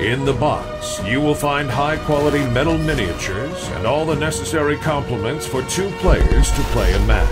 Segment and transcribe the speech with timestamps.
[0.00, 5.46] In the box, you will find high quality metal miniatures and all the necessary complements
[5.46, 7.28] for two players to play a match.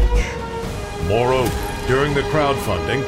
[1.08, 1.50] Moreover,
[1.86, 3.00] during the crowdfunding,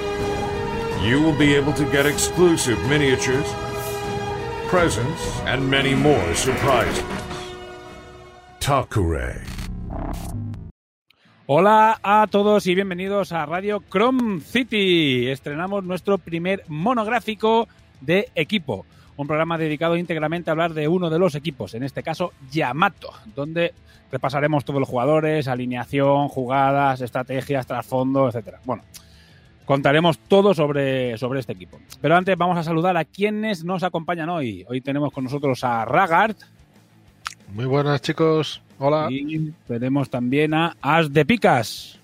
[1.04, 3.44] you will be able to get exclusive miniatures,
[4.68, 7.04] presents, and many more surprises.
[8.60, 9.44] Takure.
[11.46, 15.28] Hola a todos y bienvenidos a Radio Chrome City.
[15.28, 17.68] Estrenamos nuestro primer monográfico
[18.00, 18.86] de equipo,
[19.20, 23.12] un programa dedicado íntegramente a hablar de uno de los equipos, en este caso Yamato,
[23.34, 23.74] donde
[24.10, 28.60] repasaremos todos los jugadores, alineación, jugadas, estrategias, trasfondo, etcétera.
[28.64, 28.82] Bueno,
[29.66, 31.78] contaremos todo sobre, sobre este equipo.
[32.00, 34.64] Pero antes vamos a saludar a quienes nos acompañan hoy.
[34.68, 36.38] Hoy tenemos con nosotros a Ragart.
[37.52, 38.62] Muy buenas chicos.
[38.78, 39.08] Hola.
[39.10, 42.00] Y tenemos también a As de Picas.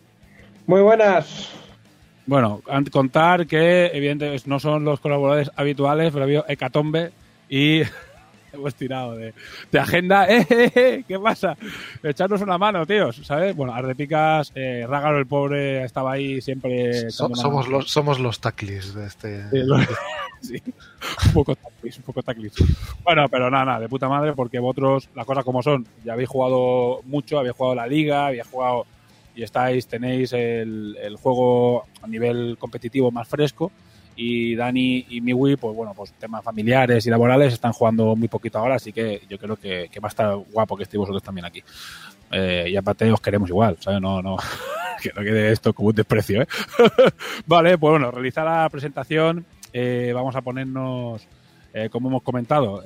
[0.67, 1.51] Muy buenas.
[2.27, 2.61] Bueno,
[2.91, 7.13] contar que evidentemente no son los colaboradores habituales, pero había hecatombe
[7.49, 7.83] y
[8.53, 9.33] hemos tirado de,
[9.71, 10.27] de agenda.
[10.29, 11.05] ¡Eh, eh, eh!
[11.07, 11.57] ¿Qué pasa?
[12.03, 13.55] Echarnos una mano, tíos, ¿sabes?
[13.55, 17.11] Bueno, Ardepicas, eh, Rágaro el pobre estaba ahí siempre.
[17.11, 19.45] So, somos, los, somos los taclis de este.
[20.43, 20.63] Sí,
[21.29, 22.53] un poco taclis, un poco taclis.
[23.03, 26.29] Bueno, pero nada, nada, de puta madre, porque vosotros, las cosas como son, ya habéis
[26.29, 28.85] jugado mucho, habéis jugado la liga, habéis jugado
[29.37, 33.71] y estáis, tenéis el, el juego a nivel competitivo más fresco
[34.17, 38.59] y Dani y Miwi, pues bueno, pues temas familiares y laborales están jugando muy poquito
[38.59, 41.45] ahora, así que yo creo que, que va a estar guapo que estéis vosotros también
[41.45, 41.63] aquí.
[42.33, 44.01] Eh, y aparte os queremos igual, ¿sabes?
[44.01, 44.37] No, no,
[45.03, 46.49] que no quede esto como un desprecio, ¿eh?
[47.47, 51.29] vale, pues bueno, realizar la presentación, eh, vamos a ponernos,
[51.75, 52.83] eh, como hemos comentado,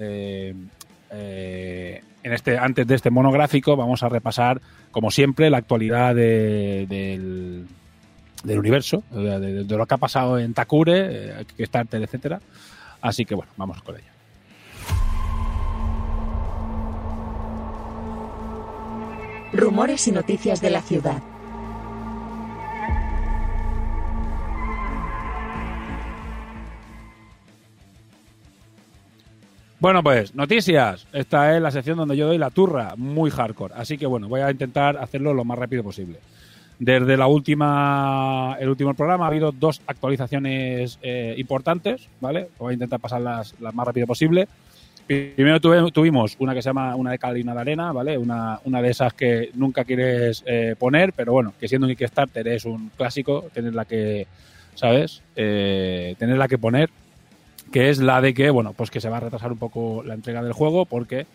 [2.23, 4.61] en este, antes de este monográfico, vamos a repasar,
[4.91, 6.87] como siempre, la actualidad de,
[8.45, 12.41] del universo, de, lo que ha pasado en Takure, eh, Kickstarter, etcétera.
[13.01, 14.05] Así que bueno, vamos con ello.
[19.53, 21.23] Rumores y noticias de la ciudad.
[29.81, 31.07] Bueno, pues noticias.
[31.11, 33.73] Esta es la sección donde yo doy la turra, muy hardcore.
[33.75, 36.19] Así que bueno, voy a intentar hacerlo lo más rápido posible.
[36.79, 42.49] Desde la última, el último programa ha habido dos actualizaciones eh, importantes, ¿vale?
[42.59, 44.49] Voy a intentar pasarlas las más rápido posible.
[45.07, 48.19] Primero tuve, tuvimos una que se llama una de cal de arena, ¿vale?
[48.19, 52.47] Una, una de esas que nunca quieres eh, poner, pero bueno, que siendo un Kickstarter
[52.49, 54.27] es un clásico, tenerla que,
[54.75, 55.23] ¿sabes?
[55.37, 56.91] Eh, tenerla que poner,
[57.73, 60.15] que es la de que, bueno, pues que se va a retrasar un poco la
[60.15, 61.27] entrega del juego porque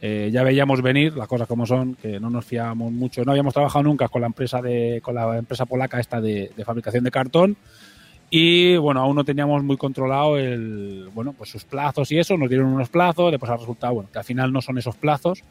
[0.00, 3.54] eh, ya veíamos venir las cosas como son, que no nos fiábamos mucho, no habíamos
[3.54, 7.56] trabajado nunca con la empresa de, con la empresa polaca esta de, fabricación de cartón.
[8.30, 12.50] Y bueno, aún no teníamos muy controlado el, bueno, pues sus plazos y eso, nos
[12.50, 15.42] dieron unos plazos, después ha resultado, bueno, que al final no son esos plazos,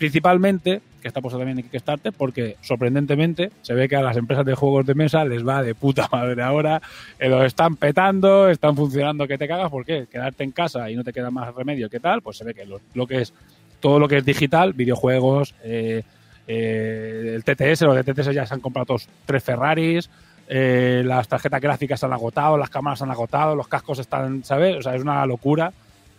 [0.00, 4.46] principalmente, que está puesto también en Kickstarter, porque sorprendentemente se ve que a las empresas
[4.46, 6.80] de juegos de mesa les va de puta madre ahora,
[7.18, 10.06] eh, lo están petando, están funcionando que te cagas, ¿por qué?
[10.10, 12.64] Quedarte en casa y no te queda más remedio que tal, pues se ve que
[12.64, 13.34] lo, lo que es
[13.78, 16.02] todo lo que es digital, videojuegos, eh,
[16.48, 20.08] eh, el TTS, los de TTS ya se han comprado todos tres Ferraris,
[20.48, 24.44] eh, las tarjetas gráficas se han agotado, las cámaras se han agotado, los cascos están,
[24.44, 24.78] ¿sabes?
[24.78, 25.74] O sea, es una locura.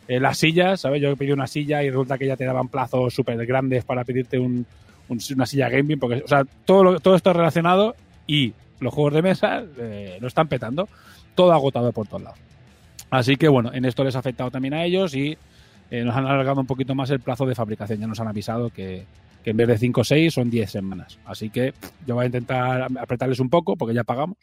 [0.08, 1.02] Eh, las sillas, ¿sabes?
[1.02, 4.40] Yo pedí una silla y resulta que ya te daban plazos súper grandes para pedirte
[4.40, 4.66] un,
[5.08, 7.96] un, una silla gaming, porque, o sea, todo, lo, todo esto es relacionado
[8.28, 10.90] y los juegos de mesa eh, lo están petando.
[11.36, 12.40] todo agotado por todos lados.
[13.10, 15.38] Así que bueno, en esto les ha afectado también a ellos y
[15.92, 18.00] eh, nos han alargado un poquito más el plazo de fabricación.
[18.00, 19.06] Ya nos han avisado que,
[19.44, 21.20] que en vez de 5 o 6 son 10 semanas.
[21.26, 21.74] Así que
[22.08, 24.38] yo voy a intentar apretarles un poco porque ya pagamos.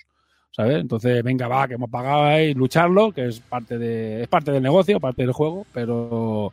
[0.50, 0.80] ¿Sabes?
[0.80, 4.62] Entonces, venga, va, que hemos pagado y lucharlo, que es parte de es parte del
[4.62, 6.52] negocio, parte del juego, pero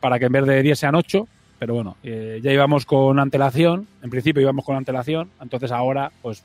[0.00, 1.26] para que en vez de 10 sean 8,
[1.58, 6.42] pero bueno, eh, ya íbamos con antelación, en principio íbamos con antelación, entonces ahora, pues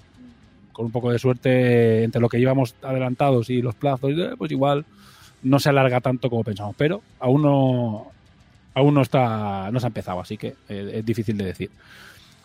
[0.71, 4.51] con un poco de suerte entre lo que íbamos adelantados y los plazos, eh, pues
[4.51, 4.85] igual
[5.43, 8.07] no se alarga tanto como pensamos, pero aún no
[8.73, 11.69] aún no está no se ha empezado, así que eh, es difícil de decir.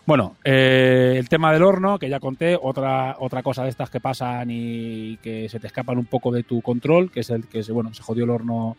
[0.09, 4.01] Bueno, eh, el tema del horno, que ya conté, otra, otra cosa de estas que
[4.01, 7.63] pasan y que se te escapan un poco de tu control, que es el que
[7.63, 8.75] se, bueno, se jodió el horno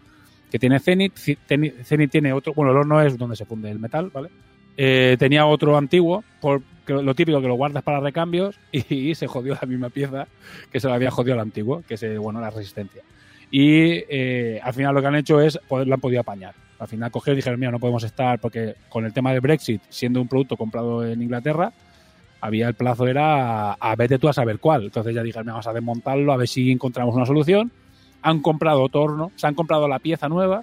[0.50, 1.16] que tiene Zenith.
[1.84, 4.31] Zenith tiene otro, bueno, el horno es donde se funde el metal, ¿vale?
[4.76, 9.54] Eh, tenía otro antiguo, por, lo típico que lo guardas para recambios, y, se jodió
[9.54, 10.28] la misma pieza
[10.72, 13.04] que se le había jodido al antiguo, que es, eh, bueno, la resistencia.
[13.52, 16.56] Y eh, al final lo que han hecho es, poder, lo han podido apañar.
[16.80, 19.81] Al final cogieron y dijeron, mira, no podemos estar, porque con el tema del Brexit,
[19.90, 21.72] siendo un producto comprado en Inglaterra,
[22.42, 24.86] había el plazo era a, a vete tú a saber cuál.
[24.86, 27.70] Entonces ya dijeron, "Mira, vamos a desmontarlo, a ver si encontramos una solución.
[28.22, 30.62] Han comprado otro horno, se han comprado la pieza nueva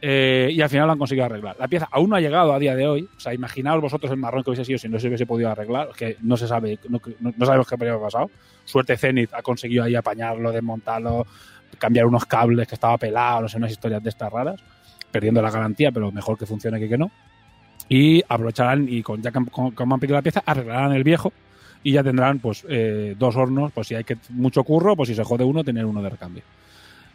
[0.00, 1.54] eh, y al final lo han conseguido arreglar.
[1.58, 3.08] La pieza aún no ha llegado a día de hoy.
[3.16, 5.90] O sea, imaginaos vosotros el marrón que hubiese sido si no se hubiese podido arreglar,
[5.96, 8.30] que no se sabe, no- no sabemos qué habría pasado.
[8.64, 11.26] Suerte Zenith ha conseguido ahí apañarlo, desmontarlo,
[11.78, 14.60] cambiar unos cables que estaba pelado, no sé, unas historias de estas raras,
[15.12, 17.10] perdiendo la garantía, pero mejor que funcione que que no.
[17.88, 21.32] Y aprovecharán y con ya que han- pedido la pieza, arreglarán el viejo
[21.84, 25.14] y ya tendrán pues eh, dos hornos, pues si hay que mucho curro, pues si
[25.14, 26.42] se jode uno, tener uno de recambio.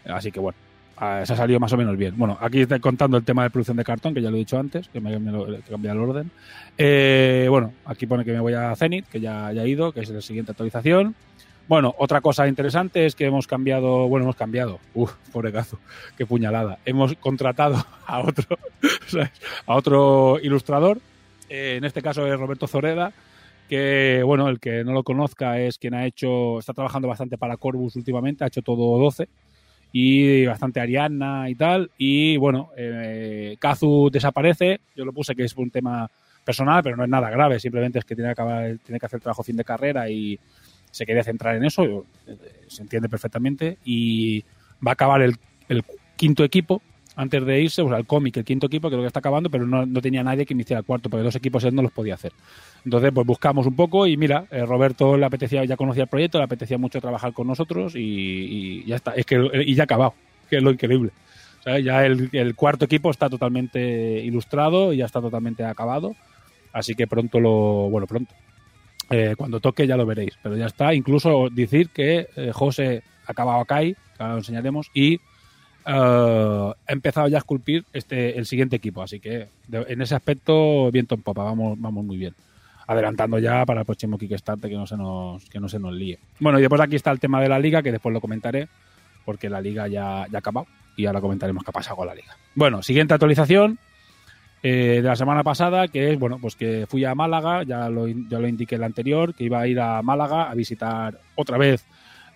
[0.05, 0.57] Así que bueno,
[0.97, 2.13] se ha salido más o menos bien.
[2.17, 4.59] Bueno, aquí estoy contando el tema de producción de cartón, que ya lo he dicho
[4.59, 6.31] antes, que me, he cambiado el orden.
[6.77, 10.09] Eh, bueno, aquí pone que me voy a Zenith, que ya, ya ido, que es
[10.09, 11.15] la siguiente actualización.
[11.67, 15.79] Bueno, otra cosa interesante es que hemos cambiado, bueno, hemos cambiado, uff, pobre cazo,
[16.17, 16.79] qué puñalada.
[16.85, 18.57] Hemos contratado a otro,
[19.65, 20.99] a otro ilustrador,
[21.49, 23.11] eh, en este caso es Roberto Zoreda,
[23.67, 27.57] que, bueno, el que no lo conozca es quien ha hecho, está trabajando bastante para
[27.57, 29.27] Corbus últimamente, ha hecho todo 12
[29.91, 31.91] y bastante Ariana y tal.
[31.97, 36.09] Y bueno, eh, Kazu desaparece, yo lo puse que es un tema
[36.45, 39.19] personal, pero no es nada grave, simplemente es que tiene que, acabar, tiene que hacer
[39.19, 40.39] trabajo fin de carrera y
[40.97, 43.77] se quería centrar en eso, eh, se entiende perfectamente.
[43.85, 44.41] Y
[44.85, 45.37] va a acabar el,
[46.15, 46.81] quinto equipo
[47.15, 49.67] antes de irse, o sea, el cómic, el quinto equipo, creo que está acabando, pero
[49.67, 52.15] no, no tenía nadie que iniciara el cuarto, porque dos equipos él no los podía
[52.15, 52.31] hacer.
[52.83, 56.39] Entonces, pues buscamos un poco y mira, eh, Roberto le apetecía, ya conocía el proyecto,
[56.39, 59.11] le apetecía mucho trabajar con nosotros y, ya está.
[59.11, 59.35] Es que
[59.65, 60.15] y ya ha acabado,
[60.49, 61.11] que es lo increíble.
[61.83, 66.15] Ya el, el cuarto equipo está totalmente ilustrado y ya está totalmente acabado.
[66.71, 67.89] Así que pronto lo.
[67.89, 68.33] Bueno, pronto.
[69.09, 70.37] Eh, cuando toque ya lo veréis.
[70.41, 70.93] Pero ya está.
[70.93, 75.19] Incluso decir que eh, José ha acabado acá, que ahora lo enseñaremos, y eh,
[75.85, 79.01] ha empezado ya a esculpir este, el siguiente equipo.
[79.01, 82.33] Así que en ese aspecto, viento en popa, vamos, vamos muy bien
[82.89, 86.19] adelantando ya para el próximo Kickstarter que no se nos que no se nos líe.
[86.39, 88.69] Bueno, y después aquí está el tema de la liga, que después lo comentaré,
[89.25, 92.15] porque la liga ya, ya ha acabado y ahora comentaremos qué ha pasado con la
[92.15, 92.35] liga.
[92.55, 93.77] Bueno, siguiente actualización
[94.63, 98.07] eh, de la semana pasada, que es, bueno, pues que fui a Málaga, ya lo,
[98.07, 101.57] ya lo indiqué en la anterior, que iba a ir a Málaga a visitar otra
[101.57, 101.85] vez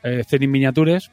[0.03, 1.11] eh, Zenith Miniatures,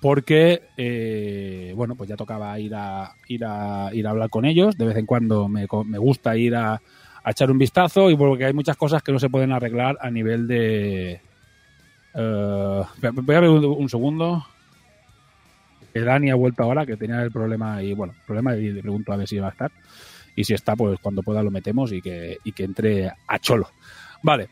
[0.00, 4.76] porque, eh, bueno, pues ya tocaba ir a, ir, a, ir a hablar con ellos,
[4.78, 6.80] de vez en cuando me, me gusta ir a,
[7.24, 10.10] a echar un vistazo y porque hay muchas cosas que no se pueden arreglar a
[10.10, 11.20] nivel de...
[12.14, 14.46] eh, voy a ver un, un segundo.
[15.92, 19.12] Que Dani ha vuelto ahora, que tenía el problema y bueno, problema y le pregunto
[19.12, 19.70] a ver si va a estar.
[20.36, 23.68] Y si está, pues cuando pueda lo metemos y que, y que entre a cholo.
[24.22, 24.48] Vale.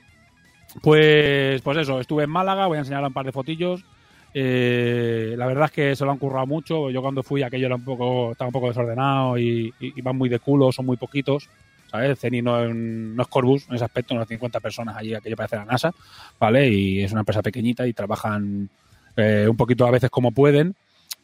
[0.83, 3.85] Pues, pues eso, estuve en Málaga, voy a enseñar un par de fotillos.
[4.33, 6.91] Eh, la verdad es que se lo han currado mucho.
[6.91, 9.73] Yo cuando fui aquello era un poco, estaba un poco desordenado y,
[10.03, 11.49] van muy de culo, son muy poquitos.
[11.91, 12.21] ¿sabes?
[12.21, 15.93] Ceni no es Corbus en ese aspecto, unas 50 personas allí, aquello parece la NASA,
[16.39, 16.69] ¿vale?
[16.69, 18.71] Y es una empresa pequeñita y trabajan
[19.17, 20.77] eh, un poquito a veces como pueden.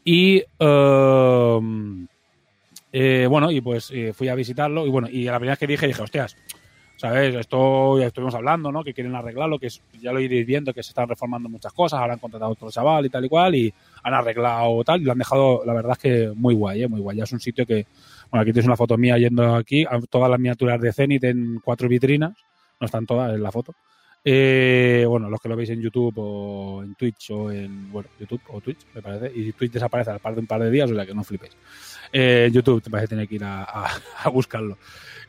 [0.04, 1.60] Y eh,
[2.98, 5.66] eh, bueno, y pues eh, fui a visitarlo y bueno, y la primera vez que
[5.66, 6.34] dije, dije, hostias,
[6.96, 7.34] ¿sabes?
[7.34, 8.82] Esto ya estuvimos hablando, ¿no?
[8.82, 9.68] Que quieren arreglarlo, que
[10.00, 12.70] ya lo iréis viendo, que se están reformando muchas cosas, ahora han contratado a otro
[12.70, 15.92] chaval y tal y cual, y han arreglado tal, y lo han dejado, la verdad
[15.92, 16.88] es que muy guay, ¿eh?
[16.88, 17.18] Muy guay.
[17.18, 17.86] Ya es un sitio que,
[18.30, 21.60] bueno, aquí tienes una foto mía yendo aquí, a todas las miniaturas de Zenith en
[21.62, 22.32] cuatro vitrinas,
[22.80, 23.74] no están todas en la foto.
[24.28, 28.40] Eh, bueno, los que lo veis en YouTube o en Twitch o en bueno, YouTube
[28.48, 30.96] o Twitch, me parece, y Twitch desaparece al par de un par de días, o
[30.96, 31.56] sea que no flipéis.
[32.12, 33.88] Eh, YouTube te parece tener que ir a,
[34.32, 34.78] buscarlo.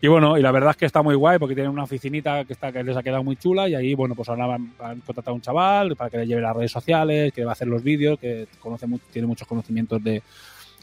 [0.01, 2.54] Y bueno, y la verdad es que está muy guay porque tienen una oficinita que
[2.54, 5.34] está que les ha quedado muy chula y ahí, bueno, pues ahora han, han contratado
[5.34, 7.84] a un chaval para que le lleve las redes sociales, que va a hacer los
[7.84, 10.24] vídeos, que conoce tiene muchos conocimientos de,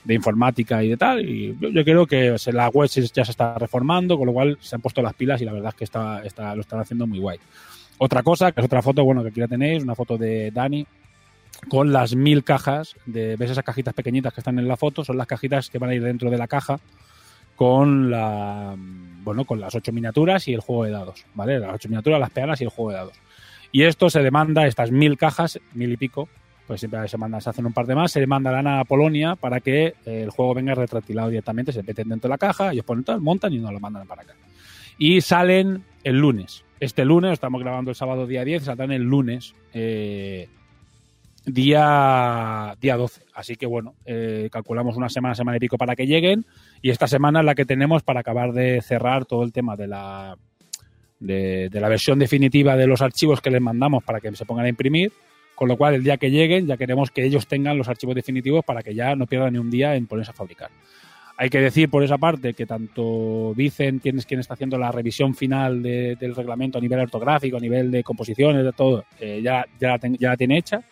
[0.08, 1.28] informática y de tal.
[1.28, 4.76] Y yo, creo que se- la web ya se está reformando, con lo cual se
[4.76, 7.18] han puesto las pilas y la verdad es que está, está, lo están haciendo muy
[7.18, 7.40] guay.
[7.98, 10.86] Otra cosa, que es otra foto, bueno, que aquí la tenéis, una foto de Dani
[11.68, 15.04] con las mil cajas, de, ¿ves esas cajitas pequeñitas que están en la foto?
[15.04, 16.80] Son las cajitas que van a ir dentro de la caja
[17.56, 18.74] con la
[19.22, 21.58] bueno con las ocho miniaturas y el juego de dados, ¿vale?
[21.58, 23.16] Las ocho miniaturas, las peanas y el juego de dados.
[23.72, 26.28] Y esto se demanda, estas mil cajas, mil y pico,
[26.66, 29.60] pues siempre se mandan, se hacen un par de más, se demandarán a Polonia para
[29.60, 33.04] que eh, el juego venga retractilado directamente, se meten dentro de la caja, ellos ponen
[33.04, 34.34] tal, montan y nos lo mandan para acá.
[34.98, 36.64] Y salen el lunes.
[36.84, 39.54] Este lunes, estamos grabando el sábado día 10, saldrán el lunes.
[39.72, 40.48] eh,
[41.46, 43.22] día, día 12.
[43.32, 46.44] Así que bueno, eh, calculamos una semana, semana y pico para que lleguen.
[46.82, 49.86] Y esta semana es la que tenemos para acabar de cerrar todo el tema de
[49.86, 50.36] la,
[51.20, 54.66] de, de la versión definitiva de los archivos que les mandamos para que se pongan
[54.66, 55.10] a imprimir.
[55.54, 58.62] Con lo cual, el día que lleguen, ya queremos que ellos tengan los archivos definitivos
[58.62, 60.70] para que ya no pierdan ni un día en ponerse a fabricar.
[61.36, 64.92] Hay que decir por esa parte que tanto Vicen, quien es quien está haciendo la
[64.92, 69.40] revisión final de- del reglamento a nivel ortográfico, a nivel de composiciones, de todo, eh,
[69.42, 70.82] ya, ya, la ten- ya la tiene hecha.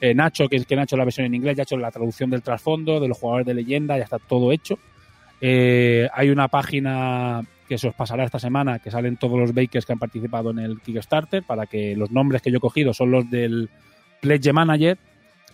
[0.00, 1.90] Eh, Nacho, que es quien ha hecho la versión en inglés, ya ha hecho la
[1.92, 4.78] traducción del trasfondo, de los jugadores de leyenda, ya está todo hecho.
[5.40, 9.86] Eh, hay una página que se os pasará esta semana, que salen todos los bakers
[9.86, 13.10] que han participado en el Kickstarter, para que los nombres que yo he cogido son
[13.12, 13.70] los del
[14.20, 14.98] Pledge Manager,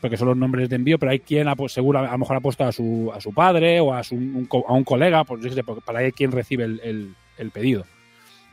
[0.02, 2.40] porque son los nombres de envío, pero hay quien pues, seguro a lo mejor ha
[2.40, 5.40] puesto a su, a su padre o a, su, un a un colega, pues
[5.84, 7.84] para ahí quien recibe el, el- pedido.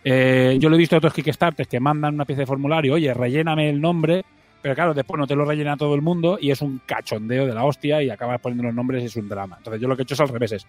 [0.04, 3.14] Eh, yo lo he visto en otros Kickstarters que mandan una pieza de formulario, oye,
[3.14, 4.24] relléname el nombre,
[4.62, 7.54] pero claro, después no te lo rellena todo el mundo y es un cachondeo de
[7.54, 9.56] la hostia y acabas poniendo los nombres y es un drama.
[9.58, 10.54] Entonces yo lo que he hecho es al revés.
[10.54, 10.68] es,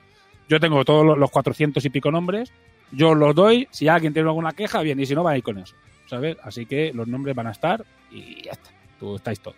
[0.49, 2.53] yo tengo todos los- los 400 y pico nombres,
[2.93, 5.43] yo los doy, si alguien tiene alguna queja, bien, y si no, va a ir
[5.45, 5.77] con eso.
[6.07, 6.37] ¿Sabes?
[6.43, 8.71] Así que los nombres van a estar y ya está.
[8.99, 9.57] Tú estáis todos.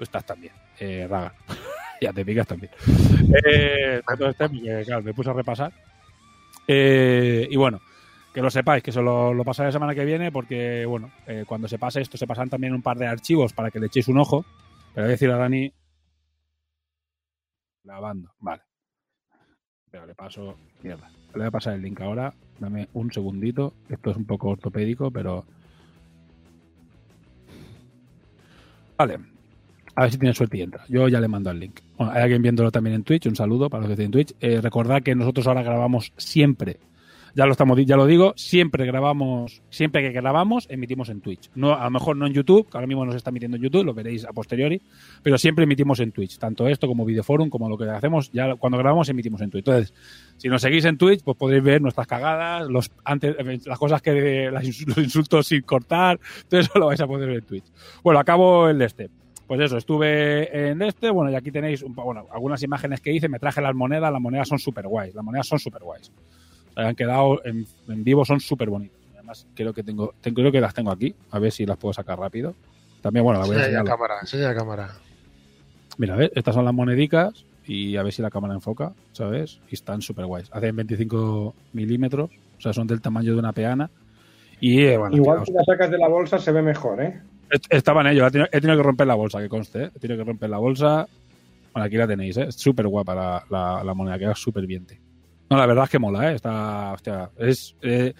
[0.00, 0.54] Tú estás también.
[0.78, 1.34] Eh, Raga.
[2.00, 2.72] ya te picas también.
[3.44, 5.74] Eh, porque, claro, me puse a repasar.
[6.66, 7.82] Eh, y bueno,
[8.32, 11.44] que lo sepáis, que eso lo, lo pasaré la semana que viene, porque, bueno, eh,
[11.46, 14.08] cuando se pase esto, se pasan también un par de archivos para que le echéis
[14.08, 14.46] un ojo.
[14.94, 15.70] Pero voy a decir a Dani.
[17.84, 18.62] Grabando, vale.
[19.90, 20.56] Pero le paso.
[20.82, 21.10] Mierda.
[21.34, 22.32] Le voy a pasar el link ahora.
[22.58, 23.74] Dame un segundito.
[23.90, 25.44] Esto es un poco ortopédico, pero.
[28.96, 29.29] Vale.
[30.00, 30.82] A ver si tiene suerte y entra.
[30.88, 31.80] Yo ya le mando el link.
[31.98, 33.26] Hay alguien viéndolo también en Twitch.
[33.26, 34.32] Un saludo para los que tienen Twitch.
[34.40, 36.78] Eh, recordad que nosotros ahora grabamos siempre.
[37.34, 41.50] Ya lo estamos, ya lo digo, siempre grabamos, siempre que grabamos, emitimos en Twitch.
[41.54, 43.84] No, a lo mejor no en YouTube, que ahora mismo nos está emitiendo en YouTube,
[43.84, 44.80] lo veréis a posteriori,
[45.22, 46.38] pero siempre emitimos en Twitch.
[46.38, 49.68] Tanto esto como Videoforum, como lo que hacemos, ya cuando grabamos emitimos en Twitch.
[49.68, 49.94] Entonces,
[50.38, 54.00] si nos seguís en Twitch, pues podréis ver nuestras cagadas, los antes, eh, las cosas
[54.00, 54.50] que
[54.86, 57.64] los insultos sin cortar, todo eso lo vais a poder ver en Twitch.
[58.02, 59.10] Bueno, acabo el de este.
[59.50, 63.28] Pues eso, estuve en este, bueno, y aquí tenéis un, bueno, algunas imágenes que hice,
[63.28, 66.12] me traje las monedas, las monedas son súper guays, las monedas son súper guays.
[66.76, 68.96] Han quedado en, en vivo, son súper bonitas.
[69.14, 71.92] Además, creo que tengo, tengo- creo que las tengo aquí, a ver si las puedo
[71.92, 72.54] sacar rápido.
[73.02, 73.84] También, bueno, las voy a Enseña enseñar.
[73.86, 74.88] la cámara, enseña la cámara.
[75.98, 76.30] Mira, ¿ves?
[76.36, 79.58] Estas son las monedicas y a ver si la cámara enfoca, ¿sabes?
[79.68, 80.48] Y están súper guays.
[80.52, 83.90] Hacen 25 milímetros, o sea, son del tamaño de una peana.
[84.60, 87.20] Y eh, bueno, Igual si la sacas de la bolsa se ve mejor, ¿eh?
[87.50, 89.90] Est- Estaba en ello, he tenido, he tenido que romper la bolsa, que conste, ¿eh?
[89.94, 91.06] he tenido que romper la bolsa.
[91.72, 92.46] Bueno, aquí la tenéis, ¿eh?
[92.48, 94.86] es súper guapa la, la, la moneda, queda súper bien.
[95.48, 96.34] No, la verdad es que mola, ¿eh?
[96.36, 98.12] Está, hostia, es eh,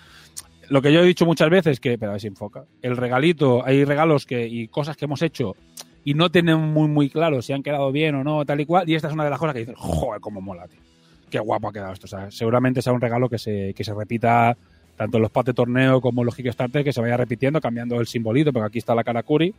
[0.69, 3.65] lo que yo he dicho muchas veces que, pero a ver si enfoca, el regalito,
[3.65, 5.57] hay regalos que y cosas que hemos hecho
[6.05, 8.89] y no tienen muy muy claro si han quedado bien o no, tal y cual,
[8.89, 10.81] y esta es una de las cosas que dices, joder, cómo mola, tío.
[11.29, 12.07] Qué guapo ha quedado esto.
[12.07, 14.57] O sea, seguramente sea un regalo que se, que se repita
[14.97, 18.53] tanto los pats de torneo como los Kickstarter, que se vaya repitiendo, cambiando el simbolito,
[18.53, 19.55] porque aquí está la Karakuri,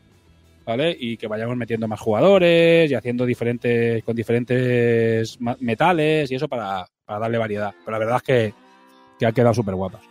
[0.66, 0.96] ¿vale?
[1.00, 6.86] Y que vayamos metiendo más jugadores y haciendo diferentes, con diferentes metales y eso para,
[7.06, 7.74] para darle variedad.
[7.84, 8.54] Pero la verdad es que,
[9.20, 10.02] que ha quedado súper guapas.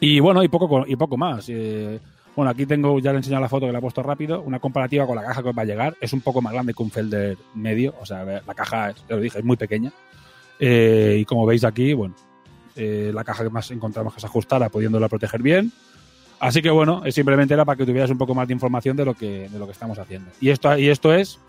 [0.00, 1.46] Y bueno, y poco, co- y poco más.
[1.48, 1.98] Eh,
[2.36, 4.60] bueno, aquí tengo, ya le he enseñado la foto que le he puesto rápido, una
[4.60, 5.96] comparativa con la caja que os va a llegar.
[6.00, 9.20] Es un poco más grande que un Felder medio, o sea, la caja, ya lo
[9.20, 9.92] dije, es muy pequeña.
[10.60, 12.14] Eh, y como veis aquí, bueno,
[12.78, 15.72] eh, la caja que más encontramos que se ajustara, pudiéndola proteger bien.
[16.40, 19.14] Así que bueno, simplemente era para que tuvieras un poco más de información de lo
[19.14, 20.30] que, de lo que estamos haciendo.
[20.40, 21.40] Y esto, y esto es,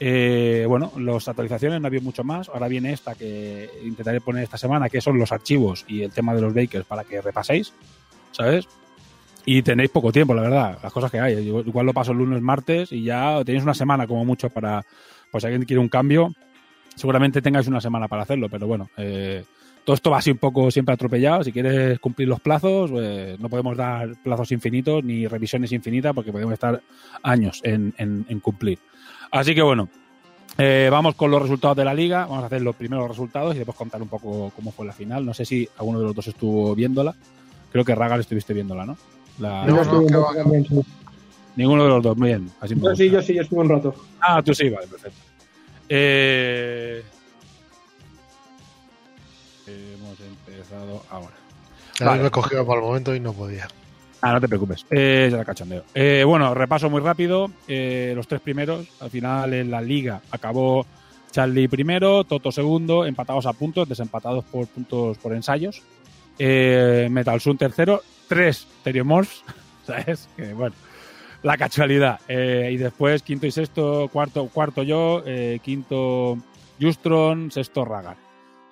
[0.00, 2.48] eh, bueno, las actualizaciones no había mucho más.
[2.48, 6.34] Ahora viene esta que intentaré poner esta semana, que son los archivos y el tema
[6.34, 7.72] de los bakers para que repaséis,
[8.32, 8.66] ¿sabes?
[9.48, 11.34] y tenéis poco tiempo, la verdad, las cosas que hay.
[11.34, 14.84] Igual lo paso el lunes, martes y ya tenéis una semana como mucho para,
[15.30, 16.34] pues si alguien quiere un cambio,
[16.96, 19.44] seguramente tengáis una semana para hacerlo, pero bueno, eh,
[19.86, 21.44] todo esto va así un poco siempre atropellado.
[21.44, 26.32] Si quieres cumplir los plazos, pues no podemos dar plazos infinitos ni revisiones infinitas porque
[26.32, 26.82] podemos estar
[27.22, 28.80] años en, en- en cumplir.
[29.30, 29.88] Así que bueno,
[30.58, 32.26] eh, vamos con los resultados de la liga.
[32.26, 35.24] Vamos a hacer los primeros resultados y después contar un poco cómo fue la final.
[35.24, 37.14] No sé si alguno de los dos estuvo viéndola.
[37.70, 38.96] Creo que Ragal estuviste viéndola, ¿no?
[39.38, 40.80] La- No, sí.
[41.54, 42.50] Ninguno de los dos, muy bien.
[42.60, 43.94] Así Yo sí, yo sí, yo estuve un rato.
[44.20, 45.16] Ah, tú sí, vale, perfecto.
[45.88, 47.02] Eh,
[49.72, 51.34] hemos empezado ahora.
[52.00, 52.22] A mí Vale.
[52.24, 53.68] me para el momento y no podía.
[54.20, 54.84] Ah, no te preocupes.
[54.90, 55.84] Eh, ya la cachondeo.
[55.94, 57.50] Eh, bueno, repaso muy rápido.
[57.68, 58.86] Eh, los tres primeros.
[59.00, 60.86] Al final en la liga acabó
[61.30, 65.82] Charlie primero, Toto segundo, empatados a puntos, desempatados por puntos por ensayos.
[66.38, 69.42] Eh, Metal Sun tercero, tres Teriomorphs,
[69.86, 70.28] ¿sabes?
[70.36, 70.74] Que bueno,
[71.42, 72.20] la casualidad.
[72.28, 75.22] Eh, y después quinto y sexto, cuarto, cuarto yo,
[75.62, 76.38] quinto
[76.80, 78.25] Justron, sexto Ragar.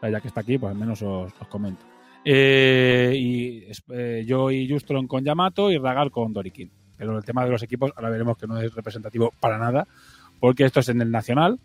[0.04, 1.82] Sea, ya que está aquí, pues al menos os, os comento.
[2.24, 6.70] Eh, y eh, yo y Justron con Yamato y Ragar con Dorikin.
[6.96, 9.86] Pero el tema de los equipos, ahora veremos que no es representativo para nada,
[10.40, 11.58] porque esto es en el nacional.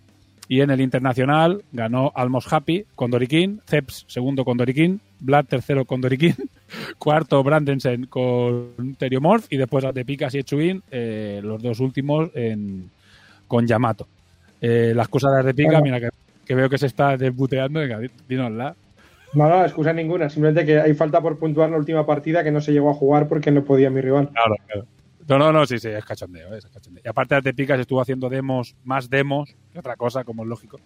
[0.47, 5.85] Y en el internacional ganó Almos Happy con Dorikin, Ceps segundo con Dorikin, Vlad tercero
[5.85, 6.35] con Dorikin,
[6.97, 12.89] cuarto Brandensen con Teriomorph y después de Picas y Echuin, eh, los dos últimos en-
[13.47, 14.07] con Yamato.
[14.59, 15.83] Eh, la excusa de Ardepica, Bueno.
[15.83, 16.09] mira que,
[16.49, 18.75] que veo que se está desbuteando, venga, dínosla.
[19.35, 20.31] No, no, excusa ninguna.
[20.31, 23.27] Simplemente que hay falta por puntuar la última partida que no se llegó a jugar
[23.27, 24.29] porque no podía mi rival.
[24.29, 24.87] Claro, claro.
[25.27, 27.03] No, no, no, sí, sí, es cachondeo, es cachondeo.
[27.05, 30.79] Y aparte de Picas estuvo haciendo demos, más demos que otra cosa, como es lógico.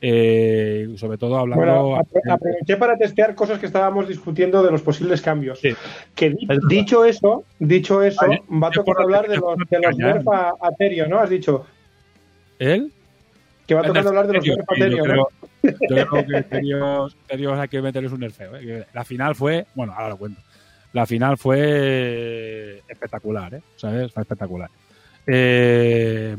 [0.00, 1.64] Eh, sobre todo hablando...
[1.64, 5.60] Bueno, aproveché para testear cosas que estábamos discutiendo de los posibles cambios.
[5.60, 5.72] Sí.
[6.16, 9.78] Que Es dicho eso, dicho eso, Vale, va a tocar por hablar de los, de
[9.78, 10.16] los cañar.
[10.16, 11.20] nerf a, a Terio, ¿no?
[11.20, 11.64] Has dicho
[12.58, 12.92] ¿Él?
[13.66, 15.02] Que va a tocar hablar de los Serio, nerf a sí, yo ¿no?
[15.02, 15.28] creo,
[15.62, 16.42] yo creo que
[17.28, 18.56] Terios hay que meterles un nerfeo.
[18.56, 18.86] ¿eh?
[18.94, 20.40] La final fue, bueno, ahora lo cuento.
[20.92, 23.62] La final fue espectacular, ¿eh?
[23.76, 24.12] ¿Sabes?
[24.12, 24.70] Fue espectacular.
[25.26, 26.36] Eh,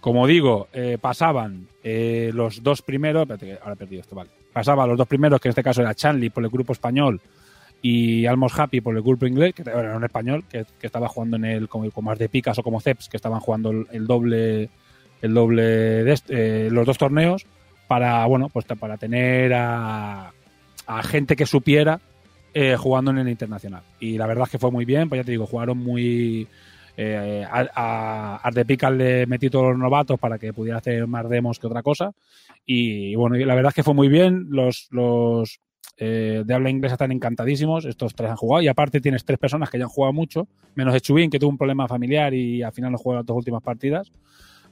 [0.00, 3.22] como digo, eh, pasaban eh, los dos primeros.
[3.22, 4.30] Espérate, ahora he perdido esto, vale.
[4.52, 7.20] Pasaban los dos primeros, que en este caso era Chanley por el grupo español
[7.82, 11.36] y Almos Happy por el grupo inglés, que era un español que, que estaba jugando
[11.36, 14.06] en el como, como más de Picas o como Ceps, que estaban jugando el, el
[14.06, 14.70] doble
[15.22, 17.46] el doble de este- eh, los dos torneos
[17.88, 20.32] para bueno pues para tener a,
[20.86, 22.00] a gente que supiera
[22.54, 23.82] eh, jugando en el internacional.
[24.00, 26.48] Y la verdad es que fue muy bien pues ya te digo jugaron muy
[26.96, 31.66] eh, a, a le metí todos los novatos para que pudiera hacer más demos que
[31.66, 32.12] otra cosa.
[32.64, 35.60] Y bueno la verdad es que fue muy bien los los
[35.98, 38.62] eh, de habla inglesa están encantadísimos estos tres han jugado.
[38.62, 41.58] Y aparte tienes tres personas que ya han jugado mucho menos Echubin que tuvo un
[41.58, 44.10] problema familiar y al final no jugó las dos últimas partidas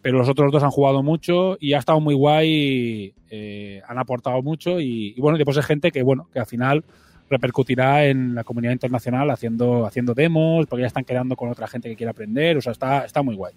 [0.05, 4.43] pero los otros dos han jugado mucho y ha estado muy guay, eh, han aportado
[4.43, 6.85] mucho y, bueno, después es gente que bueno, que al final
[7.31, 11.88] repercutirá en la comunidad internacional haciendo, haciendo demos, porque ya están quedando con otra gente
[11.88, 13.55] que quiere aprender, o sea, está, está muy guay.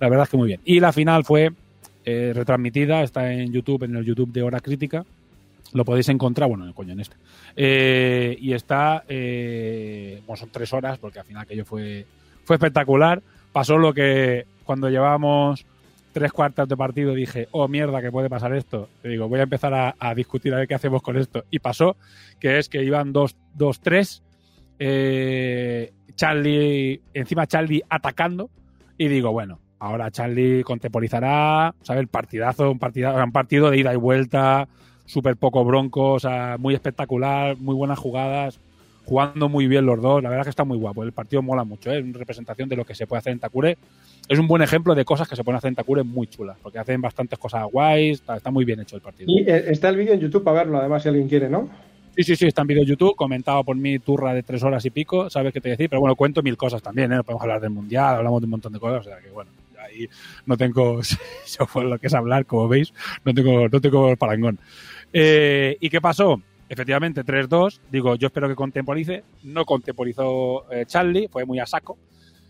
[0.00, 0.60] La verdad es que muy bien.
[0.64, 1.52] Y la final fue
[2.04, 5.04] eh, retransmitida, está en YouTube, en el YouTube de Hora Crítica.
[5.74, 7.14] Lo podéis encontrar, bueno, coño, en este.
[7.54, 12.04] Eh, y está, eh, bueno, son tres horas, porque al final aquello fue,
[12.42, 13.22] fue espectacular.
[13.52, 15.64] Pasó lo que cuando llevábamos
[16.14, 18.88] tres cuartas de partido dije, oh mierda, que puede pasar esto.
[19.02, 21.44] Y digo, voy a empezar a, discutir a ver qué hacemos con esto.
[21.50, 21.96] Y pasó
[22.38, 24.22] que es que iban 2-3,
[24.78, 28.48] eh, Charlie, encima Charlie atacando.
[28.96, 32.02] Y digo, bueno, ahora Charlie contemporizará, ¿sabes?
[32.02, 34.68] El partidazo, un, partido de ida y vuelta,
[35.04, 36.18] súper poco bronco,
[36.60, 38.60] muy espectacular, muy buenas jugadas,
[39.04, 40.22] jugando muy bien los dos.
[40.22, 41.02] La verdad es que está muy guapo.
[41.02, 41.98] El partido mola mucho, ¿eh?
[41.98, 43.76] es una representación de lo que se puede hacer en Takure.
[44.28, 46.78] Es un buen ejemplo de cosas que se pueden hacer en Takure muy chulas, porque
[46.78, 49.30] hacen bastantes cosas guays, está, está muy bien hecho el partido.
[49.30, 51.68] Y eh, está el vídeo en YouTube para verlo, además, si alguien quiere, ¿no?
[52.16, 54.90] Sí, sí, sí, está en vídeo YouTube, comentado por mi turra de tres horas y
[54.90, 57.22] pico, sabes qué te decir, pero bueno, cuento mil cosas también, ¿eh?
[57.24, 59.50] Podemos hablar del mundial, hablamos de un montón de cosas, o sea que bueno,
[59.84, 60.08] ahí
[60.46, 61.00] no tengo,
[61.44, 64.58] eso fue lo que es hablar, como veis, no tengo, no tengo parangón.
[65.12, 66.40] Eh, ¿Y qué pasó?
[66.68, 71.98] Efectivamente, 3-2, digo, yo espero que contemporice, no contemporizó eh, Charlie, fue muy a saco,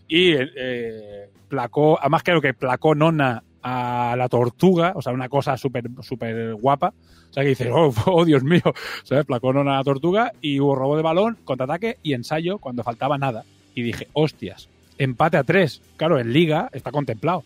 [0.07, 5.57] y eh, placó, además creo que placó Nona a la tortuga, o sea, una cosa
[5.57, 6.93] súper súper guapa.
[7.29, 8.61] O sea, que dices, oh, oh, Dios mío,
[9.03, 9.25] ¿sabes?
[9.25, 13.17] Placó Nona a la tortuga y hubo robo de balón, contraataque y ensayo cuando faltaba
[13.17, 13.43] nada.
[13.73, 15.81] Y dije, hostias, empate a tres.
[15.97, 17.43] Claro, en liga está contemplado.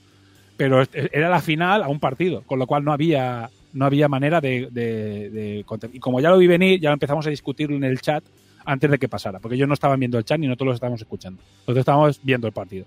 [0.57, 4.41] Pero era la final a un partido, con lo cual no había, no había manera
[4.41, 5.63] de.
[5.93, 8.23] Y como ya lo vi venir, ya empezamos a discutirlo en el chat
[8.65, 11.01] antes de que pasara, porque ellos no estaban viendo el chat ni nosotros lo estábamos
[11.01, 11.41] escuchando.
[11.59, 12.85] Nosotros estábamos viendo el partido.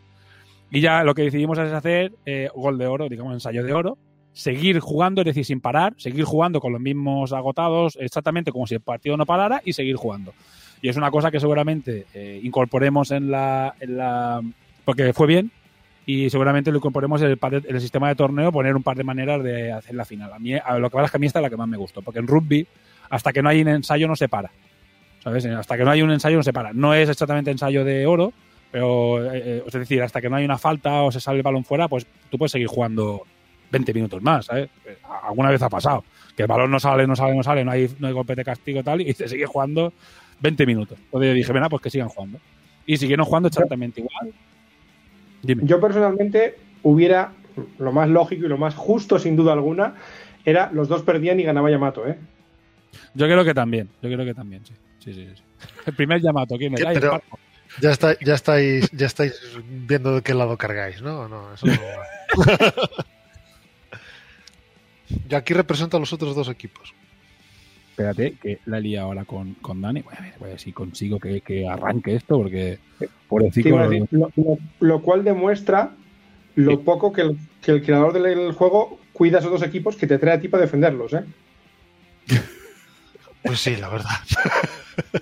[0.71, 3.99] Y ya lo que decidimos es hacer eh, gol de oro, digamos ensayo de oro,
[4.33, 8.77] seguir jugando, es decir, sin parar, seguir jugando con los mismos agotados, exactamente como si
[8.77, 10.33] el partido no parara y seguir jugando.
[10.81, 13.75] Y es una cosa que seguramente eh, incorporemos en la...
[14.85, 15.53] porque fue bien,
[16.07, 18.97] y seguramente lo incorporemos en el, de- en el sistema de torneo, poner un par
[18.97, 20.33] de maneras de hacer la final.
[20.33, 21.69] A mí, a lo que pasa es que a mí esta es la que más
[21.69, 22.67] me gustó, porque en rugby,
[23.11, 24.51] hasta que no hay un ensayo, no se para.
[25.21, 25.47] ¿Sabes?
[25.47, 26.73] Hasta que no hay un ensayo, no se para.
[26.73, 28.33] No es exactamente ensayo de oro,
[28.73, 31.43] pero eh, eh, es decir, hasta que no hay una falta o se sale el
[31.45, 33.23] balón fuera, pues tú puedes seguir jugando
[33.71, 34.69] 20 minutos más, ¿sabes?
[34.85, 36.03] Eh, Alguna vez ha pasado.
[36.37, 38.45] Que el balón no sale, no sale, no sale, no hay, no hay golpe de
[38.45, 39.93] castigo tal, y se sigue jugando
[40.41, 40.99] 20 minutos.
[40.99, 42.39] Entonces dije, venga, pues que sigan jugando.
[42.87, 44.33] Y siguieron jugando exactamente igual.
[45.43, 45.63] Dime.
[45.67, 47.33] Yo personalmente hubiera,
[47.79, 49.95] lo más lógico y lo más justo sin duda alguna,
[50.45, 52.19] era los dos perdían y ganaba Yamato, ¿eh?
[53.15, 54.75] Yo creo que también, yo creo que también, sí.
[54.99, 55.43] Sí, sí, sí.
[55.87, 57.39] El primer Yamato, ¿quién Pero- Parco.
[57.81, 61.27] Ya, está, ya, estáis, ya estáis viendo de qué lado cargáis, ¿no?
[61.27, 62.75] No, eso no va.
[65.29, 66.95] Yo aquí represento a los otros dos equipos.
[67.93, 70.01] Espérate, que la he liado ahora con, con Dani.
[70.01, 72.79] Voy a ver, voy a ver si consigo que, que arranque esto, porque
[73.29, 73.69] pobrecito.
[73.69, 75.91] iba a decir, lo, lo- lo cual demuestra
[76.55, 76.77] lo Sí.
[76.85, 80.19] poco que el, que el creador del juego cuida a esos dos equipos que te
[80.19, 81.25] trae a ti para defenderlos, ¿eh?
[83.43, 84.11] Pues sí, la verdad.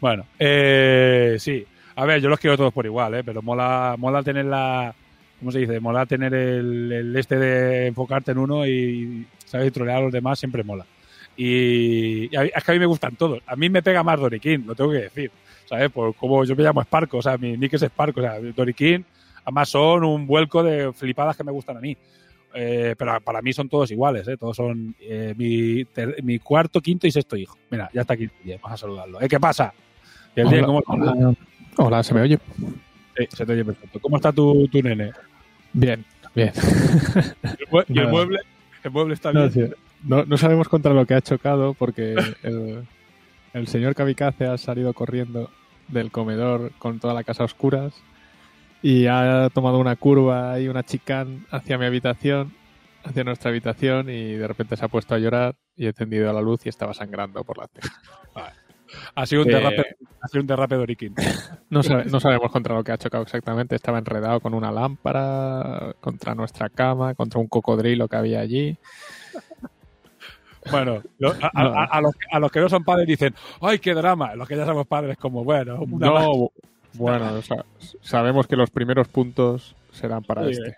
[0.00, 1.64] Bueno, eh, sí.
[1.96, 3.22] A ver, yo los quiero todos por igual, ¿eh?
[3.24, 4.94] Pero mola, mola tener la.
[5.38, 5.80] ¿Cómo se dice?
[5.80, 9.68] Mola tener el, el este de enfocarte en uno y, ¿sabes?
[9.68, 10.84] Y trolear a los demás siempre mola.
[11.36, 13.40] Y, y a mí- es que a mí me gustan todos.
[13.46, 15.30] A mí me pega más Doriquín, lo tengo que decir.
[15.66, 15.90] ¿Sabes?
[15.90, 19.04] Por como yo me llamo Sparko, o sea, mi nick es Sparko, o sea, Doriquín,
[19.44, 21.96] además son un vuelco de flipadas que me gustan a mí.
[22.56, 24.36] Eh, pero para mí son todos iguales, ¿eh?
[24.36, 27.58] Todos son eh, mi, ter- mi cuarto, quinto y sexto hijo.
[27.70, 28.28] Mira, ya está aquí.
[28.62, 29.20] Vamos a saludarlo.
[29.20, 29.28] ¿Eh?
[29.28, 29.72] ¿Qué pasa?
[30.36, 31.34] ¿Y el día Hola, cómo hola.
[31.78, 32.38] Hola, ¿se me oye?
[33.16, 33.98] Sí, se te oye perfecto.
[34.00, 35.10] ¿Cómo está tu, tu nene?
[35.72, 36.52] Bien, bien.
[37.42, 38.38] ¿El mue- ¿Y el mueble?
[38.84, 39.52] ¿El mueble está No, bien?
[39.70, 39.74] sí,
[40.06, 42.86] no, no sabemos contra lo que ha chocado porque el,
[43.52, 45.50] el señor Kamikaze ha salido corriendo
[45.88, 47.94] del comedor con toda la casa a oscuras
[48.82, 52.52] y ha tomado una curva y una chicán hacia mi habitación,
[53.04, 56.40] hacia nuestra habitación y de repente se ha puesto a llorar y he encendido la
[56.42, 57.94] luz y estaba sangrando por la ceja.
[59.14, 61.14] Ha sido un Eh, ha sido un derrape Doriquín.
[61.70, 63.74] No, sabe- no sabemos contra lo que ha chocado exactamente.
[63.74, 68.78] Estaba enredado con una lámpara, contra nuestra cama, contra un cocodrilo que había allí.
[70.70, 71.74] Bueno, lo- a, a- No.
[71.74, 74.34] a- a los, a los que no son padres dicen, ¡ay, qué drama!
[74.34, 76.06] Los que ya somos padres, como, bueno, una.
[76.06, 76.50] No,
[76.94, 77.64] bueno, sa-
[78.00, 80.76] sabemos que los primeros puntos serán para Sí, este.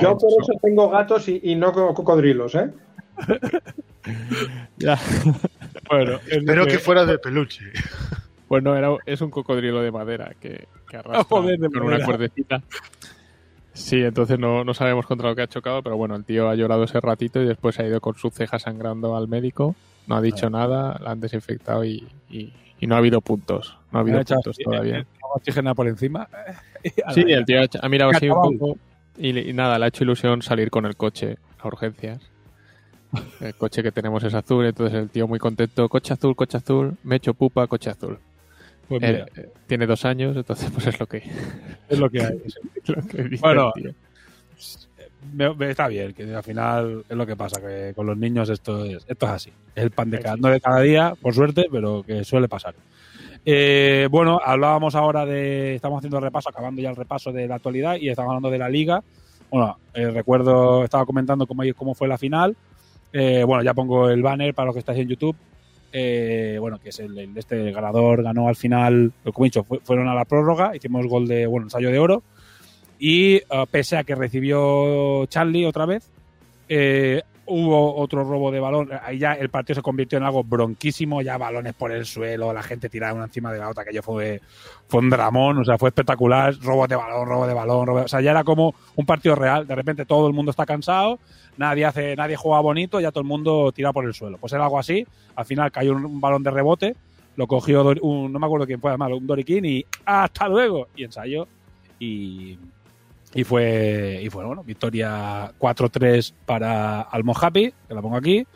[0.00, 2.70] Yo por eso tengo gatos y, y no co- cocodrilos, ¿eh?
[4.78, 4.98] Ya.
[5.88, 7.64] Bueno, es Espero que- que fuera de peluche.
[8.48, 11.96] Bueno, era, es un cocodrilo de madera que, que arrastra joder, con madera.
[11.96, 12.62] una cuerdecita.
[13.74, 16.54] Sí, entonces no, no sabemos contra lo que ha chocado, pero bueno, el tío ha
[16.54, 19.74] llorado ese ratito y después ha ido con su ceja sangrando al médico.
[20.06, 23.76] No ha dicho nada, la han desinfectado y, y- y no ha habido puntos.
[23.90, 24.98] No ha habido Ha puntos así, todavía.
[25.00, 26.28] eh, agua oxígena por encima.
[27.14, 28.78] Sí, el tío ha, hecho- ha mirado así un poco
[29.16, 32.20] y, y nada, le ha hecho ilusión salir con el coche a urgencias.
[33.40, 36.96] El coche que tenemos es azul, entonces el tío muy contento, coche azul, coche azul,
[37.04, 38.18] me echo pupa, coche azul.
[38.88, 41.18] Pues Él, mira, eh, tiene dos años, entonces pues es lo que,
[41.88, 42.42] es lo que hay.
[42.86, 43.72] lo que dice Bueno.
[45.32, 48.50] Me- me- está bien, que al final es lo que pasa, que con los niños
[48.50, 49.50] esto es, esto es así.
[49.74, 52.74] Es el pan de cada, no de cada día, por suerte, pero que suele pasar.
[53.46, 57.54] Eh, bueno, hablábamos ahora de, estamos haciendo el repaso, acabando ya el repaso de la
[57.56, 59.02] actualidad y estamos hablando de la liga.
[59.50, 62.54] Bueno, eh, recuerdo, estaba comentando cómo, cómo fue la final.
[63.12, 65.36] Eh, bueno, ya pongo el banner para los que estáis en YouTube.
[65.96, 69.78] Eh, bueno, que es el, el- este ganador, ganó al final, como he dicho, fue-
[69.78, 72.24] fueron a la prórroga, hicimos gol de, bueno, ensayo de oro.
[72.98, 76.10] Y eh, pese a que recibió Charlie otra vez,
[76.68, 78.90] eh, hubo otro robo de balón.
[79.02, 82.62] Ahí ya el partido se convirtió en algo bronquísimo, ya balones por el suelo, la
[82.62, 84.40] gente tirada una encima de la otra, que fue,
[84.88, 88.04] fue un dramón, o sea, fue espectacular, robo de balón, robo de balón, robo de-
[88.04, 91.18] o sea, ya era como un partido real, de repente todo el mundo está cansado,
[91.56, 94.38] nadie hace, nadie juega bonito, ya todo el mundo tira por el suelo.
[94.38, 96.96] Pues era algo así, al final cayó un, balón de rebote,
[97.36, 101.04] lo cogió un, no me acuerdo quién fue, además, un Doriquín y hasta luego, y
[101.04, 101.46] ensayo,
[101.98, 102.58] y,
[103.34, 108.46] y fue, y fue bueno, victoria 4-3 para Almohapi, que la pongo aquí.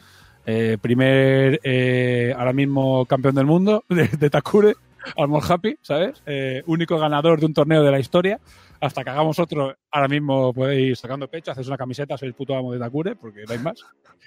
[0.47, 4.75] Eh, primer, eh, ahora mismo campeón del mundo de, de Takure.
[5.17, 6.23] Almond Happy, ¿sabes?
[6.27, 8.41] Eh, único ganador de un torneo de la historia.
[8.81, 12.55] Hasta que hagamos otro, ahora mismo podéis sacando pecho, hacéis una camiseta, sois el puto
[12.55, 13.85] amo de Takure, porque no hay más.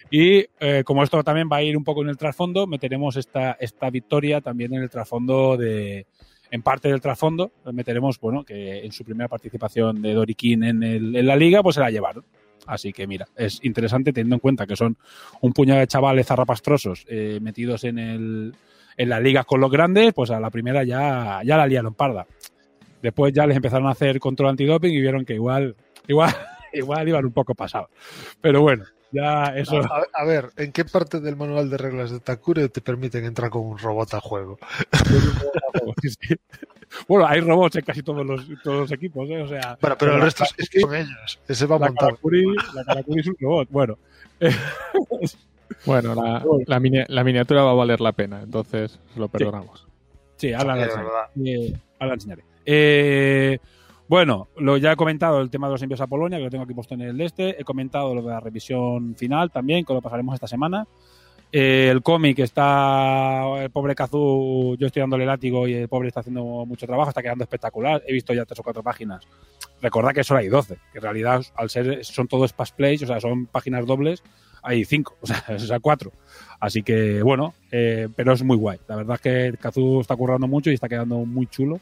[0.09, 3.53] Y eh, como esto también va a ir un poco en el trasfondo, meteremos esta,
[3.53, 6.05] esta victoria también en el trasfondo de.
[6.51, 11.15] En parte del trasfondo, meteremos, bueno, que en su primera participación de Dorikin en, el-
[11.15, 12.23] en la liga, pues se la llevaron.
[12.67, 14.95] Así que mira, es interesante teniendo en cuenta que son
[15.41, 18.53] un puñado de chavales zarrapastrosos eh, metidos en, el,
[18.97, 22.27] en las ligas con los grandes, pues a la primera ya, ya la liaron parda.
[23.01, 25.75] Después ya les empezaron a hacer control antidoping y vieron que igual,
[26.07, 26.35] igual,
[26.73, 27.89] igual iban un poco pasados.
[28.41, 29.77] Pero bueno, ya eso.
[29.81, 33.49] A, a ver, ¿en qué parte del manual de reglas de Takure te permiten entrar
[33.49, 34.57] con un robot a juego?
[36.01, 36.35] Sí.
[37.07, 39.41] Bueno, hay robots en casi todos los, todos los equipos, ¿eh?
[39.41, 41.39] O sea, Bueno, pero el resto es, que son ellos.
[41.47, 42.09] Ese va la montado.
[42.11, 43.67] Karakuri, la Karakuri es un robot.
[43.71, 43.97] Bueno,
[45.85, 49.87] Bueno, la, la, mini- la miniatura va a valer la pena, entonces lo perdonamos.
[50.35, 51.29] sí, verdad.
[51.45, 52.43] Eh, ahora la enseñaré.
[52.65, 53.57] Eh,
[54.11, 56.65] bueno, lo ya he comentado el tema de los envíos a Polonia, que lo tengo
[56.65, 57.61] aquí puesto en el este.
[57.61, 60.85] He comentado lo de la revisión final también, que lo pasaremos esta semana.
[61.49, 63.45] Eh, el cómic está.
[63.63, 67.21] El pobre Kazu, yo estoy dándole látigo y el pobre está haciendo mucho trabajo, está
[67.21, 68.03] quedando espectacular.
[68.05, 69.25] He visto ya tres o cuatro páginas.
[69.81, 73.07] Recordad que solo hay 12, que en realidad, al ser son todos splash plays, o
[73.07, 74.23] sea, son páginas dobles,
[74.61, 76.11] hay cinco, o sea cuatro.
[76.59, 78.77] Así que, bueno, eh, pero es muy guay.
[78.89, 81.79] La verdad es que Kazu está currando mucho y está quedando muy chulo.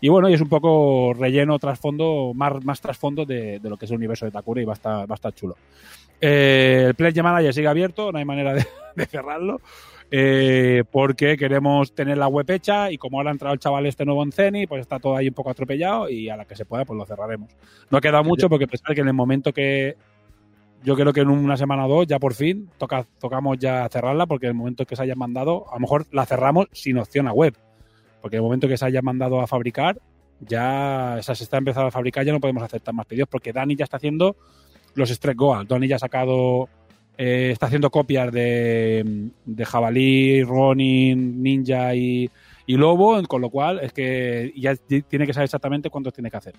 [0.00, 3.86] Y bueno, y es un poco relleno, trasfondo, más, más trasfondo de, de lo que
[3.86, 5.56] es el universo de Takure y va a estar, va a estar chulo.
[6.20, 9.60] Eh, el Pledge Manager sigue abierto, no hay manera de, de cerrarlo.
[10.10, 14.04] eh, porque queremos tener la web hecha y como ahora ha entrado el chaval este
[14.04, 16.64] nuevo en Ceni, pues está todo ahí un poco atropellado y a la que se
[16.64, 17.50] pueda pues lo cerraremos.
[17.90, 19.96] No ha quedado mucho porque pensar que en el momento que
[20.84, 24.26] yo creo que en una semana o dos ya por fin toca, tocamos ya cerrarla
[24.26, 27.26] porque en el momento que se haya mandado, a lo mejor la cerramos sin opción
[27.26, 27.54] a web.
[28.26, 30.00] Porque el momento que se haya mandado a fabricar,
[30.40, 33.84] ya se está empezando a fabricar, ya no podemos aceptar más pedidos porque Dani ya
[33.84, 34.34] está haciendo
[34.96, 35.68] los Stretch Goal.
[35.68, 36.68] Dani ya ha sacado,
[37.16, 42.28] eh, está haciendo copias de, de Jabalí, Ronin, Ninja y,
[42.66, 46.54] Lobo, con lo cual es que ya tiene que saber exactamente cuántos tiene que hacer.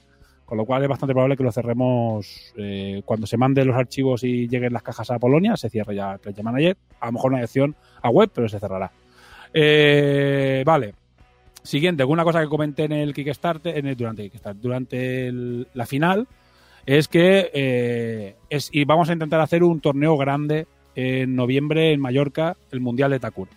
[0.45, 4.23] Con lo cual es bastante probable que lo cerremos eh, cuando se manden los archivos
[4.23, 6.77] y lleguen las cajas a Polonia, se cierre ya el Pledge Manager.
[7.01, 7.45] A lo mejor no hay
[8.03, 8.89] a web, pero se cerrará.
[9.53, 10.93] Eh, vale.
[11.67, 15.86] Siguiente, alguna cosa que comenté en el Kickstarter, en el, durante Kickstarter, durante el- la
[15.86, 16.25] final,
[16.86, 21.99] es que eh, es, y vamos a intentar hacer un torneo grande en noviembre en
[21.99, 23.51] Mallorca, el Mundial de Takure.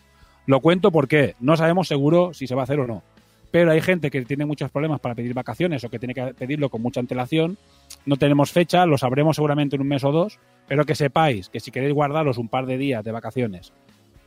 [0.46, 3.04] Lo cuento porque no sabemos seguro si se va a hacer o no.
[3.52, 6.68] Pero hay gente que tiene muchos problemas para pedir vacaciones o que tiene que pedirlo
[6.68, 7.58] con mucha antelación.
[8.06, 11.60] No tenemos fecha, lo sabremos seguramente en un mes o dos, pero que sepáis que
[11.60, 13.72] si queréis guardaros un par de días de vacaciones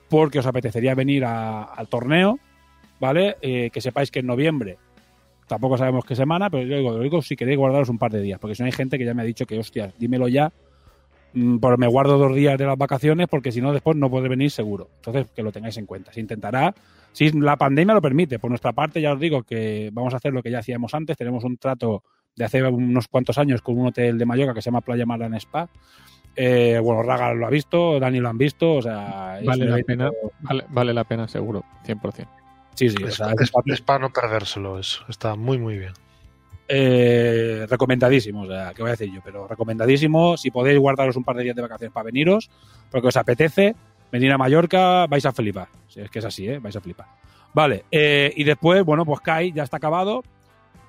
[0.10, 2.40] porque os apetecería venir al torneo,
[3.04, 3.36] ¿vale?
[3.42, 4.78] Eh, que sepáis que en noviembre,
[5.46, 8.22] tampoco sabemos qué semana, pero yo digo, lo digo si queréis guardaros un par de
[8.22, 10.54] días, porque si no hay gente que ya me ha dicho que, hostias, dímelo ya,
[11.34, 14.30] mm, pero me guardo dos días de las vacaciones porque si no después no puede
[14.30, 14.88] venir seguro.
[14.96, 16.14] Entonces, que lo tengáis en cuenta.
[16.14, 16.74] Se intentará,
[17.12, 20.32] si la pandemia lo permite, por nuestra parte ya os digo que vamos a hacer
[20.32, 22.04] lo que ya hacíamos antes, tenemos un trato
[22.38, 25.34] de hace unos cuantos años con un hotel de Mallorca que se llama Playa Maran
[25.34, 25.68] Spa.
[26.38, 30.10] Eh, bueno, Raga lo ha visto, Dani lo han visto, o sea, Vale la pena,
[30.40, 32.43] vale, vale la pena seguro, 100%.
[32.76, 35.04] Sí, sí, o Es, sea, es- es para no perdérselo eso.
[35.08, 35.94] Está muy, muy bien.
[36.70, 39.20] eh, recomendadísimo, o sea, ¿qué voy a decir yo?
[39.24, 42.50] Pero recomendadísimo, si podéis guardaros un par de días de vacaciones para veniros,
[42.90, 43.76] porque os apetece
[44.12, 45.68] venir a Mallorca, vais a flipar.
[45.88, 46.60] Si es que es así, ¿eh?
[46.60, 47.06] Vais a flipar.
[47.54, 50.24] Vale, eh, y después, bueno, pues Kai ya está acabado.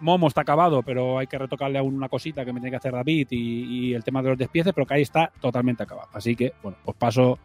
[0.01, 2.93] Momo está acabado, pero hay que retocarle aún una cosita que me tiene que hacer
[2.93, 6.09] David y, y el tema de los despieces, pero Kai está totalmente acabado.
[6.13, 7.39] Así que, bueno, os paso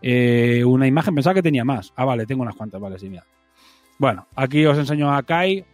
[0.00, 1.14] eh, una imagen.
[1.14, 1.92] Pensaba que tenía más.
[1.96, 3.24] Ah, vale, tengo unas cuantas, vale, sí, mira.
[4.02, 5.64] Bueno, aquí os enseño a Kai.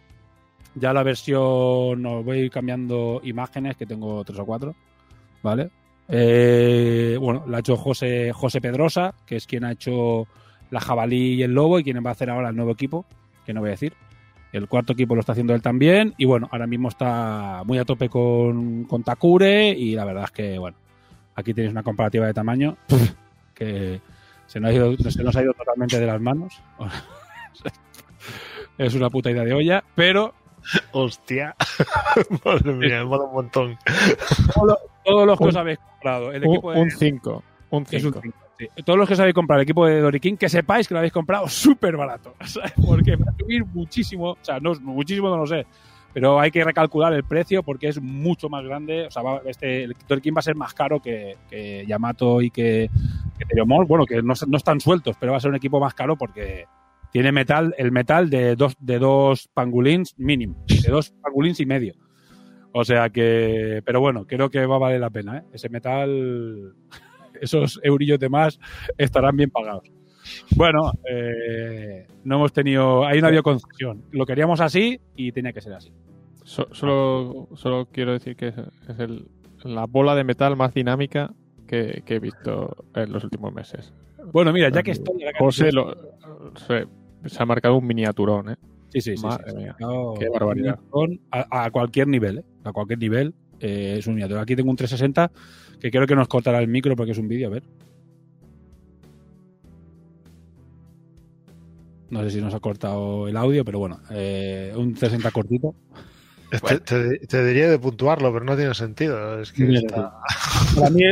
[0.75, 4.75] Ya la versión, os voy cambiando imágenes, que tengo tres o cuatro,
[5.41, 5.71] ¿vale?
[6.07, 10.27] Eh, bueno, la ha hecho José, José Pedrosa, que es quien ha hecho
[10.69, 13.03] la jabalí y el lobo y quien va a hacer ahora el nuevo equipo,
[13.47, 13.93] que no voy a decir.
[14.53, 17.83] El cuarto equipo lo está haciendo él también y bueno, ahora mismo está muy a
[17.83, 20.77] tope con, con Takure y la verdad es que, bueno,
[21.33, 22.77] aquí tenéis una comparativa de tamaño
[23.55, 23.99] que
[24.45, 26.61] se nos ha ido, se nos ha ido totalmente de las manos.
[28.77, 30.33] es una puta idea de olla, pero
[30.91, 31.55] Hostia.
[32.45, 33.77] Madre mía, mola un montón.
[35.05, 37.43] todos los que Un- os habéis comprado, el Un- equipo de, Un 5.
[37.71, 38.19] Un Es un 5.
[38.23, 38.67] cinco, sí.
[38.83, 41.13] Todos los que os habéis comprado el equipo de Dorikin, que sepáis que lo habéis
[41.13, 42.35] comprado súper barato.
[42.45, 42.73] ¿sabes?
[42.85, 44.31] Porque va a subir muchísimo.
[44.31, 45.65] O sea, no, muchísimo no lo sé.
[46.11, 49.05] Pero hay que recalcular el precio porque es mucho más grande.
[49.07, 52.49] O sea, va- este, el Dorikin va a ser más caro que, que Yamato y
[52.49, 52.89] que,
[53.37, 53.85] que Teriomol.
[53.85, 56.65] Bueno, que no, no están sueltos, pero va a ser un equipo más caro porque,
[57.11, 61.93] Tiene metal, el metal de dos, de dos pangolins mínimo, de dos pangolins y medio.
[62.71, 65.43] O sea que, pero bueno, creo que va a valer la pena, ¿eh?
[65.53, 66.73] Ese metal,
[67.41, 68.59] esos eurillos de más
[68.97, 69.83] estarán bien pagados.
[70.55, 74.03] Bueno, eh, no hemos tenido, ahí no ha habido concesión.
[74.11, 75.91] Lo queríamos así y tenía que ser así.
[76.43, 78.55] So- solo, solo quiero decir que es,
[78.87, 79.27] es el-
[79.63, 81.33] la bola de metal más dinámica
[81.67, 83.91] que, que he visto en los últimos meses.
[84.31, 85.23] Bueno, mira, ya que estoy...
[85.39, 85.95] José lo-
[86.67, 86.85] se,
[87.25, 88.55] se ha marcado un miniaturón, ¿eh?
[88.89, 89.23] Sí, sí, sí.
[89.25, 89.57] Madre sí.
[89.57, 90.79] mía, No, qué barbaridad.
[91.31, 92.43] A, a cualquier nivel, ¿eh?
[92.63, 94.41] A cualquier nivel eh, es un miniatura.
[94.41, 95.31] Aquí tengo un 360
[95.79, 97.63] que creo que nos cortará el micro porque es un vídeo, a ver.
[102.09, 105.75] No sé si nos ha cortado el audio, pero bueno, eh, un 360 cortito.
[106.49, 109.39] Te, te- te diría de puntuarlo, pero no tiene sentido.
[109.39, 110.13] Es que Mira, está-
[110.75, 111.03] Para mí,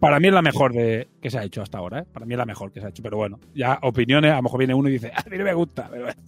[0.00, 2.04] para mí es la mejor de, que se ha hecho hasta ahora, ¿eh?
[2.12, 4.42] Para mí es la mejor que se ha hecho, pero bueno, ya opiniones, a lo
[4.42, 6.20] mejor viene uno y dice, "Ah, a mí no me gusta, pero bueno,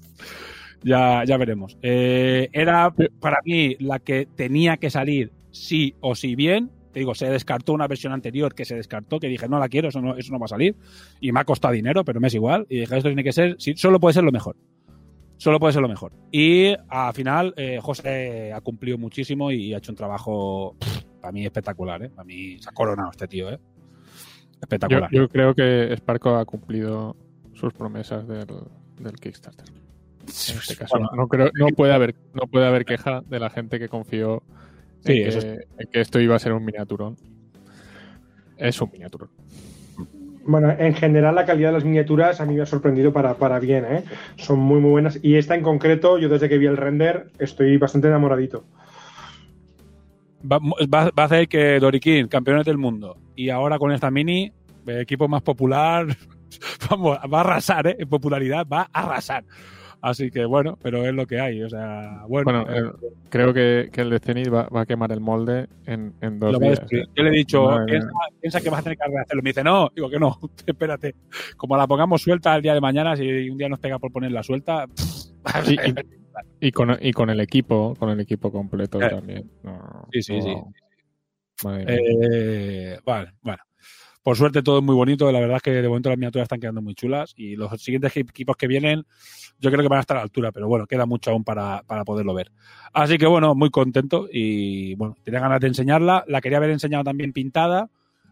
[0.83, 1.76] ya, ya veremos.
[1.83, 6.70] Eh, era para mí la que tenía que salir sí o sí bien.
[6.92, 9.88] Te digo, se descartó una versión anterior que se descartó, que dije, no la quiero,
[9.88, 10.74] eso no, eso no va a salir.
[11.20, 12.66] Y me ha costado dinero, pero me es igual.
[12.68, 14.57] Y dije, esto tiene que ser, sí, solo puede ser lo mejor.
[15.37, 16.12] Solo puede ser lo mejor.
[16.33, 21.32] Y al final, eh, José ha cumplido muchísimo y ha hecho un trabajo pff, para
[21.34, 22.08] mí espectacular, ¿eh?
[22.08, 23.58] Para mí se ha coronado este tío, ¿eh?
[24.62, 25.10] Espectacular.
[25.12, 27.14] yo creo que Sparko ha cumplido
[27.52, 28.46] sus promesas del,
[28.98, 29.66] del Kickstarter.
[29.68, 33.50] En este caso, Bueno, no, creo, no, puede haber, no puede haber queja de la
[33.50, 34.42] gente que confió
[35.04, 35.44] Sí, en, que, eso es-
[35.76, 37.16] en que esto iba a ser un miniaturón.
[38.56, 39.28] Es un miniaturón.
[40.46, 43.58] Bueno, en general la calidad de las miniaturas a mí me ha sorprendido para, para
[43.60, 44.04] bien, ¿eh?
[44.36, 45.18] Son muy muy buenas.
[45.22, 48.64] Y esta en concreto, yo desde que vi el render estoy bastante enamoradito.
[50.42, 54.53] Va, va- va a hacer que Dorikin, campeones del mundo, y ahora con esta mini,
[54.87, 56.07] el equipo más popular,
[56.90, 57.96] vamos, va a arrasar, ¿eh?
[57.98, 59.44] En popularidad, va a arrasar.
[60.01, 61.61] Así que bueno, pero es lo que hay.
[61.61, 62.92] O sea, bueno, Bueno, eh,
[63.31, 66.57] creo que, que el de Zenith va, va a quemar el molde en, en dos
[66.61, 66.79] días.
[66.79, 67.09] destruir.
[67.16, 68.09] Yo le he dicho, piensa,
[68.40, 69.42] piensa que vas a tener que rehacerlo.
[69.42, 71.16] Me dice, no, digo que no, espérate.
[71.57, 74.44] Como la pongamos suelta el día de mañana, si un día nos pega por ponerla
[74.44, 74.87] suelta,
[75.66, 75.94] Y, y-
[76.61, 79.09] y con, y con el equipo, con el equipo completo Eh.
[79.11, 79.51] también.
[79.62, 80.42] No, Sí, sí, no.
[80.42, 81.68] sí.
[81.87, 83.59] Eh, vale, bueno.
[84.22, 85.31] Por suerte todo es muy bonito.
[85.33, 88.14] La verdad es que de momento las miniaturas están quedando muy chulas y los siguientes
[88.16, 89.05] equipos que vienen
[89.59, 91.83] yo creo que van a estar a la altura, pero bueno, queda mucho aún para,
[91.87, 92.53] para poderlo ver.
[92.92, 96.24] Así que bueno, muy contento y bueno, tenía ganas de enseñarla.
[96.29, 97.90] La quería haber enseñado también pintada,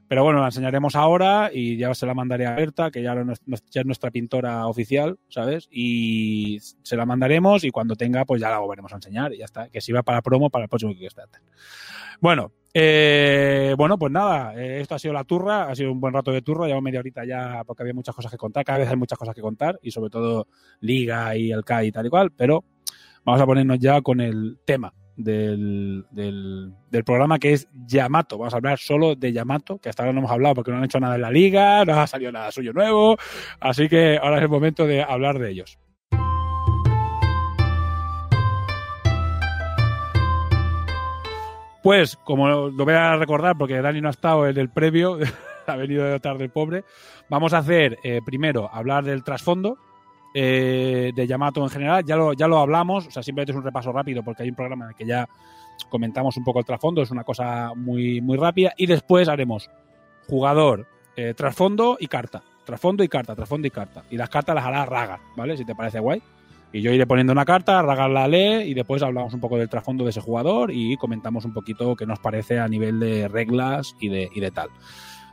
[0.08, 3.84] pero bueno, la enseñaremos ahora y ya se la mandaré a Berta, que ya, es,
[3.84, 5.68] nuestra pintora oficial, ¿sabes?
[5.70, 9.46] Y se la mandaremos y cuando tenga, pues ya la volveremos a enseñar y ya
[9.46, 9.68] está.
[9.68, 11.42] Que sirva para promo para el próximo Kickstarter.
[12.20, 16.14] Bueno, eh, bueno, pues nada, eh, esto ha sido la turra, ha sido un buen
[16.14, 18.88] rato de turra, llevamos media horita ya porque había muchas cosas que contar, cada vez
[18.88, 20.46] hay muchas cosas que contar y sobre todo
[20.80, 22.64] Liga y el CAI y tal y cual, pero
[23.24, 28.38] vamos a ponernos ya con el tema del, del, programa que es Yamato.
[28.38, 30.84] Vamos a hablar solo de Yamato, que hasta ahora no hemos hablado porque no han
[30.84, 33.16] hecho nada en la liga, no ha salido nada suyo nuevo,
[33.60, 35.78] así que ahora es el momento de hablar de ellos.
[41.82, 45.18] Pues, como lo voy a recordar, porque Dani no ha estado en el previo,
[45.66, 46.84] ha venido de tarde el pobre,
[47.30, 49.78] vamos a hacer eh, primero hablar del trasfondo
[50.38, 52.04] eh, de Yamato en general.
[52.04, 54.54] Ya lo, ya lo hablamos, o sea, simplemente es un repaso rápido porque hay un
[54.54, 55.26] programa en el que ya
[55.88, 58.74] comentamos un poco el trasfondo, es una cosa muy, muy rápida.
[58.76, 59.70] Y después haremos
[60.28, 62.42] jugador, eh, trasfondo y carta.
[62.66, 64.02] Trasfondo y carta, trasfondo y carta.
[64.10, 65.56] Y las cartas las hará Raga, ¿vale?
[65.56, 66.20] Si te parece guay.
[66.70, 69.70] Y yo iré poniendo una carta, Raga la lee y después hablamos un poco del
[69.70, 73.94] trasfondo de ese jugador y comentamos un poquito qué nos parece a nivel de reglas
[74.00, 74.68] y de, y de tal.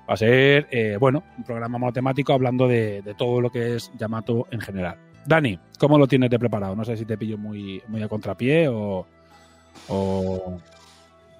[0.09, 3.91] Va a ser, eh, bueno, un programa monotemático hablando de, de todo lo que es
[3.97, 4.97] Yamato en general.
[5.25, 6.75] Dani, ¿cómo lo tienes de preparado?
[6.75, 9.07] No sé si te pillo muy, muy a contrapié o,
[9.87, 10.57] o...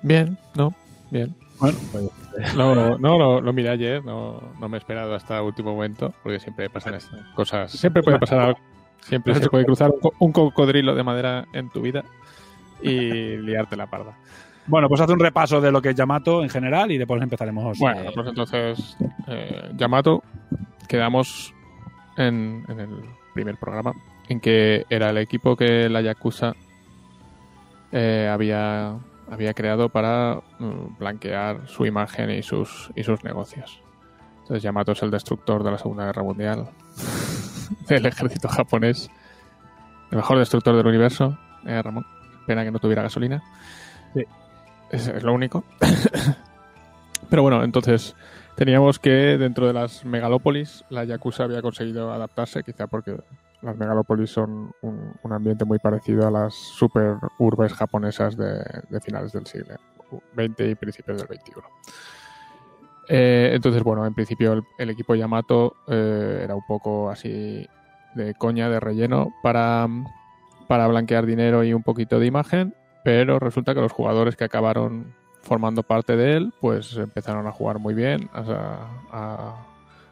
[0.01, 0.73] Bien, ¿no?
[1.11, 1.35] Bien.
[1.59, 5.37] Bueno, pues, No, no, no, lo, lo miré ayer, no, no me he esperado hasta
[5.39, 7.71] el último momento, porque siempre pasan estas cosas.
[7.71, 8.59] Siempre puede pasar algo.
[9.01, 12.05] Siempre se puede cruzar un, co- un cocodrilo de madera en tu vida
[12.81, 14.17] y liarte la parda.
[14.67, 17.77] Bueno, pues haz un repaso de lo que es Yamato en general y después empezaremos.
[17.79, 18.97] Bueno, pues entonces,
[19.27, 20.23] eh, Yamato,
[20.87, 21.53] quedamos
[22.17, 22.89] en, en el
[23.33, 23.93] primer programa,
[24.29, 26.53] en que era el equipo que la Yakuza
[27.91, 28.97] eh, había,
[29.29, 33.81] había creado para mm, blanquear su imagen y sus, y sus negocios.
[34.41, 36.69] Entonces Yamato es el destructor de la Segunda Guerra Mundial
[37.87, 39.09] del ejército japonés.
[40.11, 42.05] El mejor destructor del universo, eh, Ramón.
[42.45, 43.41] Pena que no tuviera gasolina.
[44.13, 44.23] Sí.
[44.93, 45.63] Es, lo único.
[47.29, 48.15] Pero bueno, entonces
[48.55, 53.17] teníamos que dentro de las megalópolis la Yakuza había conseguido adaptarse, quizá porque
[53.63, 58.63] las megalópolis son un, ambiente muy parecido a las super urbes japonesas de,
[59.01, 59.75] finales del siglo
[60.35, 61.51] XX y principios del XXI.
[63.09, 67.67] Eh, entonces, bueno, en principio el, el equipo Yamato eh, era un poco así
[68.13, 69.87] de coña, de relleno, para,
[70.67, 75.13] para blanquear dinero y un poquito de imagen, pero resulta que los jugadores que acabaron
[75.41, 79.65] formando parte de él, pues empezaron a jugar muy bien, a- a-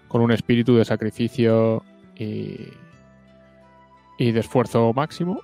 [0.08, 1.84] con un espíritu de sacrificio
[2.18, 2.68] y,
[4.18, 5.42] y de esfuerzo máximo.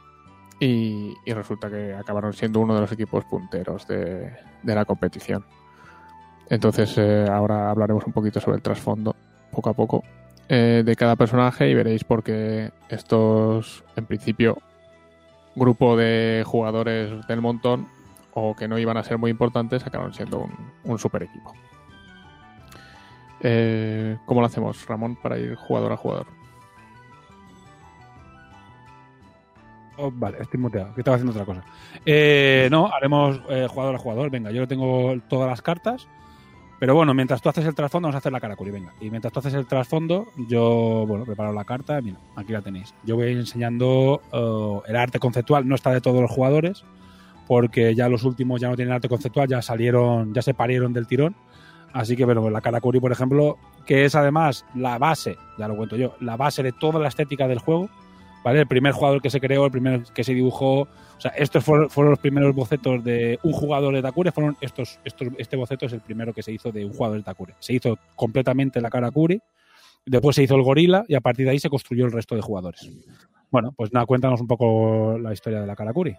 [0.60, 4.34] Y, y resulta que acabaron siendo uno de los equipos punteros de,
[4.64, 5.46] de la competición.
[6.50, 9.16] Entonces eh, ahora hablaremos un poquito sobre el trasfondo,
[9.52, 10.04] poco a poco,
[10.50, 14.58] eh, de cada personaje y veréis por qué estos, en principio,
[15.58, 17.88] grupo de jugadores del montón
[18.34, 20.52] o que no iban a ser muy importantes acabaron siendo un,
[20.84, 21.54] un super equipo.
[23.42, 26.28] Eh, ¿Cómo lo hacemos, Ramón, para ir jugador a jugador?
[29.98, 31.64] Oh, vale, estoy muteado, que estaba haciendo otra cosa.
[32.06, 34.30] Eh, no, haremos eh, jugador a jugador.
[34.30, 36.08] Venga, yo tengo todas las cartas.
[36.80, 38.94] Pero bueno, mientras tú haces el trasfondo, vamos a hacer la Karakuri, venga.
[39.02, 42.00] Y mientras tú haces el trasfondo, yo, bueno, preparo la carta.
[42.02, 42.94] Mira, aquí la tenéis.
[43.04, 46.84] Yo voy enseñando eh, el arte conceptual, no está de todos los jugadores,
[47.48, 51.08] porque ya los últimos ya no tienen arte conceptual, ya salieron, ya se parieron del
[51.08, 51.36] tirón.
[51.94, 53.58] Así que, bueno, la Karakuri, por ejemplo,
[53.88, 57.48] que es además la base, ya lo cuento yo, la base de toda la estética
[57.48, 57.90] del juego.
[58.56, 61.90] El primer jugador que se creó, el primer que se dibujó, o sea, estos fueron,
[62.10, 66.34] los primeros bocetos de un jugador de Takure, fueron estos, este boceto es el primero
[66.34, 67.56] que se hizo de un jugador de Takure.
[67.60, 69.42] Se hizo completamente la Karakuri,
[70.06, 72.42] después se hizo el gorila y a partir de ahí se construyó el resto de
[72.42, 72.90] jugadores.
[73.50, 76.16] Bueno, pues nada, cuéntanos un poco la historia de la Karakuri.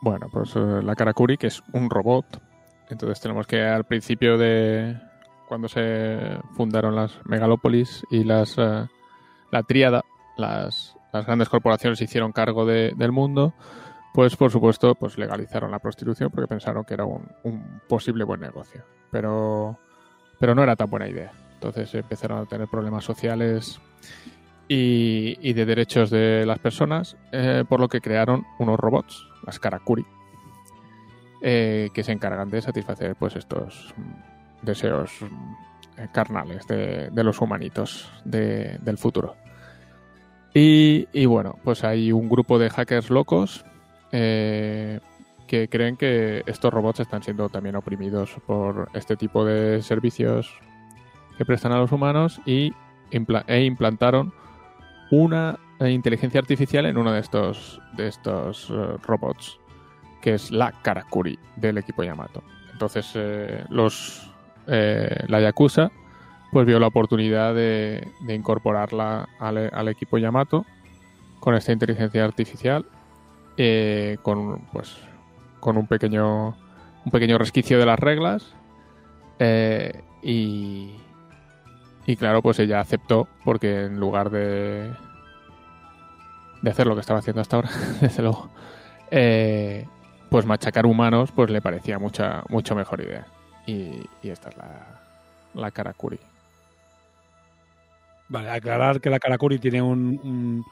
[0.00, 2.40] Bueno, pues eh, la Karakuri, que es un robot.
[2.88, 4.96] Entonces tenemos que al principio de
[5.48, 8.86] cuando se fundaron las megalópolis y las eh,
[9.50, 10.04] la tríada,
[10.36, 13.54] las, las grandes corporaciones se hicieron cargo de- del mundo,
[14.14, 18.40] pues por supuesto pues legalizaron la prostitución porque pensaron que era un, un posible buen
[18.40, 18.82] negocio.
[19.10, 19.78] Pero,
[20.38, 21.30] pero no era tan buena idea.
[21.54, 23.80] Entonces empezaron a tener problemas sociales
[24.68, 29.58] y, y de derechos de las personas, eh, por lo que crearon unos robots, las
[29.58, 30.04] Karakuri,
[31.42, 33.94] eh, que se encargan de satisfacer pues estos
[34.62, 35.10] deseos
[35.96, 39.36] eh, carnales de, de los humanitos de- del futuro.
[40.60, 43.64] Y, y bueno, pues hay un grupo de hackers locos
[44.10, 44.98] eh,
[45.46, 50.52] que creen que estos robots están siendo también oprimidos por este tipo de servicios
[51.36, 52.72] que prestan a los humanos y
[53.12, 54.32] e implantaron
[55.12, 59.60] una inteligencia artificial en uno de estos, de estos eh, robots,
[60.20, 62.42] que es la Karakuri del equipo Yamato.
[62.72, 64.28] Entonces, eh, los,
[64.66, 65.92] eh, la Yakuza
[66.52, 70.64] pues vio la oportunidad de, incorporarla al, al equipo Yamato
[71.40, 72.86] con esta inteligencia artificial,
[73.56, 74.96] eh, con, pues,
[75.60, 78.54] con un pequeño, un pequeño resquicio de las reglas.
[79.38, 80.96] eh, y,
[82.06, 84.90] y claro, pues ella aceptó porque en lugar de,
[86.62, 87.70] de hacer lo que estaba haciendo hasta ahora,
[88.00, 88.48] desde luego,
[89.10, 89.86] eh,
[90.30, 93.26] pues machacar humanos pues le parecía mucha, mucho mejor idea.
[93.66, 95.00] Y, esta es la,
[95.54, 96.18] la Karakuri.
[98.28, 100.64] Vale, aclarar que la Karakuri tiene un, un-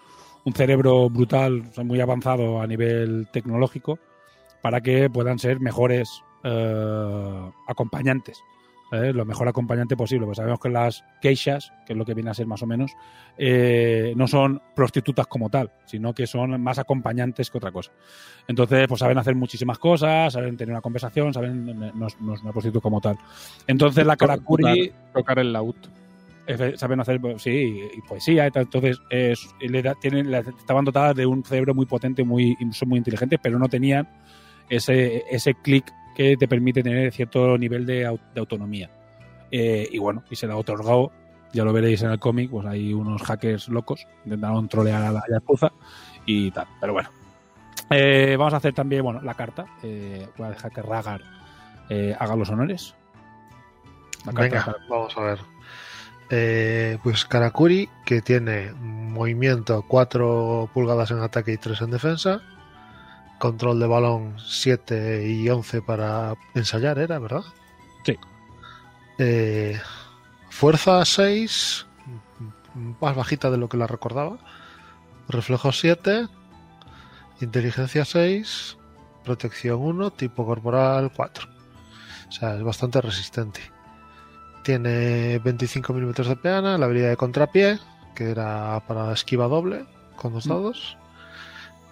[0.45, 3.99] un cerebro brutal, muy avanzado a nivel tecnológico,
[4.63, 8.41] para que puedan ser mejores eh, acompañantes.
[8.91, 9.17] ¿sabes?
[9.17, 10.27] Lo mejor acompañante posible.
[10.27, 12.93] Pues sabemos que las geishas, que es lo que viene a ser más o menos,
[13.37, 17.91] eh, no son prostitutas como tal, sino que son más acompañantes que otra cosa.
[18.47, 22.53] Entonces, pues saben hacer muchísimas cosas, saben tener una conversación, saben, no, no es una
[22.53, 23.19] prostituta como tal.
[23.67, 24.63] Entonces, la Karakuri
[25.13, 25.75] Tocar el laúd.
[26.77, 31.43] Saben hacer pues, sí y poesía entonces es, le da- tienen, estaban dotadas de un
[31.45, 34.09] cerebro muy potente muy son muy inteligentes pero no tenían
[34.69, 35.85] ese ese clic
[36.15, 38.91] que te permite tener cierto nivel de, au- de autonomía.
[39.51, 41.11] Eh, y bueno y se le ha otorgado
[41.53, 45.23] ya lo veréis en el cómic pues hay unos hackers locos intentaron trolear a la
[45.31, 45.73] Yakuza
[46.27, 47.09] y tal pero bueno.
[47.91, 51.21] Eh, vamos a hacer también bueno la carta Eh, voy a dejar que Ragar
[51.89, 52.95] eh, haga los honores.
[54.25, 55.39] La carta Venga, vamos a ver.
[56.31, 62.43] Eh, pues Karakuri, que tiene movimiento 4 pulgadas en ataque y 3 en defensa.
[63.39, 67.45] Control de balón 7 y 11 para ensayar, ¿era, verdad?
[68.05, 68.18] Sí.
[69.18, 69.79] Eh,
[70.51, 71.87] fuerza 6,
[73.01, 74.39] más bajita de lo que la recordaba.
[75.29, 76.29] Reflejo 7,
[77.41, 78.79] inteligencia 6,
[79.24, 81.49] protección 1, tipo corporal 4.
[82.29, 83.76] O sea, es bastante resistente.
[84.67, 87.79] Tiene 25 milímetros de peana, la habilidad de contrapié,
[88.17, 89.85] que era para esquiva doble,
[90.17, 90.99] con dos dados.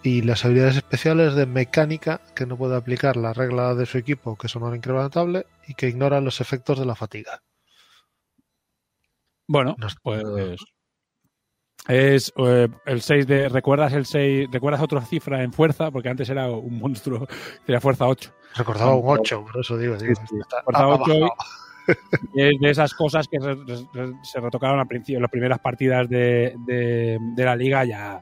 [0.02, 4.34] Y las habilidades especiales de mecánica, que no puede aplicar la regla de su equipo,
[4.36, 7.42] que es honor incrementable, y que ignora los efectos de la fatiga.
[9.46, 10.24] Bueno, No pues
[11.86, 16.28] es eh, el 6 de recuerdas el 6, recuerdas otra cifra en fuerza porque antes
[16.28, 17.28] era un monstruo,
[17.68, 18.32] era fuerza 8.
[18.56, 19.96] Recordaba un 8, por eso digo.
[19.96, 20.36] digo, Sí, sí.
[20.40, 21.28] está- Fuerza ha 8
[22.34, 27.44] Es de esas cosas que se, retocaron al principio, las primeras partidas de, de- de
[27.44, 28.20] la liga ya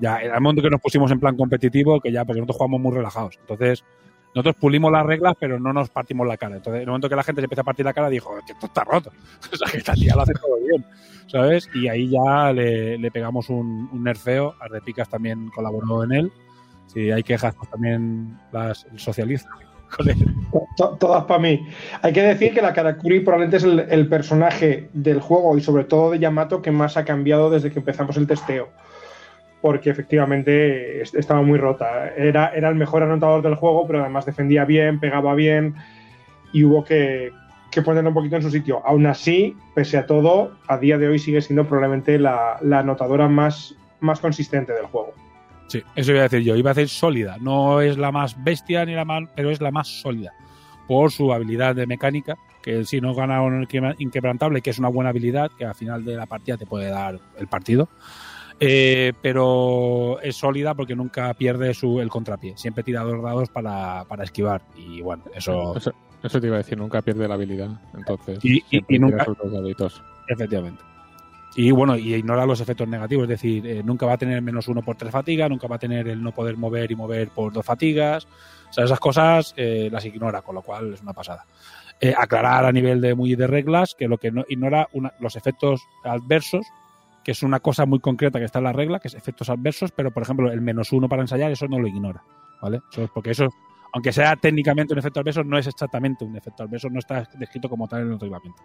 [0.00, 2.80] ya era el momento que nos pusimos en plan competitivo que ya porque nosotros jugamos
[2.80, 3.36] muy relajados.
[3.40, 3.84] Entonces,
[4.34, 6.56] nosotros pulimos las reglas, pero no nos partimos la cara.
[6.56, 8.54] Entonces, en el momento que la gente se empieza a partir la cara, dijo, que
[8.54, 9.12] esto está roto.
[9.52, 10.84] O sea, que esta tía lo hace todo bien.
[11.28, 11.68] ¿Sabes?
[11.74, 14.56] Y ahí ya le, le pegamos un, un nerfeo.
[14.60, 16.32] Ardepicas también colaboró en él.
[16.86, 19.48] Si hay quejas, pues también las socializa
[19.96, 20.34] con él.
[20.76, 21.66] To- todas para mí.
[22.02, 26.10] Hay que decir que la Karakuri probablemente es el, personaje del juego y sobre todo
[26.10, 28.68] de Yamato que más ha cambiado desde que empezamos el testeo.
[29.62, 32.08] Porque efectivamente es- estaba muy rota.
[32.16, 35.74] Era, era el mejor anotador del juego, pero además defendía bien, pegaba bien
[36.52, 37.30] y hubo que,
[37.70, 38.82] que ponerlo un poquito en su sitio.
[38.84, 43.28] Aún así, pese a todo, a día de hoy sigue siendo probablemente la, la anotadora
[43.28, 45.12] más, más consistente del juego.
[45.68, 46.56] Sí, eso iba a decir yo.
[46.56, 47.36] Iba a decir sólida.
[47.40, 50.32] No es la más bestia ni la más, pero es la más sólida.
[50.86, 54.88] Por su habilidad de mecánica, que si no gana un inque- inquebrantable, que es una
[54.88, 57.88] buena habilidad, que al final de la partida te puede dar el partido.
[58.60, 62.56] Eh, pero es sólida porque nunca pierde su, el contrapié.
[62.56, 64.62] Siempre tira dos dados para, para esquivar.
[64.76, 67.70] Y bueno, eso Eso, eso te iba a decir, nunca pierde la habilidad.
[67.96, 70.02] Entonces, Y- y- siempre y nunca- sus.
[70.28, 70.82] Efectivamente.
[71.56, 74.66] Y bueno, y ignora los efectos negativos, es decir, eh, nunca va a tener menos
[74.68, 77.52] uno por tres fatigas, nunca va a tener el no poder mover y mover por
[77.52, 78.26] dos fatigas.
[78.74, 81.46] O sea, esas cosas eh, las ignora, con lo cual es una pasada.
[82.00, 85.36] Eh, aclarar a nivel de muy de reglas que lo que no ignora una- los
[85.36, 86.66] efectos adversos,
[87.22, 89.92] que es una cosa muy concreta que está en la regla, que es efectos adversos,
[89.92, 92.20] pero por ejemplo el menos uno para ensayar, eso no lo ignora.
[92.60, 92.80] ¿Vale?
[92.90, 93.46] Eso es porque eso,
[93.92, 97.68] aunque sea técnicamente un efecto adverso, no es exactamente un efecto adverso, no está descrito
[97.68, 98.60] como tal en el reglamento.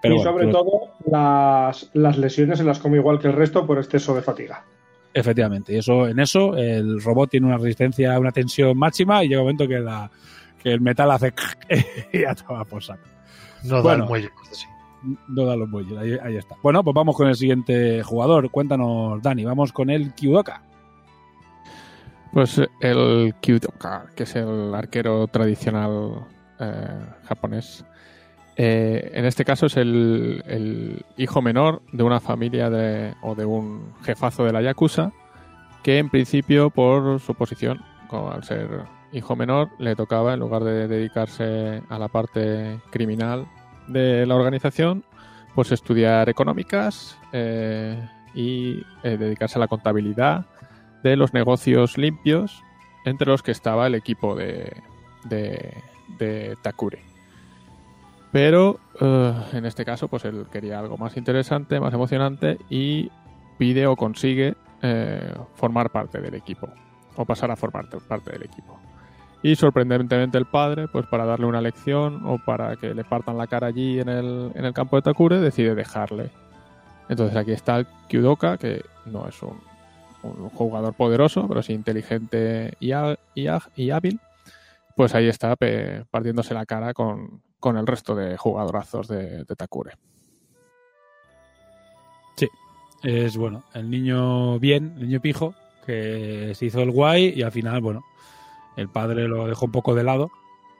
[0.00, 0.70] Pero y bueno, sobre todo,
[1.10, 4.64] las, las lesiones se las come igual que el resto por exceso de fatiga.
[5.18, 9.40] Efectivamente, y eso, en eso el robot tiene una resistencia una tensión máxima y llega
[9.40, 10.08] un momento que, la,
[10.62, 11.34] que el metal hace
[12.12, 13.02] y ya toma por saco.
[13.64, 14.30] No da el muelle.
[14.52, 14.66] sí.
[15.28, 16.56] No da los bueyes, ahí, ahí está.
[16.62, 18.48] Bueno, pues vamos con el siguiente jugador.
[18.50, 20.62] Cuéntanos, Dani, vamos con el Kyudoka.
[22.32, 26.26] Pues el Kyudoka, que es el arquero tradicional
[26.60, 27.84] eh, japonés.
[28.60, 33.94] Eh, en este caso es el, hijo menor de una familia de, o de un
[34.02, 35.12] jefazo de la Yakuza,
[35.84, 38.82] que en principio por su posición, como al ser
[39.12, 43.46] hijo menor, le tocaba, en lugar de dedicarse a la parte criminal
[43.86, 45.04] de la organización,
[45.54, 47.96] pues estudiar económicas eh,
[48.34, 50.46] y eh, dedicarse a la contabilidad
[51.04, 52.60] de los negocios limpios,
[53.04, 54.82] entre los que estaba el equipo de,
[55.26, 55.74] de,
[56.18, 57.17] de Takure.
[58.32, 63.10] Pero eh, en este caso, pues él quería algo más interesante, más emocionante y
[63.56, 66.68] pide o consigue eh, formar parte del equipo
[67.16, 68.78] o pasar a formar parte del equipo.
[69.42, 73.46] Y sorprendentemente el padre, pues para darle una lección o para que le partan la
[73.46, 76.30] cara allí en el, campo de Takure, decide dejarle.
[77.08, 79.58] Entonces aquí está Kyudoka, que no es un,
[80.50, 84.20] jugador poderoso, pero sí inteligente y, há- y há- y hábil.
[84.96, 85.54] Pues ahí está
[86.10, 89.94] partiéndose la cara con, con el resto de jugadorazos de, de Takure.
[93.02, 95.54] Es, bueno, el niño bien, el niño pijo,
[95.86, 98.04] que se hizo el guay y al final, bueno,
[98.76, 100.30] el padre lo dejó un poco de lado.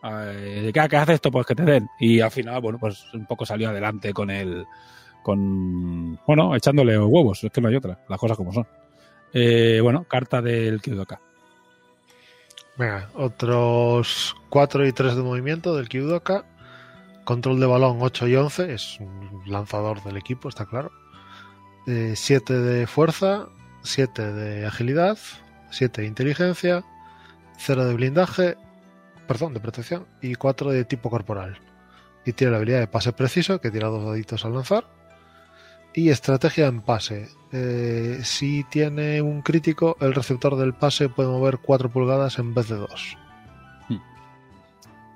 [0.03, 1.31] Eh, ¿Qué, qué hace esto?
[1.31, 1.89] Pues que te den.
[2.01, 4.67] Y al final, bueno, pues un poco salió adelante con el.
[5.23, 6.19] con.
[6.27, 8.67] bueno, echándole huevos, es que no hay otra, las cosas como son.
[9.33, 11.21] Eh, bueno, carta del Kyudoka.
[12.77, 16.45] Venga, otros 4 y 3 de movimiento del Kyudoka.
[17.29, 18.73] Control de balón 8 y 11.
[18.73, 20.91] Es un lanzador del equipo, está claro.
[21.85, 23.49] 7 de fuerza,
[23.83, 25.19] 7 de agilidad,
[25.69, 26.85] 7 de inteligencia,
[27.59, 28.57] 0 de blindaje,
[29.27, 31.59] perdón, de protección y 4 de tipo corporal.
[32.25, 34.87] Y tiene la habilidad de pase preciso, que tira dos daditos al lanzar.
[35.93, 37.29] Y estrategia en pase.
[37.53, 42.71] Eh, si tiene un crítico, el receptor del pase puede mover 4 pulgadas en vez
[42.71, 43.19] de 2.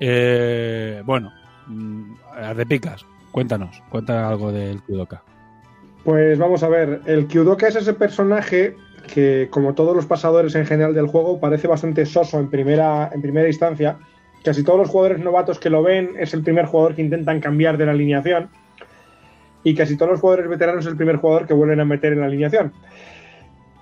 [0.04, 1.32] Eh, bueno,
[1.72, 5.22] mm, de picas, cuéntanos, cuenta algo del Kyudoka.
[6.04, 8.76] Pues vamos a ver, el Kyudoka es ese personaje
[9.12, 13.22] que, como todos los pasadores en general del juego, parece bastante soso en primera, en
[13.22, 13.98] primera instancia.
[14.44, 17.78] Casi todos los jugadores novatos que lo ven es el primer jugador que intentan cambiar
[17.78, 18.50] de la alineación.
[19.62, 22.20] Y casi todos los jugadores veteranos es el primer jugador que vuelven a meter en
[22.20, 22.72] la alineación.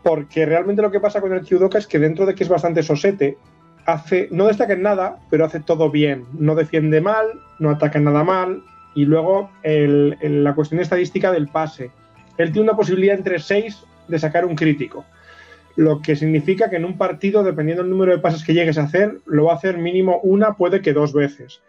[0.02, 2.82] porque realmente lo que pasa con el Kyudoka es que dentro de que es bastante
[2.82, 3.36] sosete,
[3.86, 6.24] hace, no destaca en nada, pero hace todo bien.
[6.38, 7.26] No defiende mal,
[7.58, 8.62] no ataca nada mal.
[8.94, 11.90] Y luego la cuestión estadística del pase.
[12.38, 15.04] Él tiene una posibilidad entre 6 de sacar un crítico.
[15.76, 18.84] Lo que significa que en un partido, dependiendo del número de pases que llegues a
[18.84, 21.62] hacer, lo va a hacer mínimo una, puede que dos veces.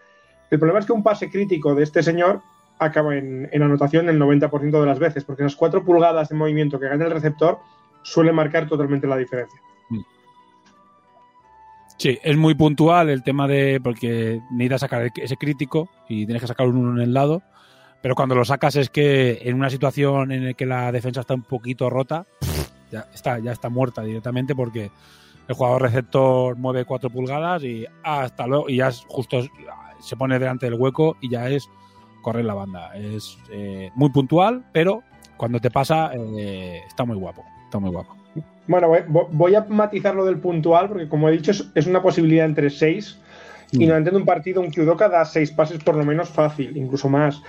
[0.49, 2.41] El problema es que un pase crítico de este señor
[2.79, 6.89] acaba en, anotación el 90% de las veces, porque las 4 pulgadas de movimiento que
[6.89, 7.59] gana el receptor
[8.01, 9.61] suele marcar totalmente la diferencia.
[12.01, 13.79] Sí, es muy puntual el tema de.
[13.79, 17.43] porque necesitas sacar ese crítico y tienes que sacar un uno en el lado.
[18.01, 21.35] Pero cuando lo sacas es que en una situación en la que la defensa está
[21.35, 22.25] un poquito rota,
[22.91, 24.89] ya está, ya está muerta directamente porque
[25.47, 29.39] el jugador receptor mueve 4 pulgadas y hasta luego, y ya es justo
[29.99, 31.69] se pone delante del hueco y ya es
[32.23, 32.95] correr la banda.
[32.95, 35.03] Es eh, muy puntual, pero
[35.37, 37.45] cuando te pasa eh, está muy guapo.
[37.65, 38.20] Está muy guapo.
[38.67, 42.01] Bueno, voy- vo- voy a matizar lo del puntual, porque como he dicho, es, una
[42.01, 43.19] posibilidad entre 6.
[43.71, 43.81] Y Mm.
[43.81, 47.41] normalmente en un partido, un Kyudoka da 6 pases por lo menos fácil, incluso más.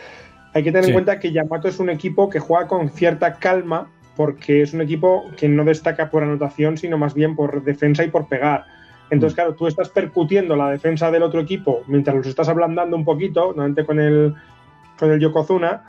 [0.54, 0.90] Hay que tener Sí.
[0.90, 4.82] en cuenta que Yamato es un equipo que juega con cierta calma, porque es un
[4.82, 8.64] equipo que no destaca por anotación, sino más bien por defensa y por pegar.
[9.10, 9.36] Entonces, Mm.
[9.36, 13.46] claro, tú estás percutiendo la defensa del otro equipo mientras los estás ablandando un poquito,
[13.48, 14.34] normalmente con el,
[14.98, 15.82] con el Yokozuna,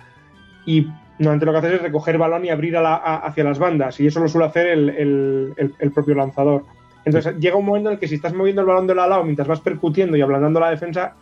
[0.65, 0.87] y
[1.19, 3.99] normalmente lo que haces es recoger balón y abrir a la- a- hacia las bandas,
[3.99, 6.63] y eso lo suele hacer el, el- el- el propio lanzador.
[7.05, 9.09] Entonces llega un momento en el que si estás moviendo el balón de lado a
[9.09, 11.15] lado mientras vas percutiendo y ablandando la defensa,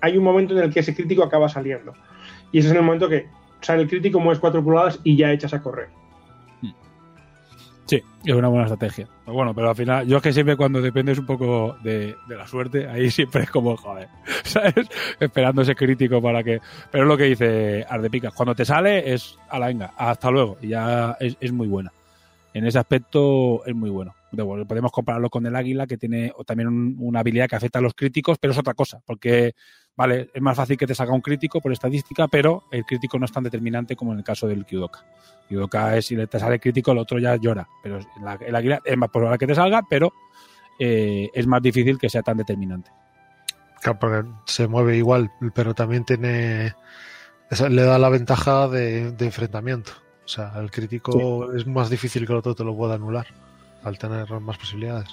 [0.00, 1.92] hay un momento en el que ese crítico acaba saliendo.
[2.52, 3.26] Y ese es el momento que
[3.60, 5.88] sale el crítico, mueves cuatro pulgadas y ya echas a correr.
[7.92, 9.06] Sí, es una buena estrategia.
[9.22, 12.46] Pero bueno, pero al final, yo es que siempre cuando dependes un poco de, la
[12.46, 14.08] suerte, ahí siempre es como, joder,
[14.44, 14.88] ¿sabes?
[15.20, 16.58] Esperando ese crítico para que.
[16.90, 20.56] Pero es lo que dice Ardepicas, cuando te sale es a la venga, hasta luego,
[20.62, 21.92] y ya es, muy buena.
[22.54, 24.14] En ese aspecto es muy bueno,
[24.66, 27.92] podemos compararlo con el águila, que tiene también un- una habilidad que afecta a los
[27.92, 29.52] críticos, pero es otra cosa, porque,
[29.96, 33.24] vale, es más fácil que te salga un crítico por estadística, pero el crítico no
[33.26, 35.04] es tan determinante como en el caso del Kyudoka.
[35.48, 37.68] Kyudoka es si te sale crítico, el otro ya llora.
[37.82, 40.12] Pero la- el águila es más probable que te salga, pero
[40.78, 42.90] eh, es más difícil que sea tan determinante.
[43.82, 46.74] Claro, porque se mueve igual, pero también tiene.
[47.68, 49.92] le da la ventaja de, de enfrentamiento.
[50.24, 53.26] O sea, el crítico es más difícil que el otro te lo pueda anular
[53.82, 55.08] al tener más posibilidades.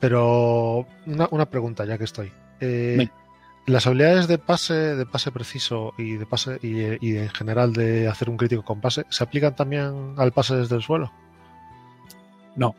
[0.00, 2.30] Pero una, una pregunta, ya que estoy.
[2.60, 3.08] Eh.
[3.66, 8.08] Las habilidades de pase, de pase preciso y de pase y, y en general de
[8.08, 11.12] hacer un crítico con pase, ¿se aplican también al pase desde el suelo?
[12.56, 12.74] No.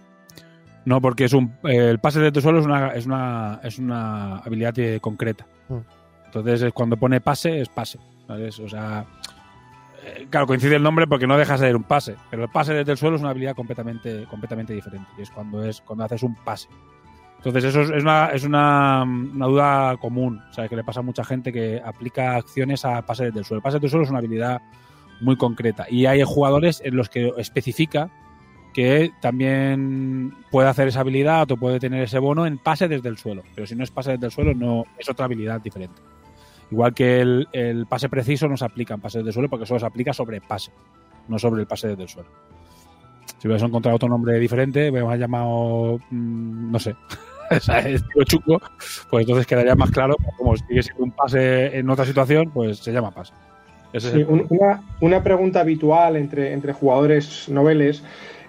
[0.85, 4.37] No, porque es un, el pase desde el suelo es una, es una, es una
[4.37, 5.47] habilidad concreta.
[5.67, 5.79] Mm.
[6.25, 7.99] Entonces, es cuando pone pase, es pase.
[8.27, 8.59] ¿sabes?
[8.59, 9.05] O sea,
[10.03, 12.15] eh, claro, coincide el nombre porque no deja de ser un pase.
[12.29, 15.09] Pero el pase desde el suelo es una habilidad completamente, completamente diferente.
[15.17, 16.67] Y es cuando, es cuando haces un pase.
[17.45, 20.41] Entonces, eso es, una, es una, una duda común.
[20.49, 23.45] O sea, que le pasa a mucha gente que aplica acciones a pase desde el
[23.45, 23.59] suelo.
[23.59, 24.61] El pase desde el suelo es una habilidad
[25.21, 25.85] muy concreta.
[25.87, 28.09] Y hay jugadores en los que especifica
[28.73, 33.17] que también puede hacer esa habilidad o puede tener ese bono en pase desde el
[33.19, 33.43] suelo.
[33.53, 36.01] Pero si no es pase desde el suelo, no es otra habilidad diferente.
[36.71, 39.67] Igual que el, el pase preciso no se aplica en pase desde el suelo porque
[39.67, 40.71] solo se aplica sobre pase,
[41.27, 42.29] no sobre el pase desde el suelo.
[43.37, 46.95] Si hubiese encontrado otro nombre diferente, hubiéramos llamado, mm, no sé,
[47.51, 48.61] estilo chungo,
[49.09, 52.91] pues entonces quedaría más claro, como sigue siendo un pase en otra situación, pues se
[52.91, 53.33] llama pase.
[53.93, 58.03] Ese es el- una, una pregunta habitual entre, entre jugadores noveles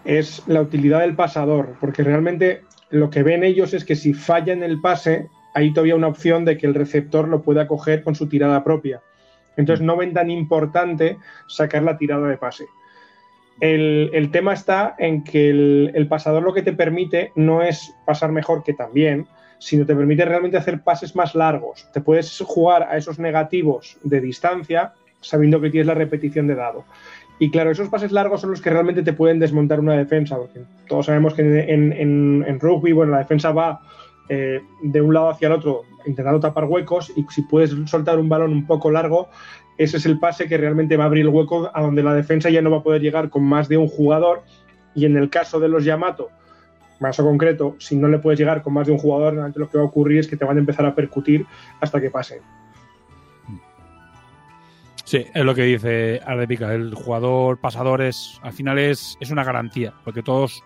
[0.05, 4.53] es la utilidad del pasador, porque realmente lo que ven ellos es que si falla
[4.53, 8.14] en el pase, hay todavía una opción de que el receptor lo pueda coger con
[8.14, 9.01] su tirada propia.
[9.57, 11.16] Entonces no ven tan importante
[11.49, 12.66] sacar la tirada de pase.
[13.61, 18.63] El, tema está en que el, pasador lo que te permite no es pasar mejor
[18.63, 19.27] que también,
[19.59, 21.89] sino te permite realmente hacer pases más largos.
[21.93, 26.85] Te puedes jugar a esos negativos de distancia sabiendo que tienes la repetición de dado.
[27.39, 30.61] Y claro, esos pases largos son los que realmente te pueden desmontar una defensa, porque
[30.89, 33.81] todos sabemos que en rugby, bueno, la defensa va
[34.29, 38.29] eh, de un lado hacia el otro intentando tapar huecos y si puedes soltar un
[38.29, 39.29] balón un poco largo,
[39.79, 42.51] ese es el pase que realmente va a abrir el hueco a donde la defensa
[42.51, 44.43] ya no va a poder llegar con más de un jugador.
[44.95, 46.31] Y en el caso de los Yamato,
[46.99, 49.79] caso concreto, si no le puedes llegar con más de un jugador, normalmente lo que
[49.79, 51.47] va a ocurrir es que te van a empezar a percutir
[51.81, 52.41] hasta que pasen.
[55.05, 56.74] Sí, es lo que dice Ardepica.
[56.74, 60.64] El jugador pasador es, al final es, es una garantía, porque todos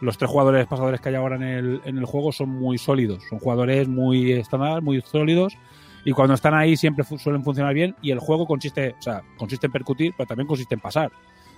[0.00, 3.22] los tres jugadores pasadores que hay ahora en el, en el juego son muy sólidos.
[3.28, 5.56] Son jugadores muy estándar, muy sólidos,
[6.04, 7.94] y cuando están ahí siempre fu- suelen funcionar bien.
[8.02, 11.10] Y el juego consiste, o sea, consiste en percutir, pero también consiste en pasar.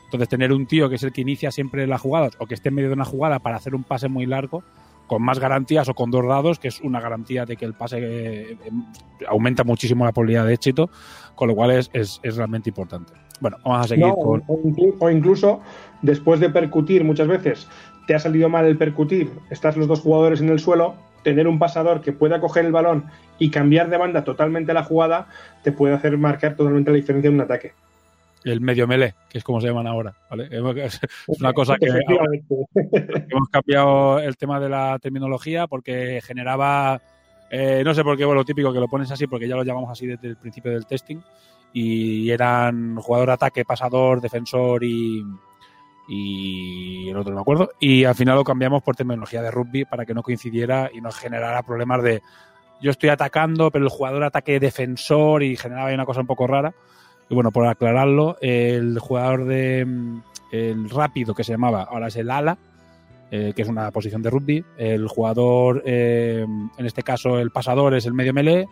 [0.04, 2.68] Entonces, tener un tío que es el que inicia siempre las jugadas o que esté
[2.68, 4.62] en medio de una jugada para hacer un pase muy largo,
[5.06, 7.98] con más garantías o con dos dados, que es una garantía de que el pase
[7.98, 8.70] eh, eh,
[9.28, 10.90] aumenta muchísimo la probabilidad de éxito,
[11.34, 13.12] con lo cual es, es- es realmente importante.
[13.40, 14.42] Bueno, vamos a seguir No, con.
[14.46, 15.60] o, inclu- o incluso
[16.02, 17.66] después de percutir muchas veces
[18.06, 21.58] te ha salido mal el percutir, estás los dos jugadores en el suelo, tener un
[21.58, 23.04] pasador que pueda coger el balón
[23.38, 25.28] y cambiar de banda totalmente la jugada
[25.62, 27.72] te puede hacer marcar totalmente la diferencia en un ataque.
[28.44, 30.14] el medio melee, que es como se llaman ahora.
[30.30, 30.48] ¿vale?
[30.82, 31.00] Es
[31.40, 31.86] una cosa que
[33.30, 37.00] hemos cambiado el tema de la terminología porque generaba,
[37.50, 39.64] eh, no sé por qué, bueno, lo típico que lo pones así porque ya lo
[39.64, 41.18] llamamos así desde el principio del testing
[41.72, 45.24] y eran jugador ataque, pasador, defensor y,
[46.08, 49.84] y el otro no me acuerdo y al final lo cambiamos por terminología de rugby
[49.84, 52.22] para que no coincidiera y no generara problemas de
[52.80, 56.74] yo estoy atacando pero el jugador ataque defensor y generaba una cosa un poco rara
[57.30, 59.86] y bueno por aclararlo el jugador de
[60.50, 62.58] el rápido que se llamaba ahora es el ala
[63.34, 64.62] eh, que es una posición de rugby.
[64.76, 66.44] El jugador, eh,
[66.76, 68.66] en este caso el pasador es el medio melee,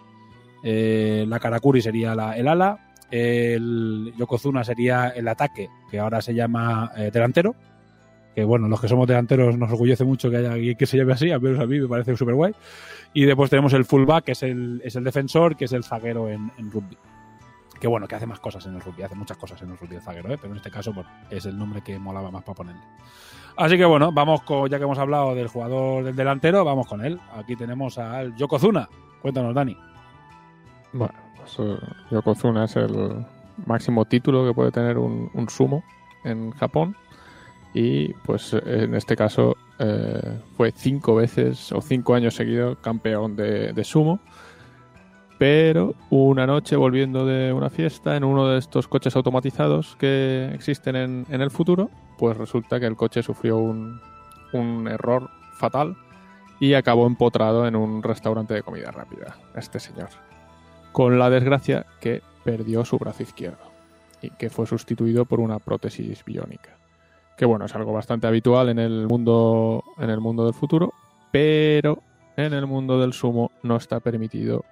[0.63, 6.35] eh, la Karakuri sería la- el ala, el Yokozuna sería el ataque, que ahora se
[6.35, 7.55] llama eh, delantero,
[8.35, 11.15] que bueno, los que somos delanteros nos orgullece mucho que haya alguien que se llame
[11.15, 12.55] así, al menos a mí me parece súper guay.
[13.13, 16.29] Y después tenemos el fullback, que es el, es el defensor, que es el zaguero
[16.29, 16.97] en, rugby.
[17.81, 19.97] Que bueno, que hace más cosas en el rugby, hace muchas cosas en el rugby
[19.97, 20.39] el zaguero, ¿eh?
[20.41, 22.83] pero en este caso bueno, es el nombre que molaba más para ponerle.
[23.57, 27.05] Así que bueno, vamos con, ya que hemos hablado del jugador del delantero, vamos con
[27.05, 27.19] él.
[27.35, 28.89] Aquí tenemos al Yokozuna.
[29.23, 29.77] Cuéntanos, Dani.
[30.93, 31.15] Bueno,
[31.57, 33.27] pues, eh, Yokozuna es el
[33.67, 35.85] máximo título que puede tener un, sumo
[36.25, 36.97] en Japón.
[37.73, 43.85] Y pues en este caso eh, fue cinco veces o cinco años seguidos campeón de,
[43.85, 44.21] sumo.
[45.39, 50.97] Pero una noche volviendo de una fiesta en uno de estos coches automatizados que existen
[50.97, 55.97] en, el futuro, pues resulta que el coche sufrió un error fatal
[56.59, 59.39] y acabó empotrado en un restaurante de comida rápida.
[59.55, 60.11] Este señor
[60.93, 63.71] con la desgracia que perdió su brazo izquierdo
[64.23, 66.77] y que fue sustituido por una prótesis biónica.
[67.37, 70.93] Que bueno, es algo bastante habitual en el mundo en el mundo del futuro,
[71.31, 72.03] pero
[72.37, 74.65] en el mundo del sumo no está permitido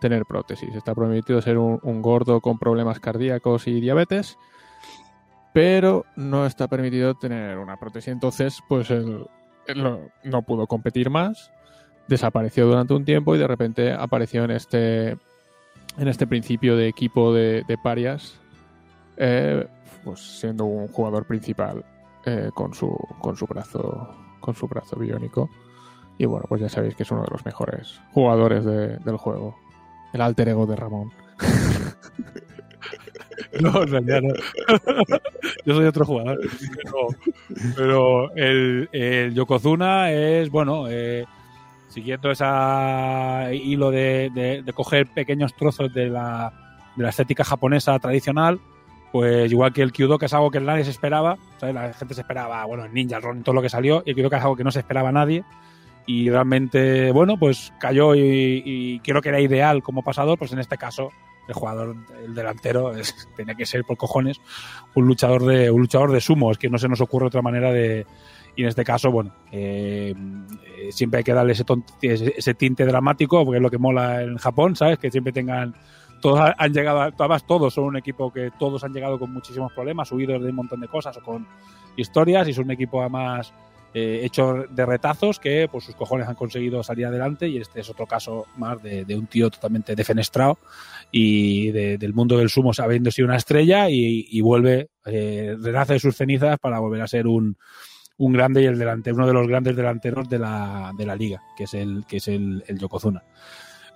[0.00, 0.74] tener prótesis.
[0.74, 4.36] Está permitido ser un, gordo con problemas cardíacos y diabetes,
[5.52, 8.08] pero no está permitido tener una prótesis.
[8.08, 9.26] Entonces, pues él,
[10.24, 11.50] no pudo competir más,
[12.06, 15.16] desapareció durante un tiempo y de repente apareció en este
[15.98, 18.38] en este principio de equipo de, de parias,
[19.16, 19.66] eh,
[20.04, 21.84] pues siendo un jugador principal
[22.26, 22.88] eh, con su
[23.20, 25.48] con su brazo con su brazo biónico
[26.18, 29.54] y bueno pues ya sabéis que es uno de los mejores jugadores de- del juego
[30.12, 31.10] el alter ego de Ramón
[33.60, 34.34] No, en realidad no.
[35.64, 36.40] Yo soy otro jugador.
[36.82, 37.08] Pero,
[37.76, 41.24] pero el, el Yokozuna es, bueno, eh,
[41.94, 42.44] siguiendo ese
[43.54, 46.52] hilo de, de- de coger pequeños trozos de la,
[46.96, 48.60] de la estética japonesa tradicional,
[49.12, 51.74] pues igual que el Kyudo, que es algo que nadie se esperaba, ¿sabes?
[51.74, 54.16] la gente se esperaba, bueno, el Ninja, el Ronin, todo lo que salió, y el
[54.16, 55.44] Kyudo que es algo que no se esperaba nadie,
[56.06, 58.20] y realmente, bueno, pues cayó y,
[58.64, 61.10] y creo que era ideal como pasador, pues en este caso
[61.46, 64.40] el jugador, el delantero, es, tenía que ser por cojones
[64.94, 67.70] un luchador de un luchador de sumo, es que no se nos ocurre otra manera
[67.72, 68.04] de
[68.56, 70.14] y en este caso, bueno, eh,
[70.90, 71.64] siempre hay que darle ese,
[72.02, 74.98] ese, tinte dramático, porque es lo que mola en Japón, ¿sabes?
[74.98, 75.74] Que siempre tengan
[76.20, 79.72] todos ha- han llegado, además todos son un equipo que todos han llegado con muchísimos
[79.72, 81.46] problemas, huidos de un montón de cosas o con
[81.96, 83.52] historias y son un equipo además
[83.92, 87.90] eh, hecho de retazos que por sus cojones han conseguido salir adelante y este es
[87.90, 90.58] otro caso más de, de un tío totalmente defenestrado
[91.12, 95.92] y de- del mundo del sumo habiendo sido una estrella y, y vuelve, eh, renace
[95.92, 97.56] de sus cenizas para volver a ser un,
[98.16, 101.42] un grande y el delantero, uno de los grandes delanteros de la, de la liga,
[101.56, 103.22] que es el, que es el, el Yokozuna.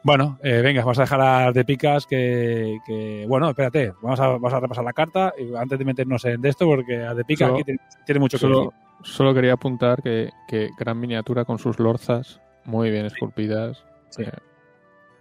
[0.05, 4.29] Bueno, eh, venga, vamos a dejar a de picas que, que- bueno, espérate, vamos a,
[4.29, 7.25] vamos a repasar la carta y antes de meternos en de esto, porque a de
[7.25, 8.73] picas aquí tiene, tiene mucho que solo, decir.
[9.03, 14.23] solo quería apuntar que, que gran miniatura con sus lorzas muy bien esculpidas Sí.
[14.23, 14.31] Eh,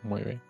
[0.04, 0.42] muy bien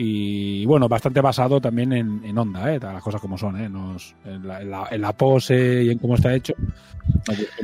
[0.00, 2.78] y bueno, bastante basado también en, en onda, ¿eh?
[2.80, 3.68] las cosas como son, ¿eh?
[3.68, 6.54] Nos- en, la, en la- en la pose y en cómo está hecho.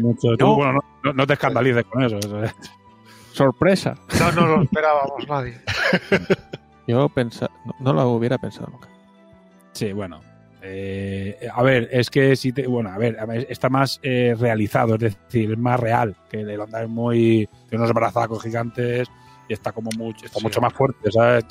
[0.01, 0.37] Mucho.
[0.37, 0.57] Tú, No.
[0.57, 0.80] bueno,
[1.14, 2.18] no, te escandalices con eso.
[2.18, 2.55] eso es-
[3.32, 5.61] sorpresa No nos lo esperábamos nadie.
[6.89, 8.89] yo pensa, no, no lo hubiera pensado nunca
[9.72, 10.20] Sí, bueno.
[10.66, 14.35] Eh, a ver, es que si te, bueno, a ver, a ver, está más eh,
[14.39, 19.07] realizado, es decir, es más real, que el onda es muy, tiene unos brazacos gigantes
[19.47, 21.45] y está como mucho, está Sí, mucho más fuerte, ¿sabes?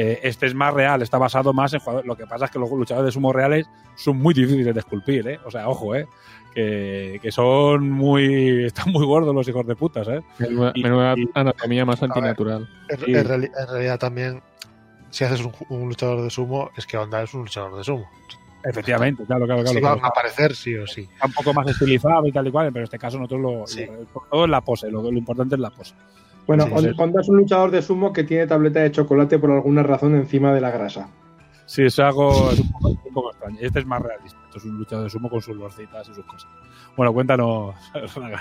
[0.00, 2.06] Eh, este es más real, está basado más en jugadores.
[2.06, 5.26] Lo que pasa es que los luchadores de sumo reales son muy difíciles de esculpir,
[5.26, 5.40] ¿eh?
[5.44, 6.06] O sea, ojo, ¿eh?
[6.54, 8.64] Que, que son muy.
[8.66, 10.20] Están muy gordos los hijos de putas, ¿eh?
[10.38, 12.68] Menuda, Y- menuda y- anatomía más antinatural.
[12.88, 14.40] En, realidad también,
[15.10, 18.08] si haces un, un luchador de sumo, es que Onda es un luchador de sumo.
[18.64, 19.74] Efectivamente, claro, claro, claro.
[19.74, 19.96] Sí, claro.
[19.96, 21.08] van a aparecer sí o sí.
[21.12, 23.66] Está un poco más estilizado y tal y cual, pero en este caso nosotros lo.
[23.66, 23.84] Sí.
[23.86, 25.94] lo- todo es la pose, lo, lo importante es la pose.
[26.48, 26.90] Bueno, Sí, Hon- sí.
[26.98, 30.52] Honda es un luchador de sumo que tiene tableta de chocolate por alguna razón encima
[30.52, 31.08] de la grasa.
[31.66, 33.58] Sí, es algo es un, poco, un poco extraño.
[33.60, 34.38] Este es más realista.
[34.46, 36.50] Esto es un luchador de sumo con sus lorcitas y sus cosas.
[36.96, 37.74] Bueno, cuéntanos.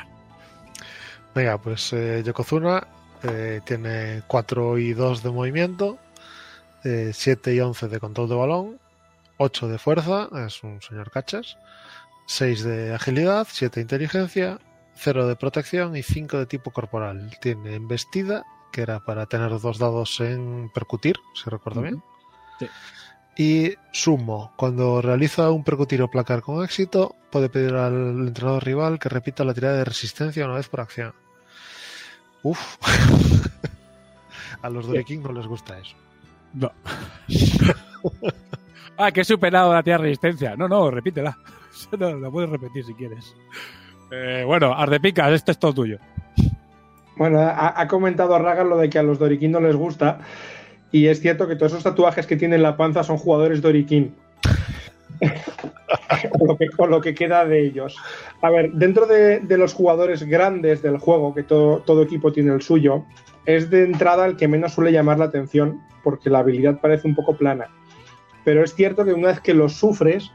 [1.35, 2.87] Venga, pues eh, Yokozuna
[3.23, 5.97] eh, tiene 4 y 2 de movimiento,
[6.83, 8.79] eh, 7 y 11 de control de balón,
[9.37, 11.57] 8 de fuerza, es un señor cachas,
[12.25, 14.57] 6 de agilidad, 7 de inteligencia,
[14.97, 17.31] 0 de protección y 5 de tipo corporal.
[17.41, 22.03] Tiene embestida, que era para tener dos dados en percutir, si recuerdo bien.
[22.59, 22.67] Sí.
[23.37, 28.97] Y sumo, cuando realiza un percutir o placar con éxito, puede pedir al entrenador rival
[28.97, 31.13] que repita la tirada de resistencia una vez por acción.
[32.41, 32.77] Uf.
[34.61, 35.95] A los Dorikin no les gusta eso.
[36.53, 36.71] No.
[38.97, 40.55] ah, que he superado la tía resistencia.
[40.55, 41.37] No, no, repítela.
[41.99, 43.35] No, la puedes repetir si quieres.
[44.11, 45.99] Eh, bueno, Ardepicas, este es todo tuyo.
[47.17, 50.19] Bueno, ha, comentado Raga lo de que a los Dorikin no les gusta.
[50.91, 54.13] Y es cierto que todos esos tatuajes que tienen en la panza son jugadores Dorikin.
[56.77, 57.97] o, lo que, queda de ellos.
[58.41, 62.61] A ver, dentro de, los jugadores grandes del juego, que todo, todo equipo tiene el
[62.61, 63.03] suyo,
[63.45, 67.15] es de entrada el que menos suele llamar la atención, porque la habilidad parece un
[67.15, 67.67] poco plana.
[68.45, 70.31] Pero es cierto que una vez que lo sufres,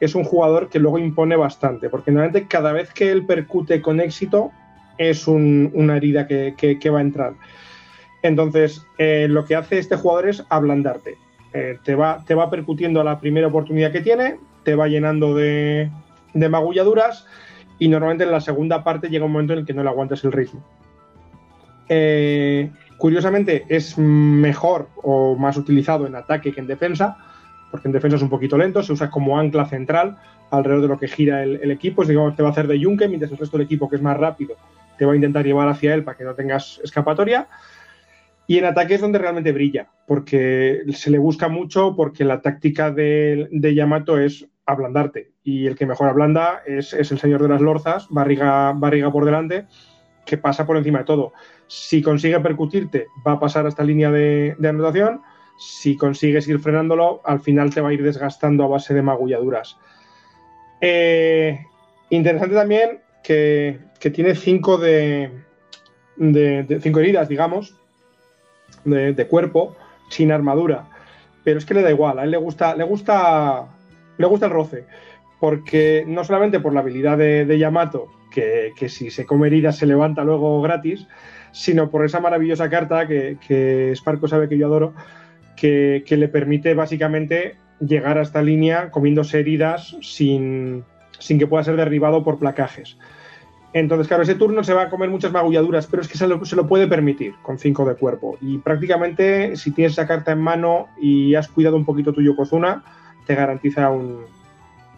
[0.00, 4.00] es un jugador que luego impone bastante, porque normalmente cada vez que él percute con
[4.00, 4.50] éxito,
[4.96, 7.34] es un- una herida que, va a entrar.
[8.22, 11.16] Entonces, eh, lo que hace este jugador es ablandarte.
[11.52, 15.34] Eh, te, va, te va percutiendo a la primera oportunidad que tiene, te va llenando
[15.34, 15.90] de,
[16.34, 17.26] de magulladuras
[17.78, 20.24] y normalmente en la segunda parte llega un momento en el que no le aguantas
[20.24, 20.62] el ritmo.
[21.88, 27.16] Eh, curiosamente, es mejor o más utilizado en ataque que en defensa,
[27.70, 30.16] porque en defensa es un poquito lento, se usa como ancla central
[30.50, 33.08] alrededor de lo que gira el, equipo, es, digamos, te va a hacer de yunque,
[33.08, 34.56] mientras el resto del equipo, que es más rápido,
[34.96, 37.48] te va a intentar llevar hacia él para que no tengas escapatoria.
[38.46, 42.90] Y en ataque es donde realmente brilla, porque se le busca mucho, porque la táctica
[42.90, 45.32] de, de Yamato es ablandarte.
[45.42, 49.66] Y el que mejor ablanda es, el señor de las lorzas, barriga, barriga por delante,
[50.24, 51.32] que pasa por encima de todo.
[51.66, 55.20] Si consigue percutirte, va a pasar a esta línea de anotación.
[55.58, 59.76] Si consigues ir frenándolo, al final te va a ir desgastando a base de magulladuras.
[60.80, 61.58] Eh,
[62.10, 63.80] interesante también que,
[64.12, 65.30] tiene cinco de,
[66.16, 67.74] de- cinco heridas, digamos,
[68.84, 69.76] de, cuerpo,
[70.08, 70.88] sin armadura.
[71.44, 73.66] Pero es que le da igual, a él le gusta, le gusta,
[74.16, 74.84] le gusta el roce.
[75.40, 80.24] Porque no solamente por la habilidad de, Yamato, que, si se come heridas se levanta
[80.24, 81.06] luego gratis,
[81.52, 84.94] sino por esa maravillosa carta que, que Sparko sabe que yo adoro,
[85.58, 90.84] que, le permite básicamente llegar a esta línea comiéndose heridas sin,
[91.18, 92.96] sin que pueda ser derribado por placajes.
[93.72, 96.44] Entonces, claro, ese turno se va a comer muchas magulladuras, pero es que se lo,
[96.44, 98.38] se lo puede permitir con 5 de cuerpo.
[98.40, 102.82] Y prácticamente, si tienes esa carta en mano y has cuidado un poquito tu Yokozuna,
[103.26, 104.24] te garantiza un,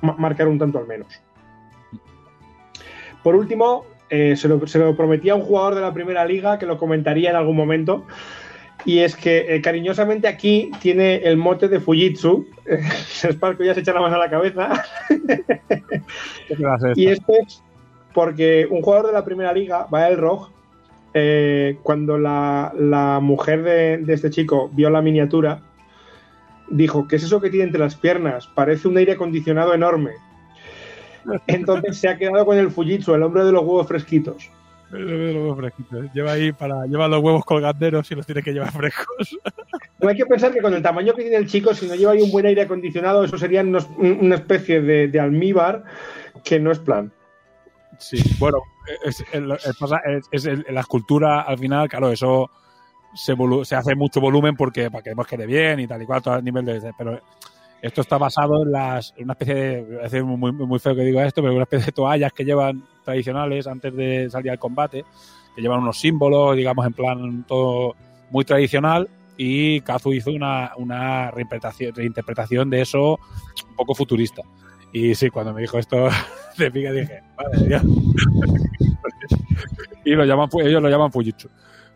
[0.02, 1.08] ma- marcar un tanto al menos.
[3.24, 6.58] Por último, eh, se, lo, se lo prometí a un jugador de la primera liga
[6.58, 8.06] que lo comentaría en algún momento.
[8.84, 12.46] Y es que eh, cariñosamente aquí tiene el mote de Fujitsu.
[13.32, 14.84] Sparko ya se echa la mano a la cabeza.
[16.48, 17.62] ¿Qué clase es Y esto es
[18.14, 20.50] porque un jugador de la primera liga, Bael Rog,
[21.14, 25.62] eh, cuando la, la mujer de, de este chico vio la miniatura,
[26.70, 28.46] dijo, ¿qué es eso que tiene entre las piernas?
[28.54, 30.12] Parece un aire acondicionado enorme.
[31.46, 34.50] Entonces se ha quedado con el Fujitsu, el hombre de los huevos fresquitos.
[36.14, 36.86] Lleva ahí para.
[36.86, 39.38] Lleva los huevos colganderos y los tiene que llevar frescos.
[40.00, 42.12] No hay que pensar que con el tamaño que tiene el chico, si no lleva
[42.12, 45.84] ahí un buen aire acondicionado, eso sería unos- una especie de, de almíbar
[46.44, 47.12] que no es plan.
[47.98, 48.58] Sí, bueno,
[49.04, 49.22] es,
[50.32, 52.50] es- es la escultura al final, claro, eso
[53.14, 53.34] se,
[53.64, 56.36] se hace mucho volumen porque para que nos quede bien y tal y cual, todo
[56.36, 56.92] el nivel de.
[56.96, 57.20] Pero
[57.82, 59.82] esto está basado en las en una especie de.
[60.02, 63.66] decir muy, muy feo que diga esto, pero una especie de toallas que llevan tradicionales
[63.66, 65.04] antes de salir al combate,
[65.54, 67.94] que llevan unos símbolos, digamos, en plan todo
[68.30, 69.08] muy tradicional.
[69.36, 73.18] Y Kazu hizo una, una reinterpretación, reinterpretación de eso
[73.68, 74.42] un poco futurista.
[74.92, 76.08] Y sí, cuando me dijo esto
[76.58, 77.82] de pica dije, madre Dios.
[80.04, 81.48] y lo llaman, ellos lo llaman Fujitsu.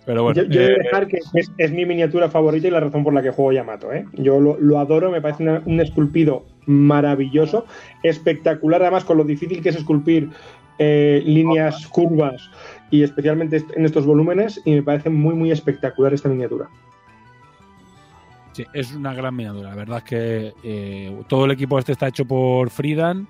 [0.07, 0.43] Pero bueno.
[0.43, 3.15] yo, yo eh, de dejar que es, es mi miniatura favorita y la razón por
[3.15, 3.91] la que juego Yamato.
[3.93, 4.05] ¿eh?
[4.13, 7.65] Yo lo, lo adoro, me parece una- un esculpido maravilloso,
[8.03, 10.29] espectacular, además con lo difícil que es esculpir
[10.79, 12.51] eh, líneas curvas
[12.91, 16.69] y especialmente en estos volúmenes, y me parece muy, muy espectacular esta miniatura.
[18.53, 19.71] Sí, es una gran miniatura.
[19.71, 23.27] La verdad es que eh, todo el equipo este está hecho por Friedan.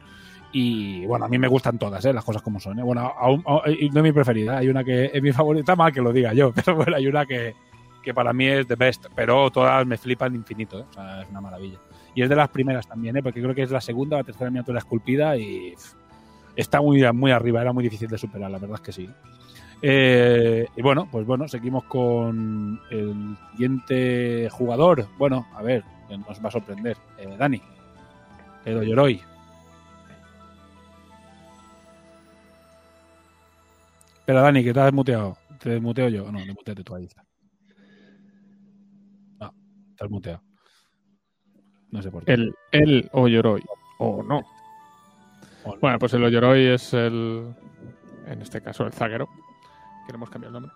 [0.53, 2.13] Y bueno, a mí me gustan todas, ¿eh?
[2.13, 2.79] las cosas como son.
[2.79, 2.83] ¿eh?
[2.83, 4.59] Bueno, aún, aún- no es mi preferida.
[4.59, 6.53] Hay una que es mi favorita, mal que lo diga yo.
[6.53, 7.55] Pero bueno, hay una que,
[8.03, 9.07] que para mí es the best.
[9.17, 10.87] Pero todas me flipan infinito.
[10.91, 11.79] O sea, es una maravilla.
[12.15, 14.51] Y es de las primeras también, porque creo que es la segunda o la tercera
[14.51, 15.37] miniatura esculpida.
[15.39, 15.75] Y
[16.57, 17.61] está muy, muy arriba.
[17.61, 19.11] Era muy difícil de superar, la verdad es que sí.
[19.83, 25.07] Eh, y bueno, pues bueno, seguimos con el siguiente jugador.
[25.19, 26.97] Bueno, a ver, nos va a sorprender.
[27.19, 27.61] Eh, Dani,
[28.65, 29.21] el Oyoroi.
[34.21, 35.37] Espera, Dani, que te has muteado.
[35.59, 36.33] Te desmuteo yo.
[36.33, 37.05] No, desmuteate tú ahí.
[37.05, 37.23] está.
[39.39, 39.55] No,
[39.91, 40.43] estás muteado.
[41.91, 42.33] No sé por qué.
[42.33, 43.11] El, el.
[43.13, 43.29] O.
[43.99, 44.54] O no.
[45.81, 47.55] Bueno, pues el Oyoroi es el.
[48.27, 49.29] En este caso, el zaguero.
[50.07, 50.73] Queremos cambiar el nombre.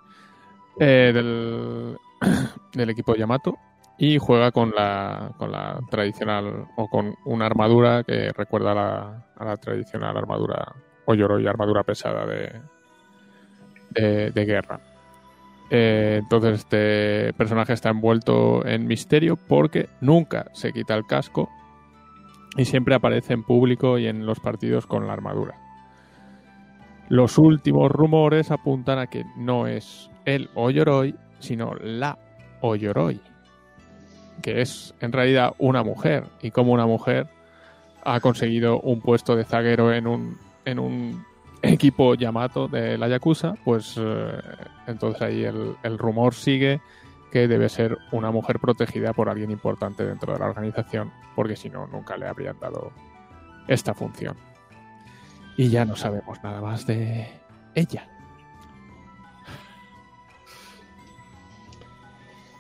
[0.81, 1.97] eh, del,
[2.75, 3.57] del equipo Yamato.
[3.99, 6.69] Y juega con la, con la tradicional.
[6.77, 10.75] O con una armadura que recuerda a la, a la tradicional armadura.
[11.07, 12.63] Oyoroi, armadura pesada de,
[13.91, 14.81] de, de guerra.
[15.71, 21.51] Eh, entonces este personaje está envuelto en misterio porque nunca se quita el casco
[22.59, 25.55] y siempre aparece en público y en los partidos con la armadura.
[27.09, 32.19] Los últimos rumores apuntan a que no es el Oyoroi, sino la
[32.61, 33.21] Oyoroi,
[34.43, 37.29] que es en realidad una mujer y como una mujer
[38.05, 41.25] ha conseguido un puesto de zaguero en un, en un
[41.63, 44.33] equipo Yamato de la Yakuza, pues eh,
[44.89, 46.81] entonces ahí el, el rumor sigue
[47.31, 51.69] que debe ser una mujer protegida por alguien importante dentro de la organización, porque si
[51.69, 52.93] no, nunca le habrían dado
[53.67, 54.37] esta función.
[55.57, 57.29] Y ya no sabemos nada más de
[57.75, 58.09] ella.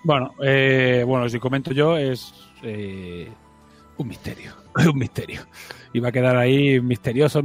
[0.04, 3.30] Bueno, eh, bueno, si comento yo, es eh,
[3.96, 4.54] un misterio.
[4.92, 5.42] un misterio.
[6.02, 7.42] Va a quedar ahí misterioso,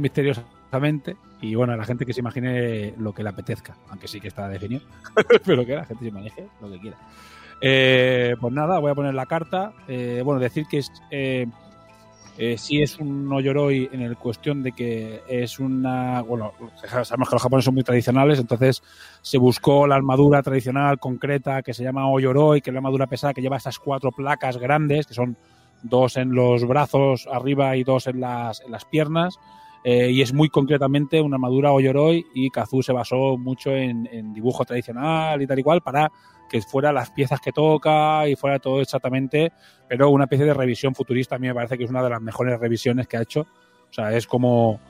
[0.80, 1.16] misteriosamente.
[1.40, 4.28] Y bueno, a la gente que se imagine lo que le apetezca, aunque sí que
[4.28, 4.82] está definido.
[5.44, 6.96] Pero que la gente se maneje lo que quiera.
[7.60, 9.72] Eh, pues nada, voy a poner la carta.
[9.88, 10.90] Eh, bueno, decir que es.
[11.10, 11.46] Eh,
[12.36, 16.22] eh, sí es un Oyoroi en el cuestión de que es una.
[16.22, 16.52] Bueno,
[17.04, 18.82] sabemos que los japoneses son muy tradicionales, entonces
[19.22, 23.34] se buscó la armadura tradicional concreta que se llama Oyoroi, que es la armadura pesada
[23.34, 25.36] que lleva estas cuatro placas grandes, que son
[25.84, 29.38] dos en los brazos arriba y dos en las, en las piernas.
[29.86, 34.64] Eh, y es muy concretamente una armadura Oyoroi y Kazu se basó mucho en, dibujo
[34.64, 36.10] tradicional y tal y cual para
[36.48, 39.52] que fuera las piezas que toca y fuera todo exactamente,
[39.86, 42.22] pero una especie de revisión futurista a mí me parece que es una de las
[42.22, 43.42] mejores revisiones que ha hecho.
[43.42, 44.80] O sea, es como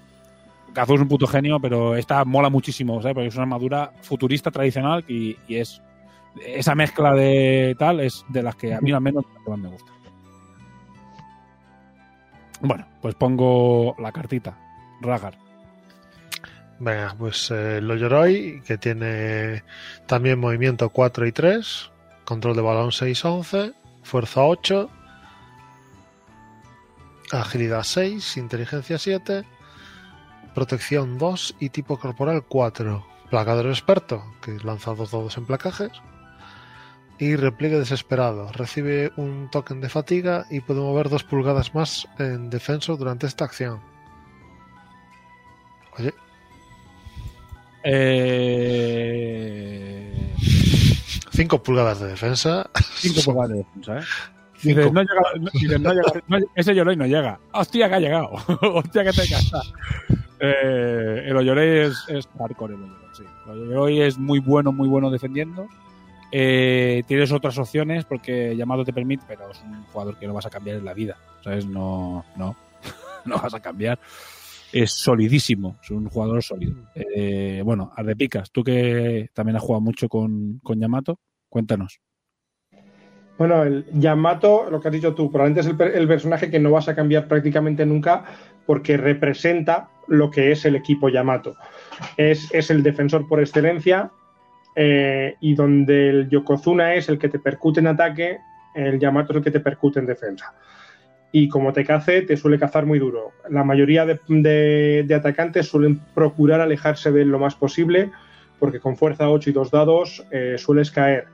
[0.72, 3.14] Kazu es un puto genio, pero esta mola muchísimo, ¿sabes?
[3.14, 5.82] Porque es una armadura futurista tradicional y, y es
[6.46, 9.92] esa mezcla de tal es de las que a mí al menos más me gusta.
[12.60, 14.63] Bueno, pues pongo la cartita.
[15.00, 15.38] Ragar.
[16.78, 19.62] Venga, pues eh, Oyoroi, que tiene
[20.06, 21.90] también movimiento 4 y 3,
[22.24, 24.90] control de balón 6-11, fuerza 8,
[27.32, 29.44] agilidad 6, inteligencia 7,
[30.54, 33.06] protección 2 y tipo corporal 4.
[33.30, 35.92] Placador experto, que lanza dos dados en placajes.
[37.18, 38.50] Y repliegue desesperado.
[38.52, 43.44] Recibe un token de fatiga y puede mover dos pulgadas más en defenso durante esta
[43.44, 43.93] acción.
[45.98, 46.12] Oye,
[48.94, 50.10] Eh...
[51.32, 52.68] 5 pulgadas de defensa.
[52.96, 54.02] Cinco pulgadas de defensa, ¿eh?
[54.56, 54.80] Cinco.
[54.80, 57.38] Dices, no llega, no, dices, no llega, no- ese Yoroi no llega.
[57.52, 58.30] Hostia, que ha llegado.
[58.62, 59.60] Hostia, que te casa.
[60.40, 62.74] Eh, el Oyoroi es, es hardcore.
[62.74, 63.24] El Oyoroi, sí.
[63.46, 65.66] El Oyoroi es muy bueno, muy bueno defendiendo.
[66.32, 70.46] Eh, tienes otras opciones porque llamado te permite, pero es un jugador que no vas
[70.46, 71.16] a cambiar en la vida.
[71.42, 71.66] ¿Sabes?
[71.66, 72.56] No, no,
[73.24, 73.98] no vas a cambiar.
[74.74, 76.74] Es solidísimo, es un jugador sólido.
[76.96, 82.00] Eh, bueno, Ardepicas, tú que también has jugado mucho con, con Yamato, cuéntanos.
[83.38, 86.72] Bueno, el Yamato, lo que has dicho tú, probablemente es el, el personaje que no
[86.72, 88.24] vas a cambiar prácticamente nunca
[88.66, 91.54] porque representa lo que es el equipo Yamato.
[92.16, 94.10] Es, es el defensor por excelencia
[94.74, 98.38] eh, y donde el Yokozuna es el que te percute en ataque,
[98.74, 100.52] el Yamato es el que te percute en defensa.
[101.36, 103.32] Y como te cace, te suele cazar muy duro.
[103.50, 108.12] La mayoría de, atacantes suelen procurar alejarse de él lo más posible
[108.60, 111.24] porque con fuerza 8 y dos dados eh, sueles caer.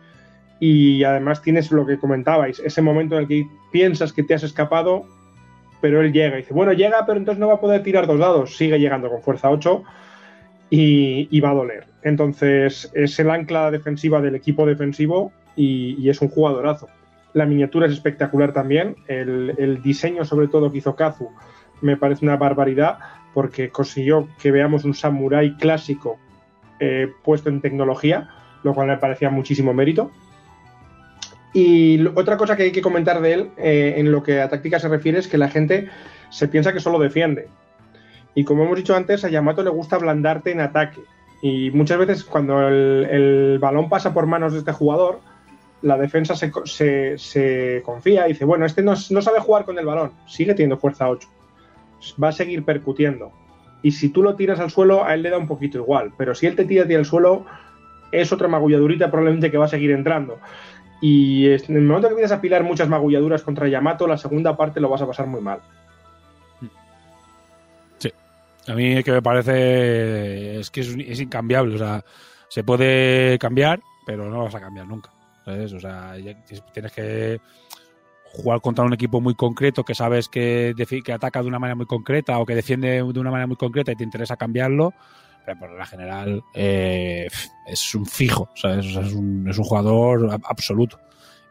[0.58, 4.42] Y además tienes lo que comentabais, ese momento en el que piensas que te has
[4.42, 5.04] escapado,
[5.82, 8.20] pero él llega y dice, bueno, llega, pero entonces no va a poder tirar dos
[8.20, 8.56] dados.
[8.56, 9.82] Sigue llegando con fuerza 8
[10.70, 11.84] y, y va a doler.
[12.04, 16.88] Entonces es el ancla defensiva del equipo defensivo y es un jugadorazo.
[17.32, 18.96] La miniatura es espectacular también.
[19.06, 21.30] El, diseño, sobre todo, que hizo Kazu,
[21.80, 22.98] me parece una barbaridad
[23.32, 26.18] porque consiguió que veamos un samurái clásico
[26.80, 28.28] eh, puesto en tecnología,
[28.64, 30.10] lo cual me parecía muchísimo mérito.
[31.52, 34.78] Y otra cosa que hay que comentar de él, eh, en lo que a táctica
[34.78, 35.88] se refiere, es que la gente
[36.30, 37.48] se piensa que solo defiende.
[38.34, 41.00] Y como hemos dicho antes, a Yamato le gusta ablandarte en ataque.
[41.42, 45.20] Y muchas veces cuando el balón pasa por manos de este jugador,
[45.82, 50.12] la defensa se, se, confía y dice, bueno, este no, sabe jugar con el balón,
[50.26, 51.28] sigue teniendo fuerza 8,
[52.22, 53.32] va a seguir percutiendo.
[53.82, 56.34] Y si tú lo tiras al suelo, a él le da un poquito igual, pero
[56.34, 57.46] si él te tira a ti al suelo,
[58.12, 60.38] es otra magulladurita probablemente que va a seguir entrando.
[61.00, 64.80] Y en el momento que empiezas a apilar muchas magulladuras contra Yamato, la segunda parte
[64.80, 65.60] lo vas a pasar muy mal.
[67.96, 68.12] Sí,
[68.68, 72.04] a mí que me parece es que es, es incambiable, o sea,
[72.48, 75.10] se puede cambiar, pero no lo vas a cambiar nunca.
[75.72, 76.14] O sea,
[76.72, 77.40] tienes que
[78.32, 80.74] jugar contra un equipo muy concreto que sabes que,
[81.04, 83.92] que, ataca de una manera muy concreta o que defiende de una manera muy concreta
[83.92, 84.94] y te interesa cambiarlo,
[85.44, 87.28] pero por la general eh,
[87.66, 88.64] es un fijo, es,
[89.14, 91.00] un, es, un, jugador absoluto.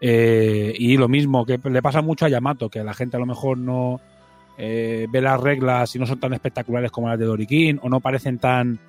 [0.02, 3.26] Eh, y lo mismo que le pasa mucho a Yamato, que la gente a lo
[3.26, 4.00] mejor no
[4.58, 8.00] eh, ve las reglas y no son tan espectaculares como las de Doriquín o no
[8.00, 8.80] parecen tan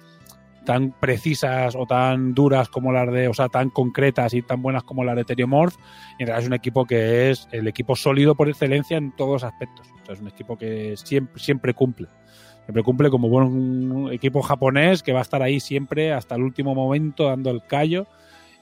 [0.65, 4.85] tan precisas o tan duras como las de, o sea, tan concretas y tan buenas
[4.85, 5.77] como las de Teriomorph.
[6.19, 9.43] Y en realidad es un equipo que es el equipo sólido por excelencia en todos
[9.43, 9.89] los aspectos.
[10.03, 12.09] O sea, es un equipo que siempre, siempre cumple.
[12.65, 16.75] Siempre cumple como buen equipo japonés que va a estar ahí siempre hasta el último
[16.75, 18.07] momento dando el callo.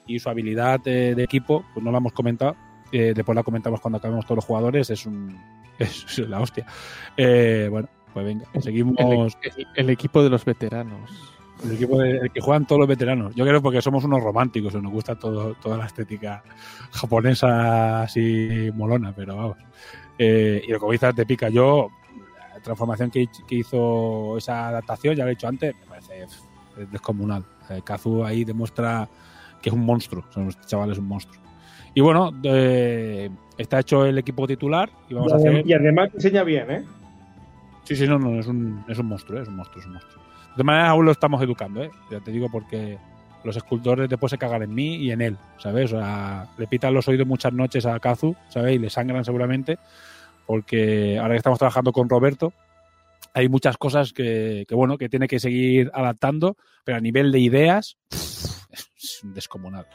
[0.06, 2.56] Y su habilidad de, de equipo, pues no la hemos comentado,
[2.92, 5.38] eh, después la comentamos cuando acabemos todos los jugadores, es un
[5.78, 6.66] es la hostia.
[7.16, 8.96] Eh, bueno, pues venga, seguimos.
[8.98, 11.37] El, el, el, equipo de los veteranos.
[11.64, 13.34] El equipo de, el que juegan todos los veteranos.
[13.34, 16.42] Yo creo porque somos unos románticos, nos gusta todo, toda la estética
[16.92, 19.56] japonesa así molona, pero vamos.
[20.18, 21.48] Eh, y lo que dices te pica.
[21.48, 21.90] Yo,
[22.54, 26.26] la transformación que, que, hizo esa adaptación, ya lo he dicho antes, me parece
[26.90, 27.44] descomunal.
[27.70, 29.08] Eh, Kazu ahí demuestra
[29.60, 30.24] que es un monstruo.
[30.30, 31.42] Son los chavales un monstruo.
[31.94, 35.66] Y bueno, eh, está hecho el equipo titular y vamos y, a hacer.
[35.66, 36.84] Y además enseña bien, ¿eh?
[37.84, 40.22] Sí, sí, no, no, es un, es un monstruo, es un monstruo, es un monstruo.
[40.58, 41.90] De manera aún lo estamos educando, ¿eh?
[42.10, 42.98] Ya te digo porque
[43.44, 45.92] los escultores después se cagan en mí y en él, ¿sabes?
[45.92, 48.74] O sea, le pitan los oídos muchas noches a Kazu, ¿sabes?
[48.74, 49.78] Y le sangran seguramente,
[50.46, 52.52] porque ahora que estamos trabajando con Roberto,
[53.34, 57.38] hay muchas cosas que, que bueno, que tiene que seguir adaptando, pero a nivel de
[57.38, 59.86] ideas, es descomunal.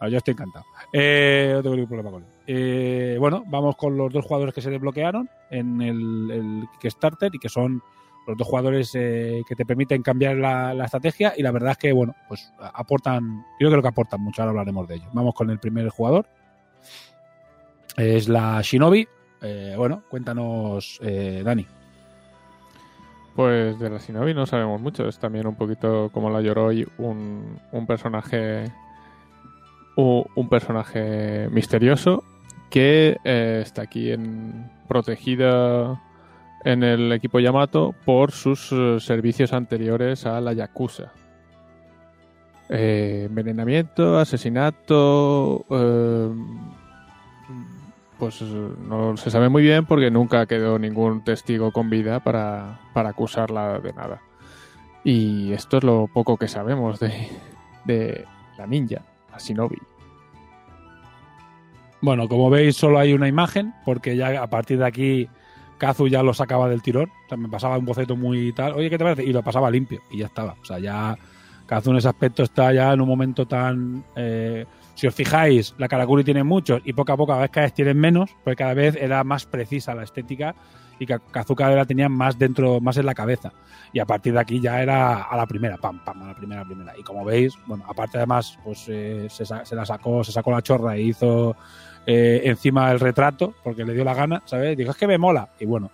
[0.00, 0.64] Ahora, yo estoy encantado.
[0.92, 2.28] Eh, no tengo ningún problema con él.
[2.48, 7.38] Eh, bueno, vamos con los dos jugadores que se desbloquearon en el, el Kickstarter y
[7.38, 7.80] que son
[8.26, 11.92] los dos jugadores eh, que te permiten cambiar la, estrategia y la verdad es que,
[11.92, 15.08] bueno, pues aportan, yo creo que aportan mucho, ahora hablaremos de ello.
[15.12, 16.26] Vamos con el primer jugador.
[17.96, 19.08] Es la Shinobi.
[19.42, 21.66] Eh, bueno, cuéntanos, eh, Dani.
[23.34, 27.58] Pues de la Shinobi no sabemos mucho, es también un poquito como la Yoroi, un,
[27.72, 28.70] un personaje
[29.96, 32.24] un, personaje misterioso
[32.70, 36.00] que está aquí en protegida
[36.64, 41.12] en el equipo Yamato por sus uh, servicios anteriores a la Yakuza.
[42.68, 45.64] Eh, envenenamiento, asesinato.
[45.70, 46.30] Eh,
[48.18, 53.10] pues no se sabe muy bien porque nunca quedó ningún testigo con vida para, para
[53.10, 54.20] acusarla de nada.
[55.02, 57.28] Y esto es lo poco que sabemos de,
[57.86, 58.26] de
[58.58, 59.02] la ninja,
[59.32, 59.78] la Shinobi.
[62.02, 65.28] Bueno, como veis, solo hay una imagen, porque ya a partir de aquí
[65.80, 67.10] Kazu ya lo sacaba del tirón.
[67.24, 68.74] O sea, me pasaba un boceto muy tal.
[68.74, 69.24] Oye, ¿qué te parece?
[69.24, 70.54] Y lo pasaba limpio y ya estaba.
[70.60, 71.16] O sea, ya
[71.66, 74.04] Kazu en ese aspecto está ya en un momento tan.
[74.14, 77.66] Eh, si os fijáis, la Karakuri tiene muchos y poco a poco a veces cada
[77.66, 80.54] vez tienen menos, porque cada vez era más precisa la estética
[80.98, 83.50] y Kazu cada vez la tenía más dentro, más en la cabeza.
[83.94, 86.62] Y a partir de aquí ya era a la primera, pam, pam, a la primera,
[86.66, 86.92] primera.
[86.98, 90.60] Y como veis, bueno, aparte además, pues eh, se, se, la sacó, se sacó la
[90.60, 91.56] chorra y hizo
[92.12, 94.76] eh, encima el retrato, porque le dio la gana, ¿sabes?
[94.76, 95.50] Dijo, es que me mola.
[95.60, 95.92] Y bueno,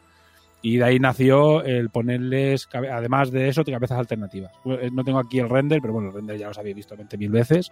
[0.62, 4.50] y de ahí nació el ponerles, además de eso, cabezas alternativas.
[4.64, 7.70] No tengo aquí el render, pero bueno, el render ya los habéis visto 20.000 veces.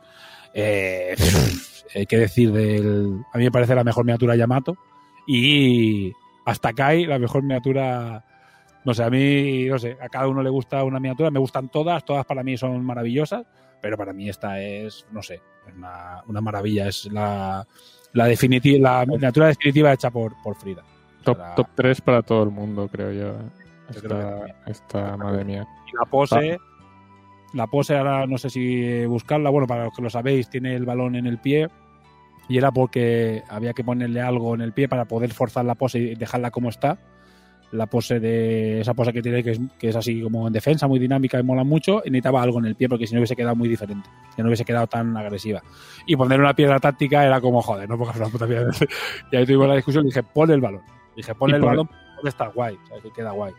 [0.53, 1.17] Eh,
[2.07, 3.21] que decir del.
[3.33, 4.77] A mí me parece la mejor miniatura Yamato.
[5.27, 6.13] Y
[6.45, 8.25] hasta Kai, la mejor miniatura.
[8.85, 11.31] No sé, a mí, no sé, a cada uno le gusta una miniatura.
[11.31, 13.45] Me gustan todas, todas para mí son maravillosas.
[13.81, 15.41] pero para mí esta es, no sé,
[15.77, 16.89] una, una maravilla.
[16.89, 17.67] Es la,
[18.13, 20.83] la, definitiva, la miniatura definitiva hecha por, por Frida.
[21.23, 23.39] Top, Para- top 3 para todo el mundo, creo yo.
[23.95, 25.67] Yo creo que Esta, madre mía.
[25.93, 26.59] Y la pose,
[27.53, 30.85] la pose ahora no sé si buscarla, bueno, para los que lo sabéis, tiene el
[30.87, 31.69] balón en el pie
[32.49, 35.99] y era porque había que ponerle algo en el pie para poder forzar la pose
[35.99, 36.99] y dejarla como está.
[37.75, 40.87] La pose de esa pose que tiene, que es, que es así como en defensa,
[40.87, 43.35] muy dinámica y mola mucho, y necesitaba algo en el pie porque si no hubiese
[43.37, 45.63] quedado muy diferente, que no hubiese quedado tan agresiva.
[46.07, 48.71] Y poner una piedra táctica era como, joder, no pongas una puta piedra.
[49.33, 50.83] y ahí tuvimos la discusión y dije, pon el balón.
[51.17, 53.03] Dije, pon el pon- balón, puede estar guay, ¿sabes?
[53.03, 53.53] que queda guay.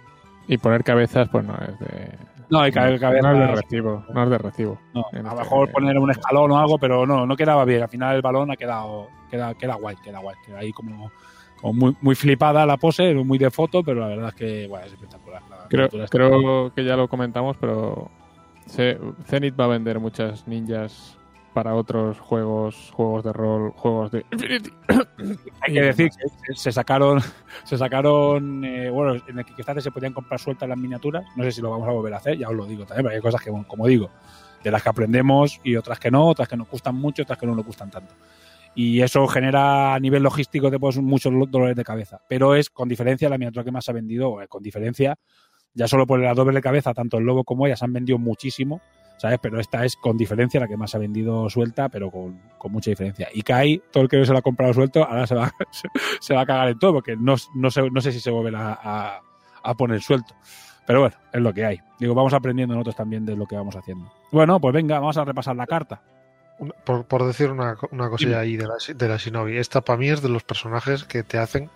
[0.48, 2.18] Y poner cabezas, pues no es de.
[2.50, 4.06] No, hay no, cabezas- no es de recibo.
[4.14, 4.80] No es de recibo.
[4.94, 7.82] No, a lo este- mejor poner un escalón o algo, pero no, no quedaba bien.
[7.82, 10.36] Al final el balón ha quedado, queda, queda guay, queda guay.
[10.46, 11.12] Queda ahí como,
[11.66, 14.86] como muy, muy flipada la pose, muy de foto, pero la verdad es que bueno,
[14.86, 15.42] es espectacular.
[15.50, 18.12] La Creo, creo que ya lo comentamos, pero
[18.68, 21.18] Zenith va a vender muchas ninjas
[21.56, 24.26] para otros juegos, juegos de rol, juegos de.
[25.62, 27.20] Hay que decir que se sacaron,
[27.64, 31.26] se sacaron, eh, bueno, en el Kickstarter se podían comprar sueltas las miniaturas.
[31.36, 33.16] No sé si lo vamos a volver a hacer, ya os lo digo también, pero
[33.16, 34.12] hay cosas que, como digo,
[34.64, 37.48] de las que aprendemos y otras que no, otras que nos gustan mucho, otras que
[37.48, 38.14] no nos gustan tanto.
[38.76, 42.20] Y eso genera a nivel logístico después muchos dolores de cabeza.
[42.28, 45.18] Pero es con diferencia la miniatura que más se ha vendido, eh, con diferencia,
[45.74, 48.18] ya solo por la doble de cabeza, tanto el lobo como ella se han vendido
[48.18, 48.82] muchísimo,
[49.18, 49.40] ¿sabes?
[49.42, 52.72] Pero esta es con diferencia la que más se ha vendido suelta, pero con, con
[52.72, 53.30] mucha diferencia.
[53.34, 55.52] Y Kai, todo el que se lo ha comprado suelto, ahora se va,
[56.20, 58.80] se va a cagar en todo, porque no, no, sé, no sé si se volverá
[58.82, 59.22] a,
[59.64, 60.34] a poner suelto.
[60.86, 61.80] Pero bueno, es lo que hay.
[62.00, 64.12] Digo, vamos aprendiendo nosotros también de lo que vamos haciendo.
[64.32, 66.02] Bueno, pues venga, vamos a repasar la carta.
[66.86, 70.10] Por, por decir una, una cosilla ahí de la, de la Shinobi, esta para mí
[70.10, 71.70] es de los personajes que te hacen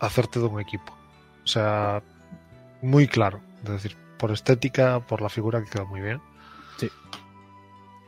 [0.00, 0.92] hacerte de un equipo.
[1.44, 2.02] O sea,
[2.82, 3.40] muy claro.
[3.64, 6.20] Es decir, por estética, por la figura que queda muy bien.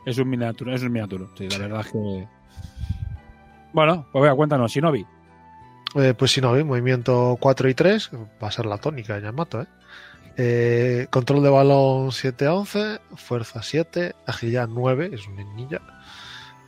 [0.05, 1.25] Es un miniatura, es un miniatura.
[1.37, 2.27] Sí, la verdad es que.
[3.73, 5.05] Bueno, pues venga, cuéntanos, Shinobi.
[5.95, 8.11] Eh, pues Shinobi, movimiento 4 y 3,
[8.41, 9.67] va a ser la tónica de Yamato, ¿eh?
[10.37, 15.81] Eh, control de balón 7 a 11, fuerza 7, agilidad 9, es una ninja,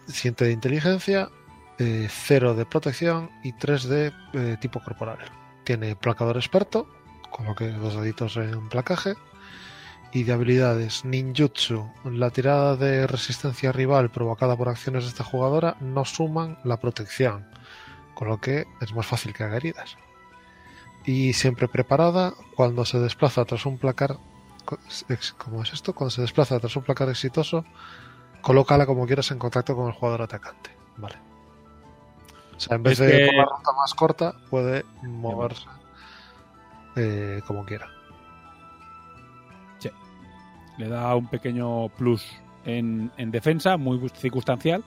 [0.07, 1.29] 7 de inteligencia,
[1.77, 5.17] 0 de protección y 3 de eh, tipo corporal.
[5.63, 6.87] Tiene placador experto,
[7.29, 9.15] con lo que dos deditos en placaje.
[10.11, 15.75] Y de habilidades ninjutsu, la tirada de resistencia rival provocada por acciones de esta jugadora
[15.79, 17.47] no suman la protección,
[18.13, 19.97] con lo que es más fácil que haga heridas.
[21.03, 24.17] Y siempre preparada, cuando se desplaza tras un placar.
[25.37, 25.93] ¿Cómo es esto?
[25.93, 27.65] Cuando se desplaza tras un placar exitoso,
[28.43, 30.69] colócala como quieras en contacto con el jugador atacante.
[30.97, 31.15] Vale.
[32.55, 35.65] O sea, en vez Es de que- la ruta más corta, puede moverse
[36.95, 37.87] eh, como quiera.
[40.77, 42.25] Le da un pequeño plus
[42.65, 44.83] en, en defensa, muy circunstancial,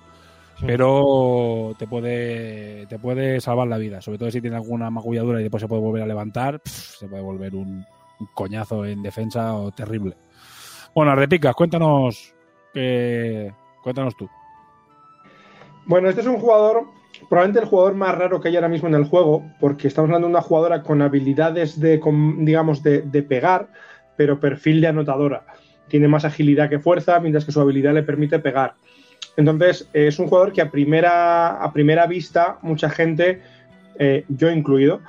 [0.58, 0.64] Sí.
[0.66, 4.00] pero te puede, te puede salvar la vida.
[4.00, 7.22] Sobre todo si tiene alguna magulladura y después se puede volver a levantar, se puede
[7.22, 7.84] volver un,
[8.18, 10.16] un coñazo en defensa o terrible.
[10.92, 12.34] Bueno, Repicas, cuéntanos,
[13.82, 14.28] cuéntanos tú.
[15.86, 16.84] Bueno, este es un jugador,
[17.28, 20.26] probablemente el jugador más raro que hay ahora mismo en el juego, porque estamos hablando
[20.26, 22.00] de una jugadora con habilidades de,
[22.38, 23.68] digamos, de, de pegar,
[24.16, 25.46] pero perfil de anotadora.
[25.88, 28.74] Tiene más agilidad que fuerza, mientras que su habilidad le permite pegar.
[29.36, 33.42] Entonces, eh, es un jugador que a primera, a primera vista, mucha gente,
[33.98, 35.00] eh, yo incluido,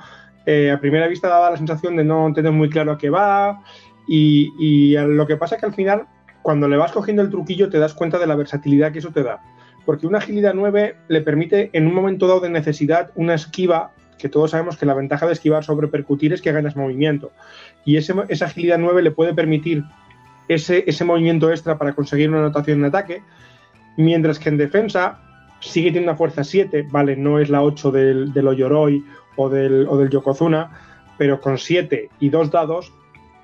[0.46, 3.62] eh, a primera vista daba la sensación de no tener muy claro a qué va.
[4.06, 6.06] Y, y lo que pasa es que al final,
[6.48, 9.22] cuando le vas cogiendo el truquillo, te das cuenta de la versatilidad que eso te
[9.22, 9.38] da
[9.88, 14.28] porque una agilidad 9 le permite en un momento dado de necesidad una esquiva, que
[14.28, 17.32] todos sabemos que la ventaja de esquivar sobre percutir es que ganas movimiento.
[17.86, 19.84] Y ese, esa agilidad 9 le puede permitir
[20.46, 23.22] ese, ese movimiento extra para conseguir una anotación en ataque,
[23.96, 25.22] mientras que en defensa
[25.60, 29.02] sigue teniendo una fuerza 7, vale, no es la 8 del, del Oyoroi
[29.36, 30.70] o del, o del Yokozuna,
[31.16, 32.92] pero con 7 y 2 dados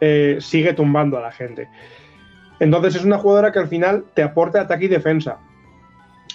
[0.02, 1.68] eh, sigue tumbando a la gente.
[2.60, 5.39] Entonces es una jugadora que al final te aporta ataque y defensa.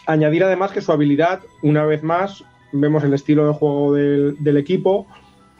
[0.05, 5.07] Añadir además que su habilidad, una vez más, vemos el estilo de juego del, equipo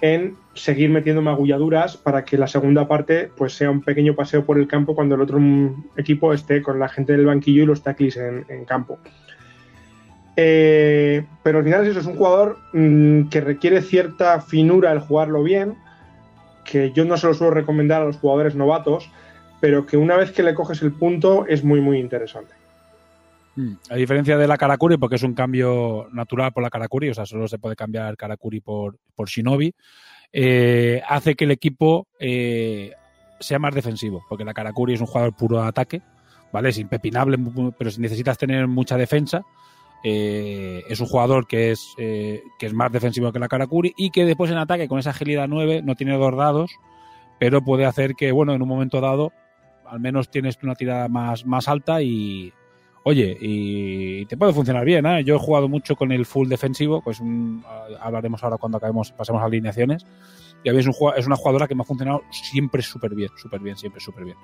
[0.02, 4.58] en seguir metiendo magulladuras para que la segunda parte pues sea un pequeño paseo por
[4.58, 5.40] el campo cuando el otro
[5.98, 9.00] equipo esté con la gente del banquillo y los tackles en, en campo.
[10.42, 15.00] Eh, pero al final es eso, es un jugador mm, que requiere cierta finura el
[15.00, 15.76] jugarlo bien,
[16.64, 19.12] que yo no se lo suelo recomendar a los jugadores novatos,
[19.60, 22.54] pero que una vez que le coges el punto es muy muy interesante.
[23.56, 27.14] Mm, A diferencia de la Karakuri, porque es un cambio natural por la Karakuri, o
[27.14, 29.74] sea, solo se puede cambiar Karakuri por, por Shinobi,
[30.32, 32.94] eh, hace que el equipo eh,
[33.40, 36.02] sea más defensivo, porque la Karakuri es un jugador puro de ataque,
[36.52, 36.70] ¿vale?
[36.70, 37.38] Es impepinable,
[37.78, 39.44] pero si necesitas tener mucha defensa,
[40.04, 44.12] eh, es un jugador que es, eh, que es más defensivo que la Karakuri y
[44.12, 46.72] que después en ataque con esa agilidad 9 no tiene dos dados,
[47.38, 49.34] pero puede hacer que, bueno, en un momento dado,
[49.90, 52.54] al menos tienes una tirada más, más alta y,
[53.04, 55.24] oye, y te puede funcionar bien, ¿eh?
[55.24, 57.64] Yo he jugado mucho con el full defensivo, pues un-
[58.02, 60.06] hablaremos ahora cuando acabemos, pasemos a alineaciones.
[60.62, 60.88] Y a es,
[61.26, 64.36] una jugadora que me ha funcionado siempre súper bien, súper bien, siempre súper bien.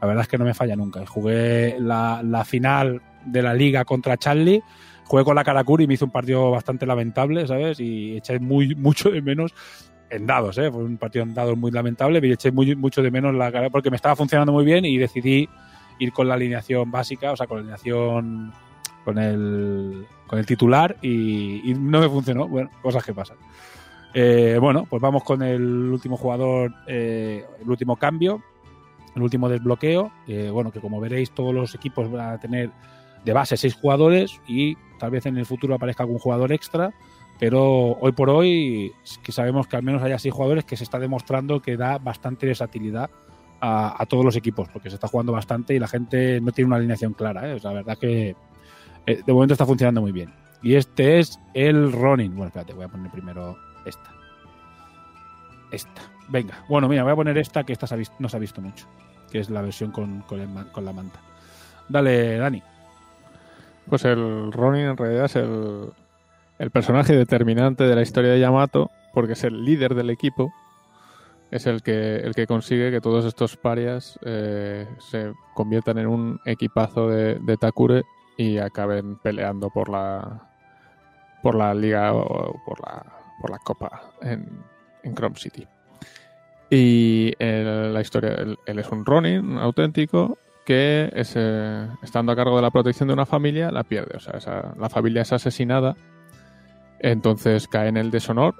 [0.00, 1.06] La verdad es que no me falla nunca.
[1.06, 4.62] Jugué la, la final de la liga contra Charlie,
[5.04, 7.78] jugué con la Karakuri y me hizo un partido bastante lamentable, ¿sabes?
[7.78, 9.54] Y eché muy, mucho de menos
[10.10, 10.70] en dados, ¿eh?
[10.70, 13.70] Fue un partido en dados muy lamentable, pero eché muy, mucho de menos la cara
[13.70, 15.48] porque me estaba funcionando muy bien y decidí
[15.98, 18.52] ir con la alineación básica, o sea, con la alineación
[19.04, 22.48] con el, con el titular y, no me funcionó.
[22.48, 23.36] Bueno, cosas que pasan.
[24.12, 28.42] Eh, bueno, pues vamos con el último jugador, eh, el último cambio,
[29.14, 30.10] el último desbloqueo.
[30.52, 32.70] bueno, que como veréis, todos los equipos van a tener
[33.24, 36.92] de base seis jugadores y tal vez en el futuro aparezca algún jugador extra.
[37.40, 38.92] Pero hoy por hoy,
[39.22, 42.46] que sabemos que al menos haya seis jugadores que se está demostrando que da bastante
[42.46, 43.08] versatilidad
[43.62, 46.76] a, todos los equipos, porque se está jugando bastante y la gente no tiene una
[46.76, 47.50] alineación clara.
[47.50, 47.58] ¿eh?
[47.62, 48.36] La verdad que
[49.06, 50.32] eh, de momento está funcionando muy bien.
[50.62, 52.32] Y este es el Ronin.
[52.32, 53.56] Bueno, espérate, voy a poner primero
[53.86, 54.10] esta.
[55.72, 56.02] Esta.
[56.28, 57.86] Venga, bueno, mira, voy a poner esta que esta
[58.18, 58.86] no se ha visto mucho,
[59.30, 61.20] que es la versión con, con, con la manta.
[61.88, 62.62] Dale, Dani.
[63.88, 65.90] Pues el Ronin en realidad es el,
[66.60, 70.52] el personaje determinante de la historia de Yamato, porque es el líder del equipo,
[71.50, 76.38] es el que, el que consigue que todos estos parias eh, se conviertan en un
[76.44, 78.02] equipazo de, Takure
[78.36, 80.46] y acaben peleando por la
[81.42, 83.06] por la liga o por la,
[83.40, 84.62] por la copa en,
[85.02, 85.66] en Chrome City.
[86.68, 91.34] Y la historia, él, es un Ronin auténtico que es,
[92.02, 94.18] estando a cargo de la protección de una familia la pierde.
[94.18, 95.96] O sea, la familia es asesinada,
[97.00, 98.54] entonces cae en el deshonor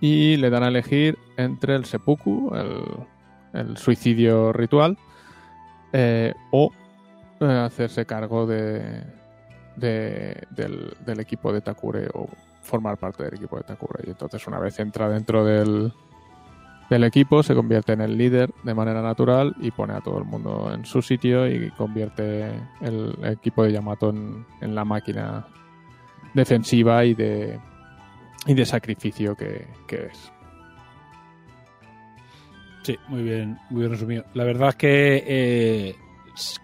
[0.00, 4.98] y le dan a elegir entre el seppuku, el, el suicidio ritual,
[5.92, 6.70] eh, o
[7.40, 9.04] eh, hacerse cargo de,
[9.76, 12.28] de- del, equipo de Takure o
[12.62, 14.02] formar parte del equipo de Takure.
[14.06, 15.92] Y entonces una vez entra dentro del,
[16.90, 20.24] del equipo, se convierte en el líder de manera natural y pone a todo el
[20.24, 22.46] mundo en su sitio y convierte
[22.80, 25.46] el equipo de Yamato en la máquina
[26.34, 27.58] defensiva y de,
[28.46, 30.32] y de sacrificio que, que es.
[32.82, 34.24] Sí, muy bien, muy bien resumido.
[34.34, 35.96] La verdad es que eh,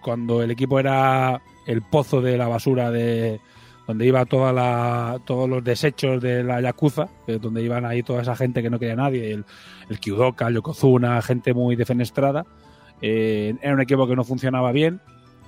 [0.01, 3.39] cuando el equipo era el pozo de la basura de
[3.87, 8.21] donde iba toda la, todos los desechos de la Yakuza, eh, donde iban ahí toda
[8.21, 9.45] esa gente que no quería nadie, el,
[9.89, 12.45] el Kyudoka, Yokozuna, gente muy defenestrada,
[13.01, 15.01] eh, era un equipo que no funcionaba bien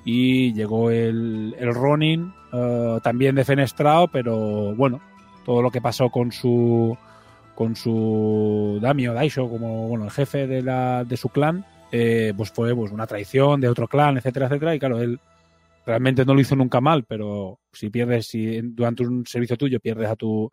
[0.05, 5.01] y llegó el, el Ronin eh, también defenestrado, pero bueno,
[5.45, 6.97] todo lo que pasó con su
[7.55, 12.51] con su Damio Daisho como bueno el jefe de la de su clan eh, pues
[12.51, 15.19] fue pues una traición de otro clan etcétera etcétera y claro él
[15.85, 20.09] realmente no lo hizo nunca mal pero si pierdes si durante un servicio tuyo pierdes
[20.09, 20.49] a tu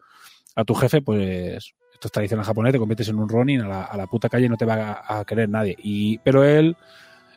[0.56, 3.66] a tu jefe pues esto es tradición en japonés te conviertes en un ronin a
[3.66, 5.76] la, a la puta calle y no te va a, a querer nadie.
[5.82, 6.76] Y pero él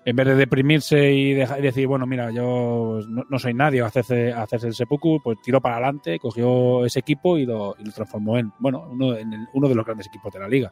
[0.03, 4.31] en vez de deprimirse y, deja- y decir, bueno, mira, yo no, soy nadie, hacerse,
[4.31, 8.87] hacerse el seppuku, pues tiró para adelante, cogió ese equipo y lo, transformó en, bueno,
[8.89, 10.71] uno, en uno de los grandes equipos de la liga.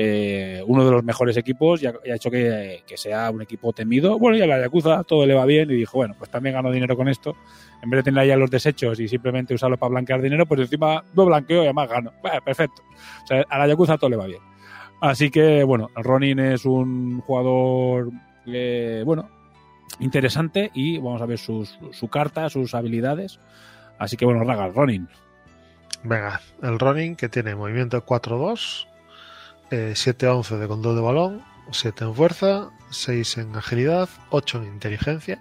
[0.00, 4.16] Eh, uno de los mejores equipos y ha, hecho que, que sea un equipo temido.
[4.18, 6.70] Bueno, y a la Yakuza todo le va bien y dijo, bueno, pues también gano
[6.70, 7.34] dinero con esto.
[7.82, 11.02] En vez de tener ahí los desechos y simplemente usarlo para blanquear dinero, pues encima
[11.14, 12.12] lo blanqueo y además gano.
[12.22, 12.82] Bueno, perfecto.
[13.24, 14.40] O sea, a la Yakuza todo le va bien.
[15.00, 18.10] Así que, bueno, Ronin es un jugador,
[18.54, 19.28] eh, bueno,
[20.00, 23.40] interesante y vamos a ver sus, su carta, sus habilidades.
[23.98, 25.08] Así que, bueno, Raga, Ronin.
[26.04, 28.86] Venga, el running que tiene movimiento 4-2,
[29.70, 35.40] eh, 7-11 de control de balón, 7 en fuerza, 6 en agilidad, 8 en inteligencia,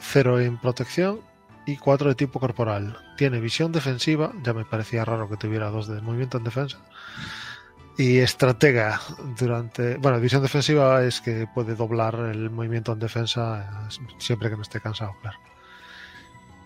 [0.00, 1.20] 0 en protección
[1.64, 2.98] y 4 de tipo corporal.
[3.16, 6.78] Tiene visión defensiva, ya me parecía raro que tuviera 2 de movimiento en defensa.
[7.98, 9.00] Y estratega
[9.38, 9.96] durante.
[9.96, 14.80] Bueno, visión defensiva es que puede doblar el movimiento en defensa siempre que no esté
[14.80, 15.38] cansado, claro.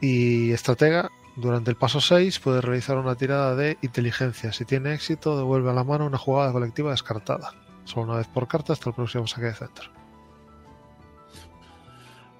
[0.00, 4.52] Y estratega durante el paso 6 puede realizar una tirada de inteligencia.
[4.52, 7.52] Si tiene éxito, devuelve a la mano una jugada colectiva descartada.
[7.84, 9.90] Solo una vez por carta hasta el próximo saque de centro.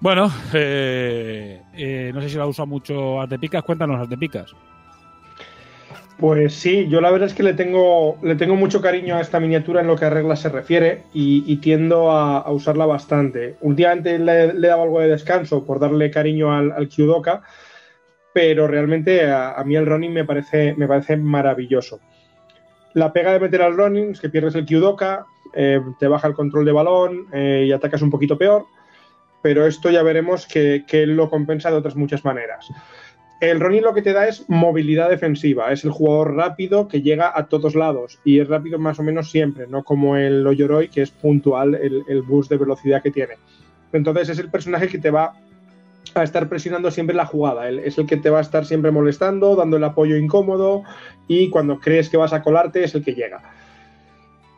[0.00, 3.62] Bueno, eh, eh, no sé si la usa mucho Arte Picas.
[3.62, 4.54] Cuéntanos, Arte Picas.
[6.20, 9.40] Pues sí, yo la verdad es que le tengo, le tengo mucho cariño a esta
[9.40, 13.56] miniatura en lo que a reglas se refiere y, tiendo a, usarla bastante.
[13.62, 17.42] Últimamente le, le, he dado algo de descanso por darle cariño al, al Kyudoka,
[18.34, 22.00] pero realmente a, mí el Ronin me parece, me parece maravilloso.
[22.92, 25.24] La pega de meter al Ronin es que pierdes el Kyudoka,
[25.54, 28.66] eh, te baja el control de balón eh, y atacas un poquito peor,
[29.40, 32.68] pero esto ya veremos que lo compensa de otras muchas maneras.
[33.40, 37.32] El Ronin lo que te da es movilidad defensiva, es el jugador rápido que llega
[37.34, 41.00] a todos lados y es rápido más o menos siempre, no como el Oyoroi que
[41.00, 43.34] es puntual el, el boost de velocidad que tiene.
[43.94, 45.32] Entonces es el personaje que te va
[46.14, 49.56] a estar presionando siempre la jugada, es el que te va a estar siempre molestando,
[49.56, 50.82] dando el apoyo incómodo
[51.26, 53.42] y cuando crees que vas a colarte es el que llega.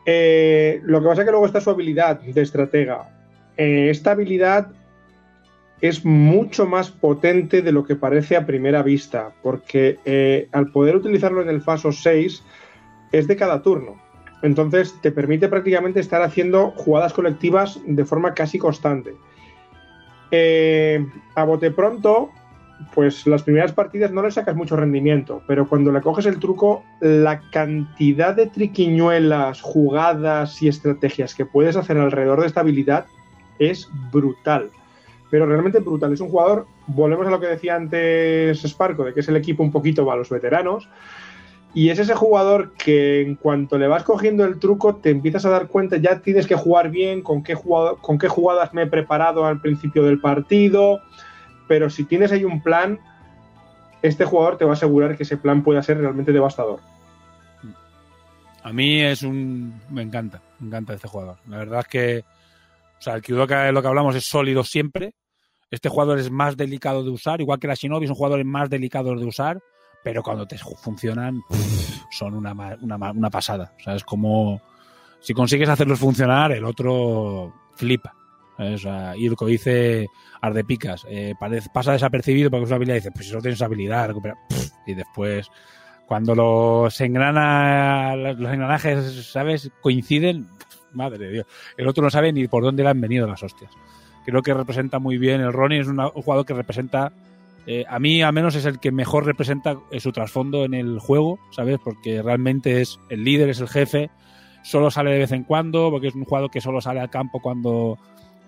[0.05, 3.09] Eh, lo que pasa es que luego está su habilidad de estratega.
[3.55, 4.67] Eh, esta habilidad
[5.83, 10.95] es mucho más potente de lo que parece a primera vista, porque eh, al poder
[10.95, 12.41] utilizarlo en el Faso 6
[13.11, 14.01] es de cada turno.
[14.43, 19.13] Entonces te permite prácticamente estar haciendo jugadas colectivas de forma casi constante.
[20.31, 21.05] Eh,
[21.35, 22.29] a bote pronto,
[22.95, 26.85] pues las primeras partidas no le sacas mucho rendimiento, pero cuando le coges el truco,
[27.01, 33.05] la cantidad de triquiñuelas, jugadas y estrategias que puedes hacer alrededor de esta habilidad
[33.59, 34.69] es brutal
[35.33, 36.13] pero realmente brutal.
[36.13, 39.63] Es un jugador, volvemos a lo que decía antes Sparco, de que es el equipo
[39.63, 40.87] un poquito para los veteranos.
[41.73, 45.49] Y es ese jugador que en cuanto le vas cogiendo el truco, te empiezas a
[45.49, 48.85] dar cuenta, ya tienes que jugar bien, con qué, jugado, con qué jugadas me he
[48.85, 50.99] preparado al principio del partido.
[51.67, 52.99] Pero si tienes ahí un plan,
[54.03, 56.79] este jugador te va a asegurar que ese plan pueda ser realmente devastador.
[58.61, 59.81] A mí es un.
[59.89, 61.37] Me encanta, me encanta este jugador.
[61.47, 62.19] La verdad es que.
[62.19, 65.15] O sea, el Kyudoka, lo que hablamos, es sólido siempre.
[65.73, 69.19] Este jugador es más delicado de usar, igual que la Shinobi son jugadores más delicados
[69.19, 69.59] de usar,
[70.03, 71.41] pero cuando te funcionan
[72.11, 73.73] son una, una, una pasada.
[73.79, 74.61] O sea, es como
[75.19, 78.13] si consigues hacerlos funcionar, el otro flipa.
[78.59, 80.05] O sea, Irko dice
[80.41, 81.33] Ardepicas, eh,
[81.73, 84.37] pasa desapercibido porque su habilidad dice, pues si no tienes habilidad, recupera.
[84.85, 85.49] Y después,
[86.05, 89.71] cuando los engrana, los engranajes, ¿sabes?
[89.81, 90.47] Coinciden,
[90.91, 91.47] madre de Dios.
[91.77, 93.71] El otro no sabe ni por dónde le han venido las hostias
[94.25, 95.41] creo que representa muy bien.
[95.41, 97.11] El Ronin es un jugador que representa,
[97.65, 100.99] eh, a mí al menos es el que mejor representa eh, su trasfondo en el
[100.99, 101.79] juego, ¿sabes?
[101.83, 104.09] Porque realmente es el líder, es el jefe,
[104.63, 107.41] solo sale de vez en cuando, porque es un jugador que solo sale al campo
[107.41, 107.97] cuando,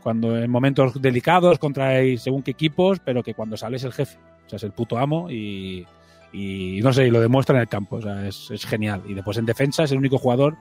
[0.02, 4.18] cuando en momentos delicados contra según qué equipos, pero que cuando sale es el jefe,
[4.45, 5.85] o sea, es el puto amo y,
[6.31, 9.02] y no sé, y lo demuestra en el campo, o sea, es genial.
[9.07, 10.57] Y después en defensa es el único jugador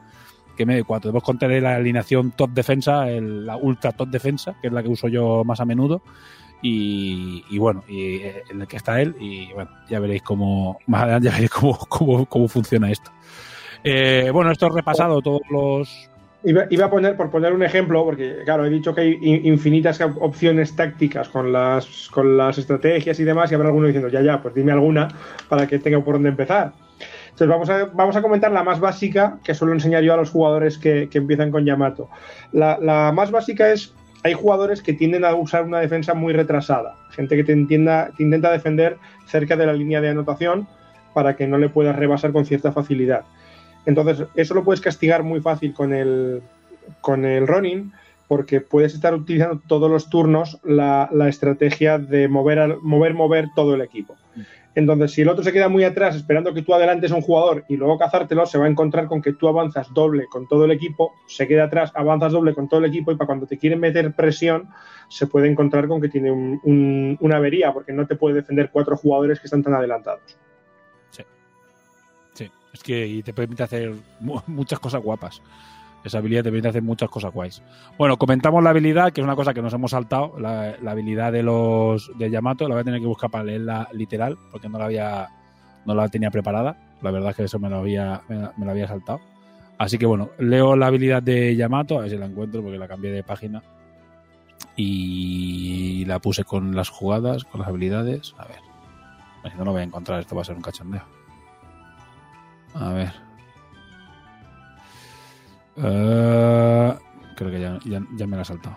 [0.54, 4.72] que me cuando debemos contar la alineación top defensa, la ultra top defensa, que es
[4.72, 6.02] la que uso yo más a menudo.
[6.66, 11.26] Y, bueno, y en el que está él, y bueno, ya veréis cómo, más adelante
[11.28, 13.10] ya veréis cómo, cómo, cómo funciona esto.
[13.84, 16.10] Eh, bueno, esto es repasado todos los.
[16.42, 20.76] Iba, a poner, por poner un ejemplo, porque claro, he dicho que hay infinitas opciones
[20.76, 24.54] tácticas con las, con las estrategias y demás, y habrá alguno diciendo, ya, ya, pues
[24.54, 25.08] dime alguna
[25.48, 26.72] para que tenga por dónde empezar.
[27.34, 30.30] Entonces vamos a, vamos a comentar la más básica que suelo enseñar yo a los
[30.30, 32.08] jugadores que, que empiezan con Yamato.
[32.52, 33.92] La, la, más básica es,
[34.22, 38.22] hay jugadores que tienden a usar una defensa muy retrasada, gente que te, entienda, te
[38.22, 40.68] intenta defender cerca de la línea de anotación
[41.12, 43.24] para que no le puedas rebasar con cierta facilidad.
[43.84, 46.40] Entonces eso lo puedes castigar muy fácil con el,
[47.00, 47.92] con el running
[48.28, 53.74] porque puedes estar utilizando todos los turnos la, la estrategia de mover, mover, mover todo
[53.74, 54.14] el equipo.
[54.74, 57.64] Entonces, si el otro se queda muy atrás esperando que tú adelantes a un jugador
[57.68, 60.72] y luego cazártelo, se va a encontrar con que tú avanzas doble con todo el
[60.72, 63.78] equipo, se queda atrás, avanzas doble con todo el equipo y para cuando te quieren
[63.78, 64.68] meter presión,
[65.08, 68.70] se puede encontrar con que tiene un, un, una avería porque no te puede defender
[68.72, 70.36] cuatro jugadores que están tan adelantados.
[71.10, 71.22] Sí.
[72.32, 73.94] Sí, es que y te permite hacer
[74.46, 75.40] muchas cosas guapas.
[76.04, 77.62] Esa habilidad te permite hacer muchas cosas guays.
[77.96, 81.42] Bueno, comentamos la habilidad, que es una cosa que nos hemos saltado, la, habilidad de
[81.42, 84.84] los de Yamato, la voy a tener que buscar para leerla literal, porque no la
[84.84, 85.28] había
[85.86, 86.76] no la tenía preparada.
[87.02, 89.20] La verdad es que eso me lo había, me lo había saltado.
[89.78, 92.88] Así que bueno, leo la habilidad de Yamato, a ver si la encuentro, porque la
[92.88, 93.62] cambié de página.
[94.76, 98.34] Y la puse con las jugadas, con las habilidades.
[98.38, 98.58] A ver.
[99.50, 101.02] Si no lo voy a encontrar, esto va a ser un cachondeo.
[102.74, 103.12] A ver.
[105.76, 106.94] Uh,
[107.34, 108.76] creo que ya, ya, me la ha saltado.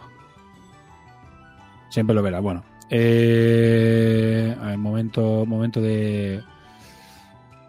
[1.90, 2.40] Siempre lo verá.
[2.40, 2.64] Bueno.
[2.90, 6.42] Eh, a ver, momento, momento de,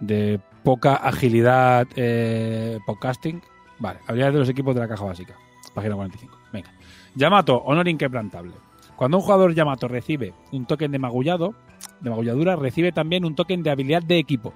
[0.01, 3.43] de poca agilidad eh, podcasting.
[3.79, 5.35] Vale, habilidades de los equipos de la caja básica.
[5.75, 6.39] Página 45.
[6.53, 6.71] Venga.
[7.15, 8.55] Yamato, honor inquebrantable.
[8.97, 11.55] Cuando un jugador Yamato recibe un token de magullado,
[12.01, 14.55] de magulladura, recibe también un token de habilidad de equipo.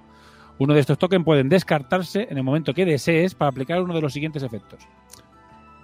[0.63, 4.01] Uno de estos tokens pueden descartarse en el momento que desees para aplicar uno de
[4.01, 4.87] los siguientes efectos.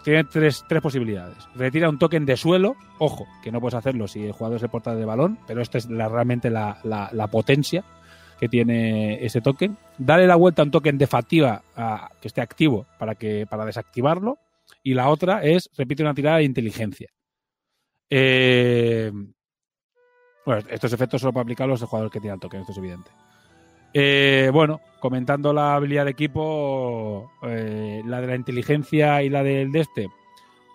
[0.04, 1.36] Tiene tres, tres posibilidades.
[1.56, 4.68] Retira un token de suelo, ojo, que no puedes hacerlo si el jugador es el
[4.68, 7.84] portal de balón, pero esta es la- realmente la, la- potencia
[8.38, 9.76] que tiene ese token.
[9.98, 13.64] Dale la vuelta a un token de fatiga a- que esté activo para, que, para
[13.64, 14.38] desactivarlo.
[14.84, 17.08] Y la otra es repite una tirada de inteligencia.
[18.08, 19.10] Eh,
[20.46, 23.10] bueno, estos efectos solo para aplicarlos el jugador que tiene el token, esto es evidente.
[23.92, 29.72] Eh, bueno, comentando la habilidad de equipo, eh, la de la inteligencia y la del
[29.72, 30.08] de este,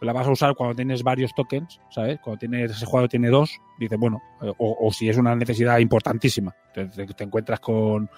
[0.01, 2.19] la vas a usar cuando tienes varios tokens, ¿sabes?
[2.19, 5.79] Cuando tienes, ese jugador tiene dos, dices, bueno, eh, o, o si es una necesidad
[5.79, 8.09] importantísima, te encuentras con,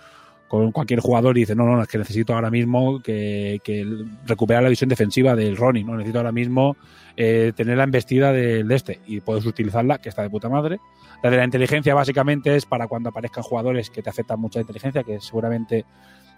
[0.47, 3.85] con cualquier jugador y dices, no, no, es que necesito ahora mismo que, que
[4.25, 6.77] recuperar la visión defensiva del Ronin, no necesito ahora mismo
[7.17, 10.79] eh, tener la embestida del de este y puedes utilizarla, que está de puta madre.
[11.23, 15.03] La de la inteligencia básicamente es para cuando aparezcan jugadores que te afectan mucha inteligencia,
[15.03, 15.85] que seguramente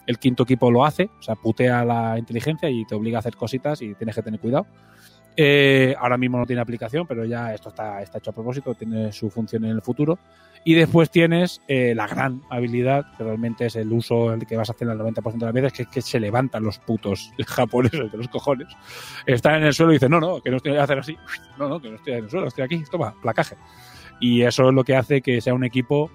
[0.05, 3.35] el quinto equipo lo hace, o sea, putea la inteligencia y te obliga a hacer
[3.35, 4.67] cositas y tienes que tener cuidado.
[5.39, 9.11] Eh, ahora mismo no tiene aplicación, pero ya esto está, está hecho a propósito, tiene
[9.11, 10.17] su función en el futuro.
[10.63, 14.69] Y después tienes eh, la gran habilidad, que realmente es el uso el que vas
[14.69, 18.11] a hacer el 90% de las veces, que es que se levantan los putos japoneses
[18.11, 18.67] de los cojones.
[19.27, 21.15] Están en el suelo y dicen, no, no, que no estoy a hacer así.
[21.57, 23.55] No, no, que no estoy en el suelo, estoy aquí, toma, placaje.
[24.19, 26.09] Y eso es lo que hace que sea un equipo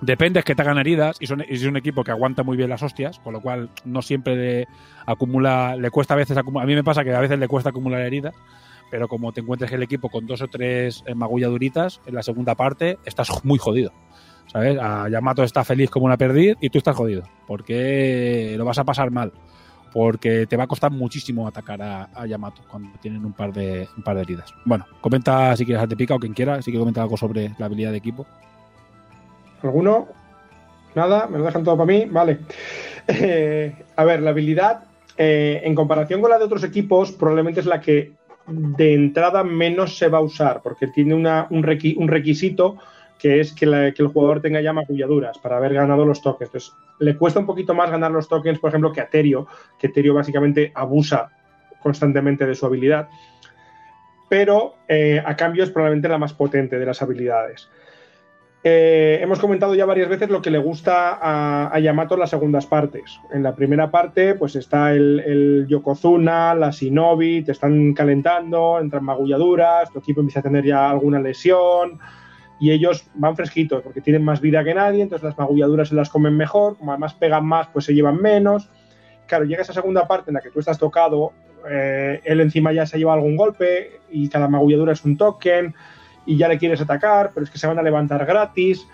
[0.00, 2.56] Depende es que te hagan heridas y, son, y es un equipo que aguanta muy
[2.56, 4.68] bien las hostias, con lo cual no siempre le
[5.06, 6.64] acumula, le cuesta a veces acumular.
[6.64, 8.34] A mí me pasa que a veces le cuesta acumular heridas,
[8.90, 12.54] pero como te encuentres el equipo con dos o tres eh, magulladuritas en la segunda
[12.54, 13.92] parte, estás muy jodido.
[14.46, 14.78] ¿Sabes?
[14.78, 18.84] A Yamato está feliz como una perdiz y tú estás jodido, porque lo vas a
[18.84, 19.32] pasar mal,
[19.92, 23.88] porque te va a costar muchísimo atacar a, a Yamato cuando tienen un par de
[23.96, 24.52] un par de heridas.
[24.66, 27.66] Bueno, comenta si quieres te pica o quien quiera, si que comenta algo sobre la
[27.66, 28.26] habilidad de equipo.
[29.64, 30.08] ¿Alguno?
[30.94, 32.06] Nada, me lo dejan todo para mí.
[32.10, 32.38] Vale.
[33.08, 34.84] Eh, a ver, la habilidad,
[35.16, 38.12] eh, en comparación con la de otros equipos, probablemente es la que
[38.46, 42.76] de entrada menos se va a usar, porque tiene un, requi- un requisito
[43.18, 46.48] que es que el jugador tenga ya magulladuras para haber ganado los tokens.
[46.48, 49.46] Entonces, le cuesta un poquito más ganar los tokens, por ejemplo, que a Terio,
[49.78, 51.30] que Terio básicamente abusa
[51.82, 53.08] constantemente de su habilidad,
[54.28, 57.68] pero eh, a cambio es probablemente la más potente de las habilidades.
[58.66, 62.64] Eh, hemos comentado ya varias veces lo que le gusta a, a Yamato las segundas
[62.64, 63.20] partes.
[63.30, 69.92] En la primera parte, pues está el, Yokozuna, la Shinobi, te están calentando, entran magulladuras,
[69.92, 71.98] tu equipo empieza a tener ya alguna lesión
[72.58, 76.08] y ellos van fresquitos porque tienen más vida que nadie, entonces las magulladuras se las
[76.08, 78.70] comen mejor, como además pegan más, pues se llevan menos.
[79.26, 81.32] Claro, llega esa segunda parte en la que tú estás tocado,
[81.70, 85.74] eh, él encima ya se ha llevado algún golpe y cada magulladura es un token
[86.26, 88.86] y ya le quieres atacar, pero es que se van a levantar gratis.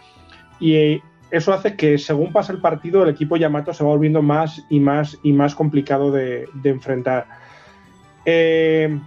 [0.58, 4.22] Y eh, eso hace que según pasa el partido, el equipo Yamato se va volviendo
[4.22, 7.26] más y más y más complicado de, enfrentar.
[8.24, 8.98] Eh,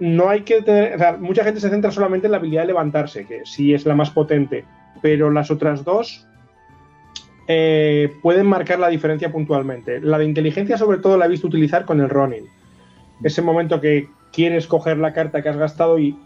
[0.00, 0.94] no hay que tener.
[0.94, 3.86] o sea, mucha gente se centra solamente en la habilidad de levantarse, que sí es
[3.86, 4.64] la más potente,
[5.00, 6.26] pero las otras dos
[7.50, 10.00] eh, pueden marcar la diferencia puntualmente.
[10.00, 12.44] La de inteligencia, sobre todo, la he visto utilizar con el Ronin.
[13.24, 16.16] Ese momento que quieres coger la carta que has gastado y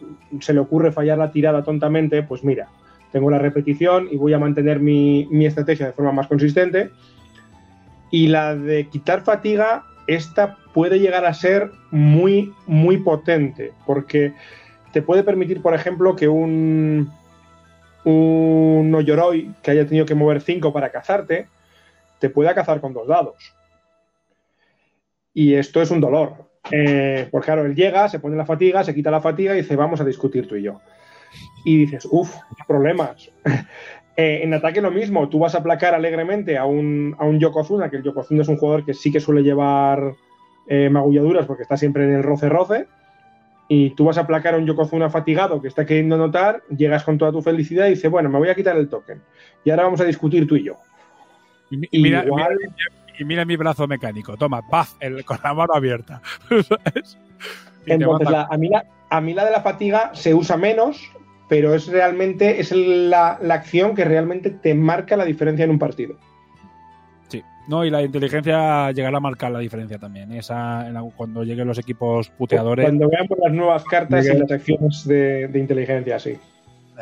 [0.40, 2.68] se le ocurre fallar la tirada tontamente, pues mira,
[3.12, 6.90] tengo la repetición y voy a mantener mi, estrategia de forma más consistente.
[8.10, 14.34] Y la de quitar fatiga, esta puede llegar a ser muy, muy potente, porque
[14.92, 17.10] te puede permitir, por ejemplo, que un,
[18.04, 21.46] un Oyoroi que haya tenido que mover 5 para cazarte,
[22.18, 23.54] te pueda cazar con dos dados.
[25.34, 26.51] Y esto es un dolor.
[26.70, 29.76] Eh, pues claro, él llega, se pone la fatiga, se quita la fatiga y dice,
[29.76, 30.80] vamos a discutir tú y yo.
[31.64, 32.34] Y dices, uff,
[32.66, 33.30] problemas.
[34.14, 37.88] Eh, en ataque lo mismo, tú vas a aplacar alegremente a un, a un Yokozuna,
[37.88, 40.12] que el Yokozuna es un jugador que sí que suele llevar
[40.68, 42.88] eh, magulladuras porque está siempre en el roce-roce,
[43.68, 47.16] y tú vas a aplacar a un Yokozuna fatigado que está queriendo anotar, llegas con
[47.16, 49.22] toda tu felicidad y dices, bueno, me voy a quitar el token.
[49.64, 50.76] Y ahora vamos a discutir tú y yo.
[51.70, 52.74] Y, mi- Y mira, igual- mira-
[53.18, 54.36] y mira mi brazo mecánico.
[54.36, 56.20] Toma, paz, el, con la mano abierta.
[57.86, 61.00] Entonces, la- a, mí la, a mí la de la fatiga se usa menos,
[61.48, 65.78] pero es realmente es la, la acción que realmente te marca la diferencia en un
[65.78, 66.16] partido.
[67.28, 67.42] Sí.
[67.68, 70.32] No, y la inteligencia llegará a marcar la diferencia también.
[70.32, 74.50] Esa, en la- cuando lleguen los equipos puteadores, Cuando veamos las nuevas cartas y las
[74.50, 76.38] acciones de, de inteligencia, sí.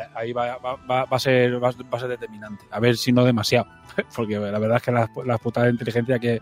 [0.01, 2.65] Eh, ahí va, va- va- va a ser, va, a ser determinante.
[2.71, 3.67] A ver si no demasiado.
[4.15, 6.39] Porque la verdad es que las, las putadas de inteligencia que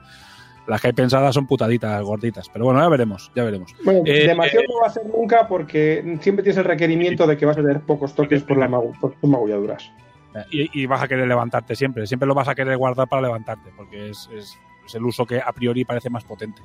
[0.67, 2.47] las que hay pensadas son putaditas, gorditas.
[2.49, 3.73] Pero bueno, ya veremos, ya veremos.
[3.83, 7.45] Bueno, Eh, demasiado no va a ser nunca porque siempre tienes el requerimiento de que
[7.45, 9.91] vas a tener pocos toques por, la magu- por tus magulladuras.
[10.35, 12.05] Eh, Y, y vas a querer levantarte siempre.
[12.05, 14.55] Siempre lo vas a querer guardar para levantarte, porque es, es-
[14.85, 16.61] es el uso que a priori parece más potente.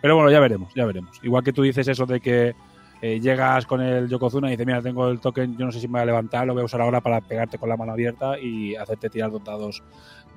[0.00, 1.18] Pero bueno, ya veremos, ya veremos.
[1.22, 2.54] Igual que tú dices eso de que
[3.06, 5.86] eh, llegas con el Yokozuna y dices, mira, tengo el token, yo no sé si
[5.88, 8.38] me voy a levantar, lo voy a usar ahora para pegarte con la mano abierta
[8.38, 9.82] y hacerte tirar dotados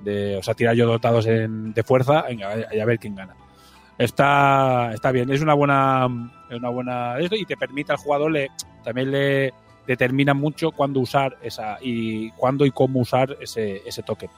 [0.04, 3.34] de, o sea, tirar yo dotados en- de fuerza y a ver quién gana.
[3.96, 6.06] Está, está bien, es una buena,
[6.50, 8.48] una buena esto y te permite al jugador le,
[8.84, 9.54] también le
[9.86, 14.28] determina mucho cuándo usar esa y cuándo y cómo usar ese, ese token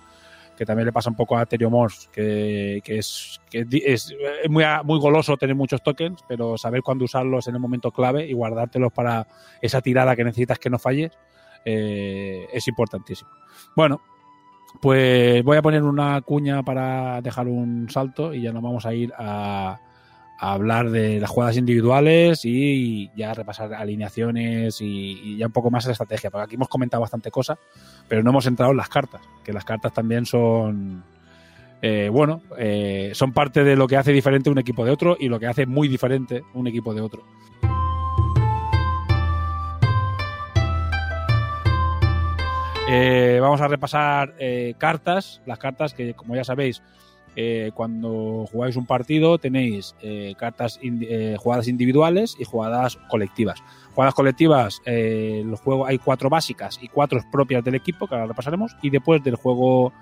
[0.61, 4.63] que también le pasa un poco a Teriomorphs, que, que es, que es, es muy,
[4.85, 8.93] muy goloso tener muchos tokens, pero saber cuándo usarlos en el momento clave y guardártelos
[8.93, 9.27] para
[9.63, 11.13] esa tirada que necesitas que no falles
[11.65, 13.31] eh, es importantísimo.
[13.75, 14.03] Bueno,
[14.83, 18.93] pues voy a poner una cuña para dejar un salto y ya nos vamos a
[18.93, 19.81] ir a,
[20.41, 25.93] hablar de las jugadas individuales y ya repasar alineaciones y, ya un poco más la
[25.93, 27.59] estrategia, porque aquí hemos comentado bastante cosas,
[28.09, 31.05] pero no hemos entrado en las cartas, que las cartas también son,
[31.83, 35.29] eh, bueno, eh, son parte de lo que hace diferente un equipo de otro y
[35.29, 37.23] lo que hace muy diferente un equipo de otro.
[42.89, 44.35] Eh, vamos a repasar
[44.79, 46.83] cartas, las cartas que como ya sabéis,
[47.37, 53.63] eh, cuando jugáis un partido tenéis eh, cartas eh, jugadas individuales y jugadas colectivas.
[53.95, 58.77] Jugadas colectivas, el juego hay cuatro básicas y cuatro propias del equipo, que ahora repasaremos,
[58.83, 59.93] y después del juego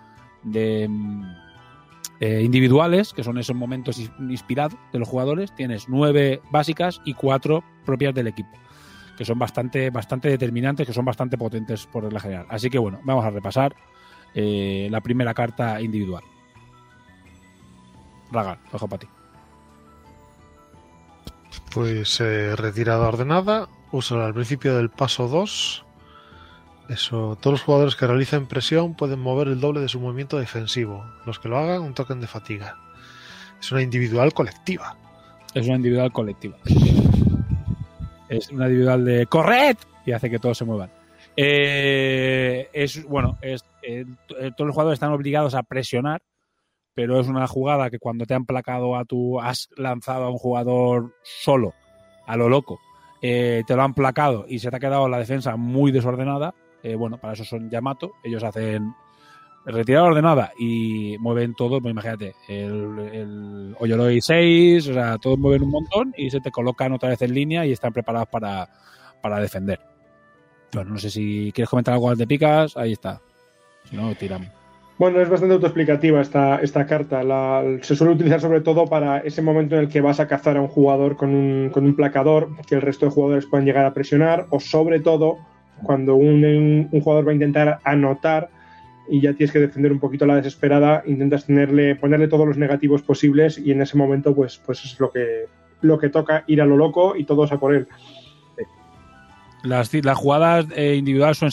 [0.43, 1.23] de mm,
[2.21, 8.15] individuales, que son esos momentos inspirados de los jugadores, tienes nueve básicas y cuatro propias
[8.15, 8.51] del equipo,
[9.17, 12.47] que son bastante, bastante determinantes, que son bastante potentes por regla general.
[12.51, 13.75] Así que bueno, vamos a repasar
[14.35, 16.23] la primera carta individual.
[18.31, 19.09] Ragar, lo dejo para ti.
[21.73, 25.85] Pues eh, retirada ordenada, úsala al principio del paso 2.
[26.89, 31.05] Eso, todos los jugadores que realicen presión pueden mover el doble de su movimiento defensivo.
[31.27, 32.77] Los que lo hagan, un token de fatiga.
[33.61, 34.97] Es una individual colectiva.
[35.55, 36.57] Es una individual colectiva.
[38.29, 39.77] Es una individual de corred
[40.07, 40.91] y hace que todos se muevan.
[41.37, 44.05] Eh, es bueno, es, eh,
[44.57, 46.21] todos los jugadores están obligados a presionar,
[46.99, 50.37] pero es una jugada que cuando te han placado a tu, has lanzado a un
[50.37, 51.73] jugador solo,
[52.27, 52.81] a lo loco,
[53.23, 56.57] eh, te lo han placado y se te ha quedado la defensa muy desordenada.
[56.83, 58.15] eh, bueno, para eso son Yamato.
[58.25, 58.95] Ellos hacen
[59.65, 65.63] retirada ordenada y mueven todo, pues imagínate, el, el Oyoroi 6, o sea, todos mueven
[65.63, 68.69] un montón y se te colocan otra vez en línea y están preparados para,
[69.23, 69.79] para defender.
[70.73, 73.21] Bueno, no sé si quieres comentar algo de picas, ahí está.
[73.85, 74.58] Si no, tiramos.
[74.99, 77.23] Bueno, es bastante autoexplicativa esta, esta carta.
[77.23, 80.57] La- se suele utilizar sobre todo para ese momento en el que vas a cazar
[80.57, 83.85] a un jugador con un, con un placador que el resto de jugadores puedan llegar
[83.85, 85.39] a presionar, o sobre todo
[85.85, 88.51] cuando un, un- jugador va a intentar anotar
[89.09, 92.59] y ya tienes que defender un poquito a la desesperada, intentas tenerle, ponerle todos los
[92.59, 95.45] negativos posibles y en ese momento pues, pues es lo que,
[95.81, 97.87] lo que toca ir a lo loco y todos a por él.
[99.63, 101.51] Las, las jugadas eh, individuales son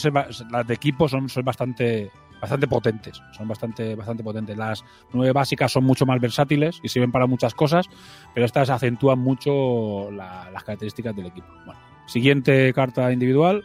[0.50, 2.10] las de equipo son, son bastante
[2.40, 4.56] bastante potentes, son bastante bastante potentes.
[4.56, 7.86] Las nueve básicas son mucho más versátiles y sirven para muchas cosas,
[8.34, 11.48] pero estas acentúan mucho la- las características del equipo.
[11.64, 13.64] Bueno, siguiente carta individual,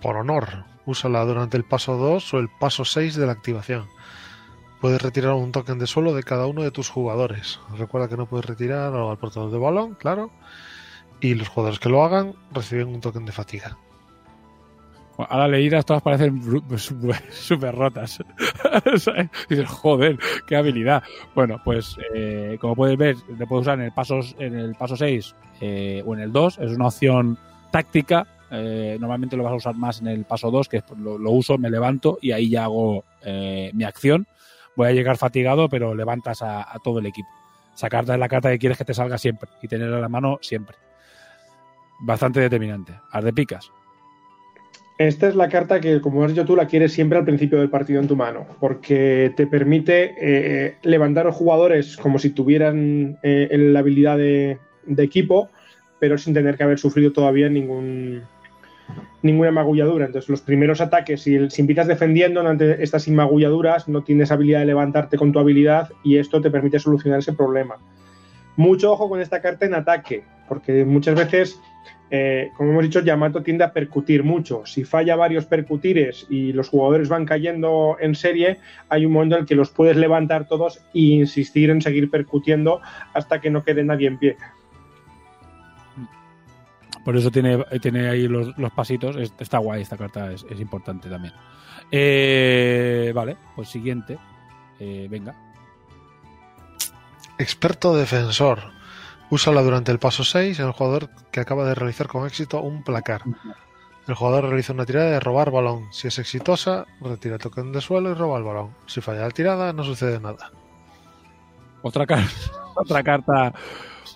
[0.00, 3.86] Por honor, úsala durante el paso 2 o el paso 6 de la activación.
[4.80, 7.60] Puedes retirar un token de suelo de cada uno de tus jugadores.
[7.76, 10.30] Recuerda que no puedes retirar al portador de balón, claro.
[11.20, 13.76] Y los jugadores que lo hagan reciben un token de fatiga.
[15.28, 16.42] A la leídas todas parecen
[16.78, 18.18] su- súper rotas.
[19.48, 21.02] Dices, joder, qué habilidad.
[21.34, 24.96] Bueno, pues eh, como puedes ver, le puedes usar en el paso, en el paso
[24.96, 26.58] 6 eh, o en el 2.
[26.58, 27.38] Es una opción
[27.70, 28.26] táctica.
[28.50, 31.70] Eh, normalmente lo vas a usar más en el paso 2, que lo, uso, me
[31.70, 34.26] levanto y ahí ya hago mi acción.
[34.76, 37.28] Voy a llegar fatigado, pero levantas a, a todo el equipo.
[37.74, 40.76] Es la carta que quieres que te salga siempre y tenerla en la mano siempre.
[42.00, 42.94] Bastante determinante.
[43.10, 43.70] Haz de picas.
[45.00, 47.70] Esta es la carta que, como has dicho tú, la quieres siempre al principio del
[47.70, 53.18] partido en tu mano, porque te permite eh, levantar a los jugadores como si tuvieran
[53.22, 54.58] eh, la habilidad de,
[54.98, 55.48] equipo,
[56.00, 58.20] pero sin tener que haber sufrido todavía ninguna
[59.50, 60.04] magulladura.
[60.04, 64.66] Entonces, los primeros ataques, si, si empiezas defendiendo ante estas inmagulladuras, no tienes habilidad de
[64.66, 67.76] levantarte con tu habilidad y esto te permite solucionar ese problema.
[68.58, 71.58] Mucho ojo con esta carta en ataque, porque muchas veces
[72.10, 74.66] eh, como hemos dicho, Yamato tiende a percutir mucho.
[74.66, 78.58] Si falla varios percutires y los jugadores van cayendo en serie,
[78.88, 82.80] hay un momento en el que los puedes levantar todos e insistir en seguir percutiendo
[83.14, 84.36] hasta que no quede nadie en pie.
[87.04, 89.16] Por eso tiene, tiene ahí los, los pasitos.
[89.16, 91.32] Es- Está guay, esta carta es, es importante también.
[91.90, 94.18] Eh, vale, pues siguiente.
[94.78, 95.34] Eh, venga.
[97.38, 98.58] Experto defensor.
[99.30, 102.82] Úsala durante el paso 6 en el jugador que acaba de realizar con éxito un
[102.82, 103.22] placar.
[104.08, 105.86] El jugador realiza una tirada de robar balón.
[105.92, 108.70] Si es exitosa, retira el token de suelo y roba el balón.
[108.86, 110.50] Si falla la tirada, no sucede nada.
[111.82, 112.24] Otra, car-
[112.74, 113.52] otra carta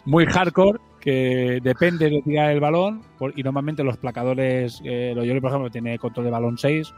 [0.05, 3.03] muy hardcore que depende de tirar el balón
[3.37, 6.93] y normalmente los placadores, eh, lo Yoli por ejemplo tiene control de balón 6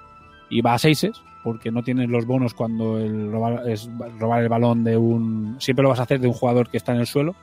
[0.48, 1.06] y va a 6
[1.42, 5.56] porque no tienes los bonos cuando el robar, es robar el balón de un...
[5.60, 7.34] Siempre lo vas a hacer de un jugador que está en el suelo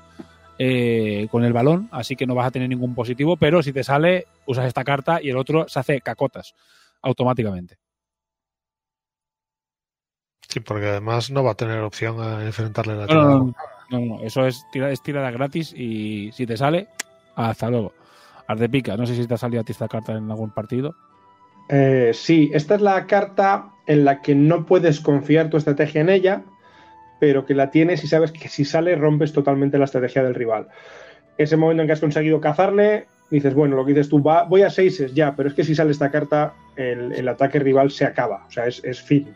[0.60, 3.84] eh, con el balón, así que no vas a tener ningún positivo, pero si te
[3.84, 6.54] sale, usas esta carta y el otro se hace cacotas
[7.02, 7.78] automáticamente.
[10.48, 13.36] Sí, porque además no va a tener opción a enfrentarle la No, no, tirada.
[13.38, 13.54] no,
[13.90, 16.88] no, no, eso es, tira, es tirada gratis y si te sale,
[17.36, 17.94] hasta luego.
[18.48, 20.52] Haz de pica, no sé si te ha salido a ti esta carta en algún
[20.52, 20.96] partido.
[21.70, 26.10] Eh, sí, esta es la carta en la que no puedes confiar tu estrategia en
[26.10, 26.44] ella,
[27.24, 30.68] pero que la tienes y sabes que si sale rompes totalmente la estrategia del rival.
[31.38, 34.64] Ese momento en que has conseguido cazarle, dices, bueno, lo que dices tú, va, voy
[34.64, 38.04] a seises ya, pero es que si sale esta carta, el, el ataque rival se
[38.04, 39.34] acaba, o sea, es, es fin.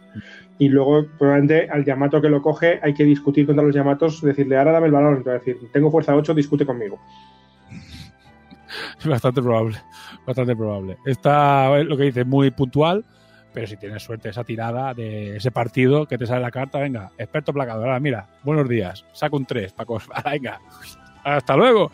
[0.57, 4.57] Y luego, probablemente, al Yamato que lo coge, hay que discutir contra los Yamatos, decirle,
[4.57, 6.99] ahora dame el balón, entonces decir, tengo fuerza 8, discute conmigo.
[9.05, 9.77] Bastante probable,
[10.25, 10.97] bastante probable.
[11.05, 13.05] Está, eh, lo que dice, muy puntual,
[13.57, 17.09] pero si tienes suerte esa tirada de ese partido que te sale la carta, venga,
[17.17, 20.61] experto placador, ahora mira, buenos días, saco un 3, Paco, venga,
[21.23, 21.89] hasta luego.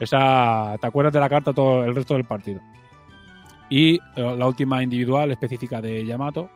[0.00, 2.62] Esa, te acuerdas de la carta todo el resto del partido.
[3.68, 4.00] Y eh,
[4.38, 6.48] la última individual específica de Yamato,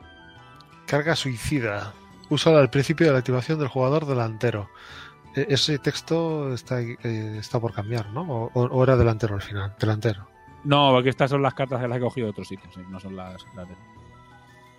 [0.86, 1.92] Carga suicida.
[2.30, 4.70] Úsala al principio de la activación del jugador delantero.
[5.36, 6.96] E- Ese texto está, eh,
[7.38, 8.22] está por cambiar, ¿no?
[8.54, 9.74] O, era delantero al final.
[9.78, 10.26] Delantero.
[10.64, 12.98] No, porque estas son las cartas que las he cogido de otros sitios, sí, no
[13.00, 13.74] son las, las de...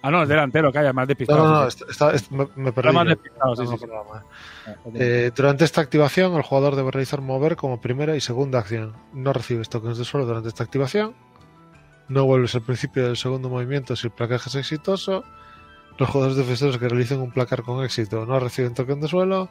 [0.03, 1.43] Ah, no, es delantero, que haya más No, despistado.
[1.45, 2.89] no, no, está- está- me, me perdí.
[2.89, 3.85] Está más despistado, sí, No, sí, no, sí.
[3.85, 4.73] perdón, Ah.
[4.95, 8.93] Eh, durante esta activación, el jugador debe realizar mover como primera y segunda acción.
[9.13, 11.13] No recibes tokens de suelo durante esta activación.
[12.09, 15.23] No vuelves al principio del segundo movimiento si el placaje es exitoso.
[15.97, 19.49] Los jugadores defensores que realicen un placar con éxito no reciben token de suelo.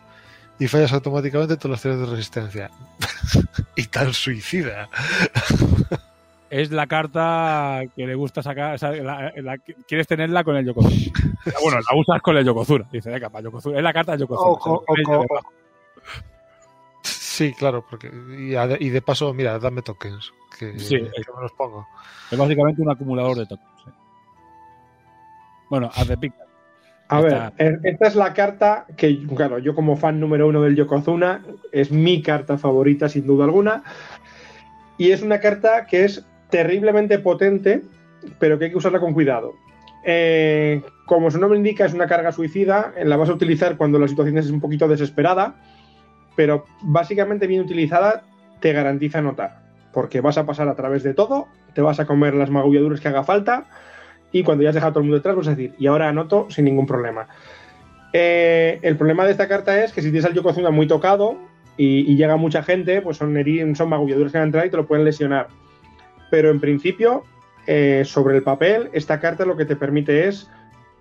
[0.59, 2.71] Y fallas automáticamente todas las tiras de resistencia.
[3.77, 4.89] y tan suicida.
[6.51, 8.75] es la carta que le gusta sacar.
[8.75, 10.95] o sea, la- la- quieres tenerla con el Yokozuna.
[11.63, 12.87] bueno, la usas con el Yokozuna.
[12.93, 13.79] Dice, venga, para Yokozuna.
[13.79, 14.51] Es la carta del Yokozuna.
[14.51, 15.41] O- o-.
[17.03, 20.33] Sí, claro, porque y, a- y de paso, mira, dame tokens.
[20.59, 20.97] Que, Sí.
[20.97, 21.87] que me los pongo.
[22.31, 23.71] Es básicamente un acumulador de tokens.
[25.71, 26.37] Bueno, haz de pica.
[27.09, 27.53] A ver,
[27.83, 32.23] esta es la carta que, claro, yo como fan número uno del Yokozuna, es mi
[32.23, 33.83] carta favorita sin duda alguna.
[34.99, 37.83] Y es una carta que es terriblemente potente,
[38.39, 39.55] pero que hay que usarla con cuidado.
[40.05, 43.99] Eh, como su nombre indica, es una carga suicida, eh, la vas a utilizar cuando
[43.99, 45.57] la situación es un poquito desesperada,
[46.37, 48.23] pero básicamente bien utilizada
[48.61, 49.63] te garantiza anotar,
[49.93, 53.09] porque vas a pasar a través de todo, te vas a comer las magulladuras que
[53.09, 53.67] haga falta,
[54.33, 56.47] y cuando ya has dejado todo el mundo detrás, vas a decir, y ahora anoto
[56.51, 57.27] sin ningún problema.
[58.13, 61.37] Eh, el problema de esta carta es que si tienes al Yokozuna muy tocado
[61.77, 63.35] y, llega mucha gente, pues son,
[63.75, 65.49] son magulladuras que van a entrar y te lo pueden lesionar.
[66.31, 67.25] Pero en principio,
[67.67, 70.49] eh, sobre el papel, esta carta lo que te permite es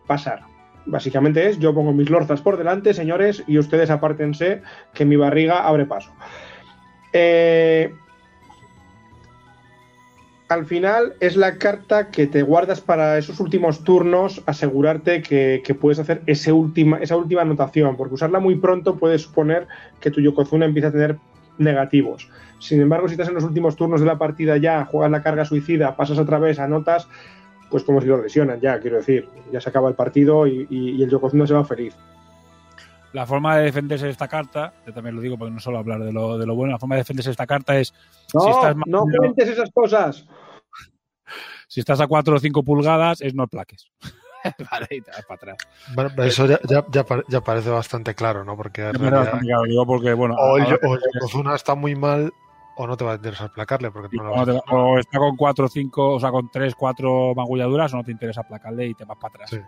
[0.07, 0.41] pasar.
[0.85, 4.61] Básicamente es, yo pongo mis lorzas por delante, señores, y ustedes apártense
[4.93, 6.11] que mi barriga abre paso.
[7.14, 7.93] Eh,
[10.49, 15.99] al final es la carta que te guardas para esos últimos turnos, asegurarte que, puedes
[15.99, 16.51] hacer ese
[17.01, 19.68] esa última anotación, porque usarla muy pronto puede suponer
[19.99, 21.18] que tu Yokozuna empiece a tener
[21.60, 22.30] negativos.
[22.60, 25.45] Sin embargo, si estás en los últimos turnos de la partida ya, juegas la carga
[25.45, 27.07] suicida, pasas a través, anotas,
[27.69, 30.91] pues como si lo lesionan ya, quiero decir, ya se acaba el partido y, y-
[30.91, 31.95] y el Yokozuna se va feliz.
[33.14, 36.03] La forma de defenderse de esta carta, yo también lo digo porque no solo hablar
[36.03, 37.94] de lo, de lo bueno, la forma de defenderse de esta carta es
[38.34, 40.27] No, si estás no cuentes esas cosas.
[41.68, 43.90] si estás a 4 o 5 pulgadas, es no plaques.
[44.72, 45.57] vale, y te vas para atrás.
[45.95, 48.56] Bueno, eso ya, ya, ya ya parece bastante claro, ¿no?
[48.56, 52.31] Porque realidad, claro, digo porque, bueno, o el, o el Yokozuna está muy mal
[52.81, 54.45] o no te va a interesar placarle porque no lo o,
[54.95, 58.11] te- está con 4 o 5, o sea, con 3, 4 magulladuras, o no te
[58.14, 59.49] interesa placarle y te vas para atrás.
[59.49, 59.60] Sí.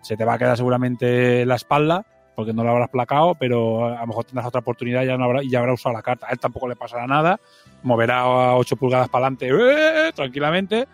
[0.00, 4.00] Se te va a quedar seguramente la espalda, porque no lo habrás placado, pero a
[4.00, 6.26] lo mejor tendrás otra oportunidad y ya, no habrá, y ya habrá usado la carta.
[6.26, 7.38] A él tampoco le pasará nada,
[7.82, 10.12] moverá a 8 pulgadas para adelante ¡eh!
[10.14, 10.88] tranquilamente,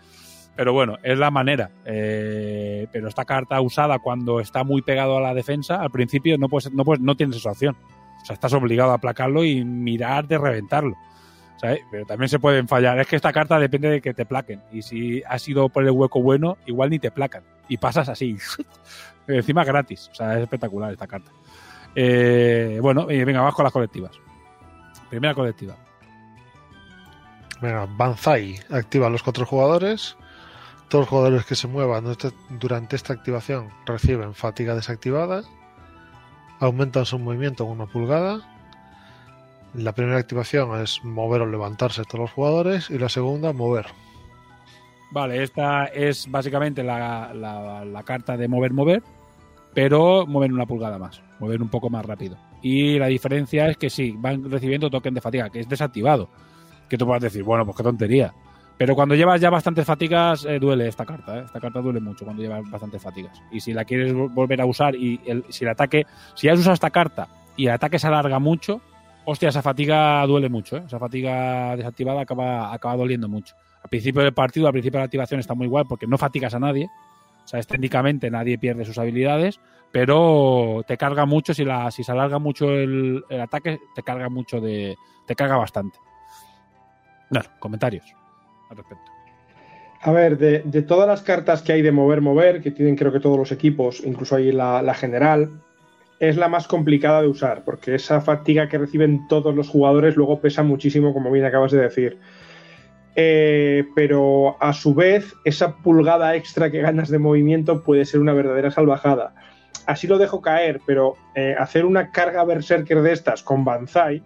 [0.57, 1.71] pero bueno, es la manera.
[1.85, 6.49] Eh, pero esta carta usada cuando está muy pegado a la defensa, al principio no,
[6.49, 7.77] puedes, no, puedes, no tienes esa opción.
[8.21, 10.95] O sea, estás obligado a placarlo y mirar de reventarlo.
[11.91, 12.99] Pero también se pueden fallar.
[12.99, 14.61] Es que esta carta depende de que te plaquen.
[14.71, 17.43] Y si has ido por el hueco bueno, igual ni te placan.
[17.67, 18.37] Y pasas así.
[19.27, 20.09] Encima gratis.
[20.11, 21.31] O sea, es espectacular esta carta.
[21.95, 24.11] Eh, bueno, y venga, vamos con las colectivas.
[25.09, 25.75] Primera colectiva.
[27.61, 30.17] Venga, Banzai activa a los cuatro jugadores.
[30.89, 35.43] Todos los jugadores que se muevan durante- durante esta activación reciben fatiga desactivada.
[36.59, 38.50] Aumentan su movimiento en una pulgada.
[39.73, 42.89] La primera activación es mover o levantarse todos los jugadores.
[42.89, 43.85] Y la segunda, mover.
[45.11, 49.03] Vale, esta es básicamente la, la- carta de mover, mover,
[49.73, 52.37] pero mover una pulgada más, mover un poco más rápido.
[52.61, 56.29] Y la diferencia es que sí, van recibiendo token de fatiga, que es desactivado.
[56.89, 58.33] Que tú puedas decir, bueno, pues qué tontería.
[58.77, 61.39] Pero cuando llevas ya bastantes fatigas, eh, duele esta carta.
[61.39, 61.43] ¿eh?
[61.45, 63.41] Esta carta duele mucho cuando llevas bastantes fatigas.
[63.51, 66.57] Y si la quieres vol- volver a usar y el- si el ataque, si has
[66.59, 68.81] usado esta carta y el ataque se alarga mucho,
[69.25, 70.77] hostia, esa fatiga duele mucho.
[70.77, 70.83] ¿eh?
[70.85, 73.55] Esa fatiga desactivada acaba, acaba doliendo mucho.
[73.83, 76.53] Al principio del partido, al principio de la activación está muy igual porque no fatigas
[76.53, 76.89] a nadie.
[77.43, 79.59] O sea, técnicamente nadie pierde sus habilidades,
[79.91, 84.29] pero te carga mucho, si, la, si se alarga mucho el, el ataque, te carga
[84.29, 84.95] mucho de.
[85.25, 85.97] te carga bastante.
[87.29, 88.05] Claro, comentarios
[88.69, 89.11] al respecto.
[90.03, 93.11] A ver, de, de todas las cartas que hay de mover, mover, que tienen creo
[93.11, 95.61] que todos los equipos, incluso ahí la, la general,
[96.21, 100.39] es la más complicada de usar, porque esa fatiga que reciben todos los jugadores luego
[100.39, 102.19] pesa muchísimo, como bien acabas de decir.
[103.15, 108.33] Eh, pero a su vez, esa pulgada extra que ganas de movimiento puede ser una
[108.33, 109.33] verdadera salvajada.
[109.87, 114.21] Así lo dejo caer, pero eh, hacer una carga berserker de estas con Banzai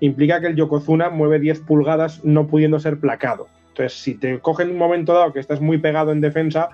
[0.00, 3.46] implica que el Yokozuna mueve 10 pulgadas no pudiendo ser placado.
[3.68, 6.70] Entonces, si te cogen en un momento dado que estás muy pegado en defensa,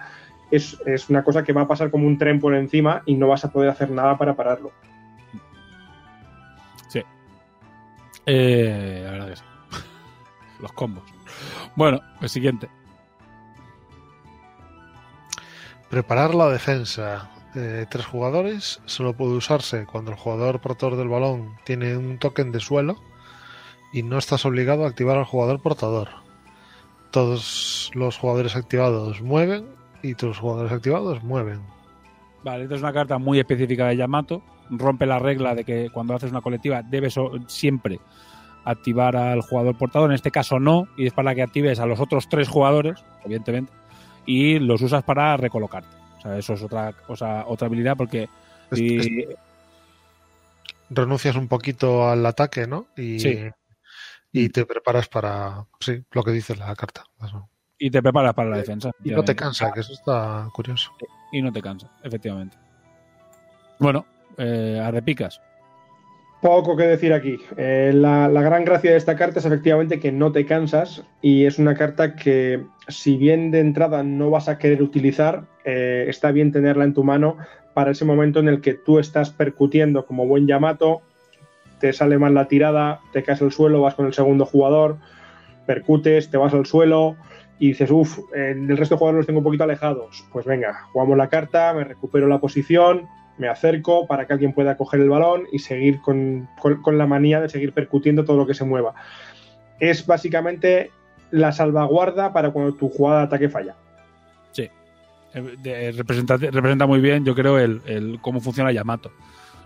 [0.51, 3.29] es, es una cosa que va a pasar como un tren por encima y no
[3.29, 4.73] vas a poder hacer nada para pararlo.
[8.27, 9.43] Eh, la verdad que sí.
[10.61, 11.05] Los combos.
[11.77, 12.69] Bueno, el siguiente.
[15.89, 17.31] Preparar la defensa.
[17.55, 18.83] Eh, tres jugadores.
[18.85, 23.01] Solo puede usarse cuando el jugador portador del balón tiene un token de suelo
[23.93, 26.09] y no estás obligado a activar al jugador portador.
[27.13, 29.76] Todos los jugadores activados mueven
[30.09, 31.61] y los jugadores activados mueven.
[32.45, 34.43] Vale, esta es una carta muy específica de Yamato.
[34.71, 37.99] Rompe la regla de que cuando haces una colectiva debes o- siempre
[38.65, 40.11] activar al jugador portador.
[40.11, 43.73] En este caso no, y es para que actives a los otros tres jugadores, evidentemente,
[44.27, 45.89] y los usas para recolocarte.
[46.19, 48.29] O sea, eso es otra, cosa, otra habilidad porque
[48.71, 49.29] Es- si- es-
[50.91, 52.87] renuncias un poquito al ataque, ¿no?
[52.97, 53.39] Y, Sí.
[54.33, 57.05] y te preparas para, sí, lo que dice la carta.
[57.25, 57.49] Eso.
[57.79, 58.91] Y te preparas para la defensa.
[59.03, 60.93] Y no te cansa, que eso está curioso.
[61.33, 62.57] Y no te cansa, efectivamente.
[63.79, 64.07] Bueno,
[64.39, 65.41] eh, a repicas.
[66.41, 67.39] Poco que decir aquí.
[67.57, 71.45] Eh, la, la gran gracia de esta carta es efectivamente que no te cansas y
[71.45, 76.31] es una carta que, si bien de entrada no vas a querer utilizar, eh, está
[76.31, 77.37] bien tenerla en tu mano
[77.75, 81.03] para ese momento en el que tú estás percutiendo como buen Yamato,
[81.81, 84.97] te sale mal la tirada, te caes al suelo, vas con el segundo jugador,
[85.67, 87.17] percutes, te vas al suelo
[87.59, 90.25] y dices, uff, el resto de jugadores los tengo un poquito alejados.
[90.33, 93.09] Pues venga, jugamos la carta, me recupero la posición,
[93.39, 97.07] me acerco para que alguien pueda coger el balón y seguir con, con- con la
[97.07, 98.95] manía de seguir percutiendo todo lo que se mueva.
[99.81, 100.91] Es básicamente
[101.31, 103.75] la salvaguarda para cuando tu jugada de ataque falla.
[105.35, 109.11] Eh, de- representa, representa muy bien, yo creo, el, el cómo funciona Yamato.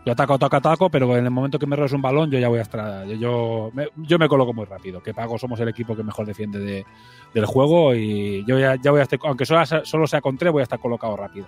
[0.07, 2.49] Yo ataco, ataco, ataco, pero en el momento que me robes un balón, yo ya
[2.49, 3.07] voy a estar.
[3.07, 5.03] Yo, me, yo me coloco muy rápido.
[5.03, 6.87] Que Pago somos el equipo que mejor defiende de-
[7.35, 9.19] del juego y yo ya, voy a estar.
[9.25, 11.47] Aunque solo, solo sea con tres, voy a estar colocado rápido.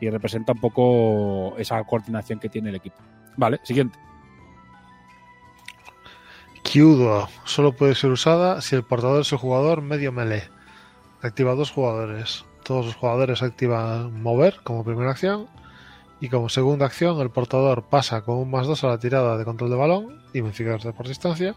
[0.00, 2.96] Y representa un poco esa coordinación que tiene el equipo.
[3.36, 3.98] Vale, siguiente.
[6.62, 10.44] Kyudo solo puede ser usada si el portador es el jugador medio melee.
[11.22, 12.44] Activa dos jugadores.
[12.64, 15.46] Todos los jugadores activan mover como primera acción.
[16.20, 19.44] Y como segunda acción, el portador pasa con un más 2 a la tirada de
[19.44, 21.54] control de balón y modificadores por distancia.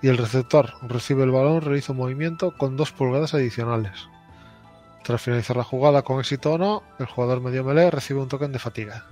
[0.00, 4.08] Y el receptor recibe el balón, realiza un movimiento con dos pulgadas adicionales.
[5.02, 8.52] Tras finalizar la jugada con éxito o no, el jugador medio melee recibe un token
[8.52, 9.06] de fatiga.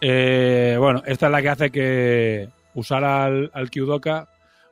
[0.00, 4.28] Eh, bueno, esta es la que hace que usar al, al Kyudoka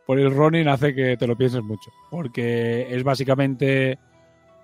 [0.07, 1.91] por el Ronin hace que te lo pienses mucho.
[2.11, 3.99] Porque es básicamente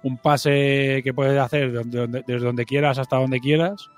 [0.03, 3.91] un pase que puedes hacer desde donde quieras hasta donde quieras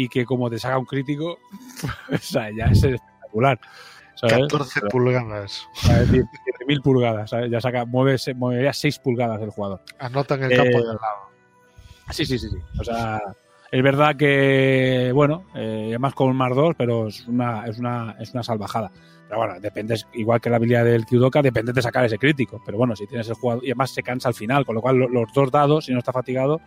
[0.00, 1.38] y que como te saca un crítico,
[2.12, 3.58] o sea, ya es espectacular.
[4.14, 4.36] ¿sabes?
[4.48, 5.66] 14 pulgadas.
[5.74, 7.50] O sea, es decir, 17.000 pulgadas, ¿sabes?
[7.50, 9.80] Ya saca, mueve, movería 6 pulgadas el jugador.
[9.98, 11.28] Anota en el Eh, campo de al lado.
[12.10, 12.56] Sí, sí, sí, sí.
[12.80, 13.20] O sea,
[13.70, 18.16] Es verdad que, bueno, eh, además con un más 2, pero es una, es una,
[18.18, 18.90] es una salvajada.
[19.28, 22.62] Pero bueno, depende, igual que la habilidad del Kyudoka, depende de sacar ese crítico.
[22.64, 24.96] Pero bueno, si tienes el jugador, y además se cansa al final, con lo cual
[24.96, 26.62] lo- los dos dados, si no está fatigado,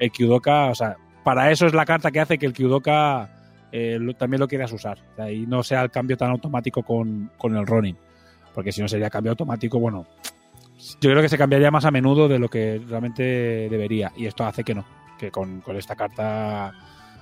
[0.00, 3.28] el Kyudoka, o sea, para eso es la carta que hace que el Kyudoka
[3.72, 4.98] eh, también lo quieras usar.
[5.30, 7.96] Y no sea el cambio tan automático con, con el Ronin.
[8.54, 10.06] Porque si no sería cambio automático, bueno,
[11.00, 14.12] yo creo que se cambiaría más a menudo de lo que realmente debería.
[14.16, 14.84] Y esto hace que no,
[15.18, 16.72] que con, con esta carta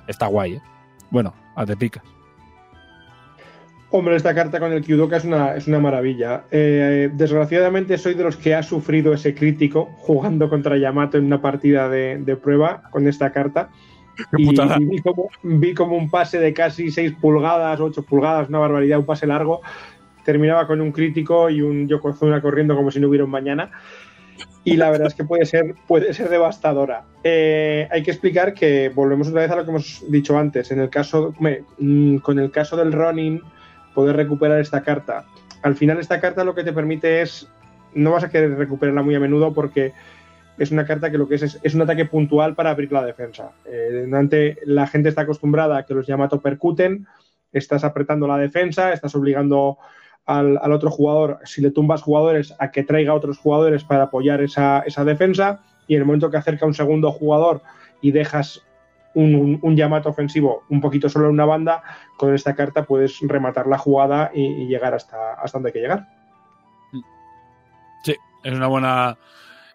[0.09, 0.55] está guay.
[0.55, 0.63] ¿eh?
[1.11, 2.03] Bueno, a te picas.
[3.93, 6.45] Hombre, esta carta con el Kyudoka es una, es una maravilla.
[6.53, 11.43] Eh, desgraciadamente soy de los que ha sufrido ese crítico jugando contra Yamato en una
[11.43, 13.71] partida de prueba con esta carta.
[14.37, 14.49] Y,
[14.85, 19.07] vi, como, vi como un pase de casi 6 pulgadas, 8 pulgadas, una barbaridad, un
[19.07, 19.61] pase largo,
[20.25, 23.71] terminaba con un crítico y un Yokozuna corriendo como si no hubiera un mañana.
[24.63, 27.05] Y la verdad es que puede ser, puede ser devastadora.
[27.25, 30.71] Eh, hay que explicar que volvemos otra vez a lo que hemos dicho antes.
[30.71, 31.35] En el caso,
[31.79, 33.41] mm, con el caso del Ronin,
[33.95, 35.25] poder recuperar esta carta.
[35.63, 37.49] Al final, esta carta lo que te permite es.
[37.95, 39.93] No vas a querer recuperarla muy a menudo porque
[40.61, 43.53] es una carta que lo que es es, un ataque puntual para abrir la defensa.
[43.65, 44.07] Eh,
[44.67, 47.07] la gente está acostumbrada a que los Yamato percuten,
[47.53, 49.79] estás apretando la defensa, estás obligando
[50.27, 54.81] al, otro jugador, si le tumbas jugadores, a que traiga otros jugadores para apoyar esa,
[54.81, 57.63] esa defensa, y en el momento que acerca un segundo jugador
[58.03, 58.63] y dejas
[59.15, 61.83] un, un- Yamato ofensivo un poquito solo en una banda,
[62.17, 65.81] con esta carta puedes rematar la jugada y, y llegar hasta, hasta donde hay que
[65.81, 66.07] llegar.
[68.43, 69.19] Es una buena.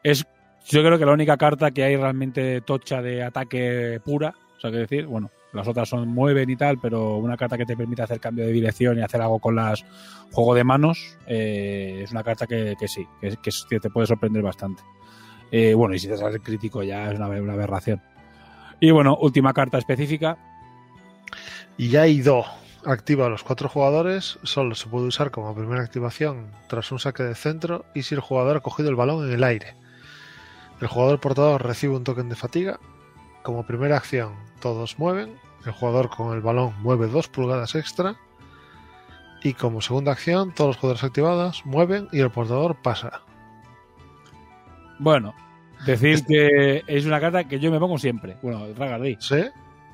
[0.04, 0.26] Es,
[0.68, 4.34] yo creo que la única carta que hay realmente tocha de ataque pura.
[4.58, 7.66] O sea, que decir, bueno, las otras son mueven y tal, pero una carta que
[7.66, 9.86] te permite hacer cambio de dirección y hacer algo con las
[10.32, 14.84] juego de manos eh, es una carta que, sí, que, te puede sorprender bastante.
[15.52, 18.02] Eh, bueno, y si te sale crítico ya es una, aberración.
[18.80, 20.38] Y bueno, última carta específica.
[21.78, 22.48] Y hay dos.
[22.86, 27.24] Activa a los cuatro jugadores, solo se puede usar como primera activación tras un saque
[27.24, 29.76] de centro y si el jugador ha cogido el balón en el aire.
[30.82, 32.80] El jugador portador recibe un token de fatiga.
[33.44, 35.36] Como primera acción, todos mueven.
[35.66, 38.16] El jugador con el balón mueve dos pulgadas extra.
[39.44, 43.22] Y como segunda acción, todos los jugadores activados mueven y el portador pasa.
[45.00, 45.34] Bueno,
[45.86, 48.38] decir que es una carta que yo me pongo siempre.
[48.42, 49.18] Bueno, Ragardí.
[49.20, 49.44] ¿Sí?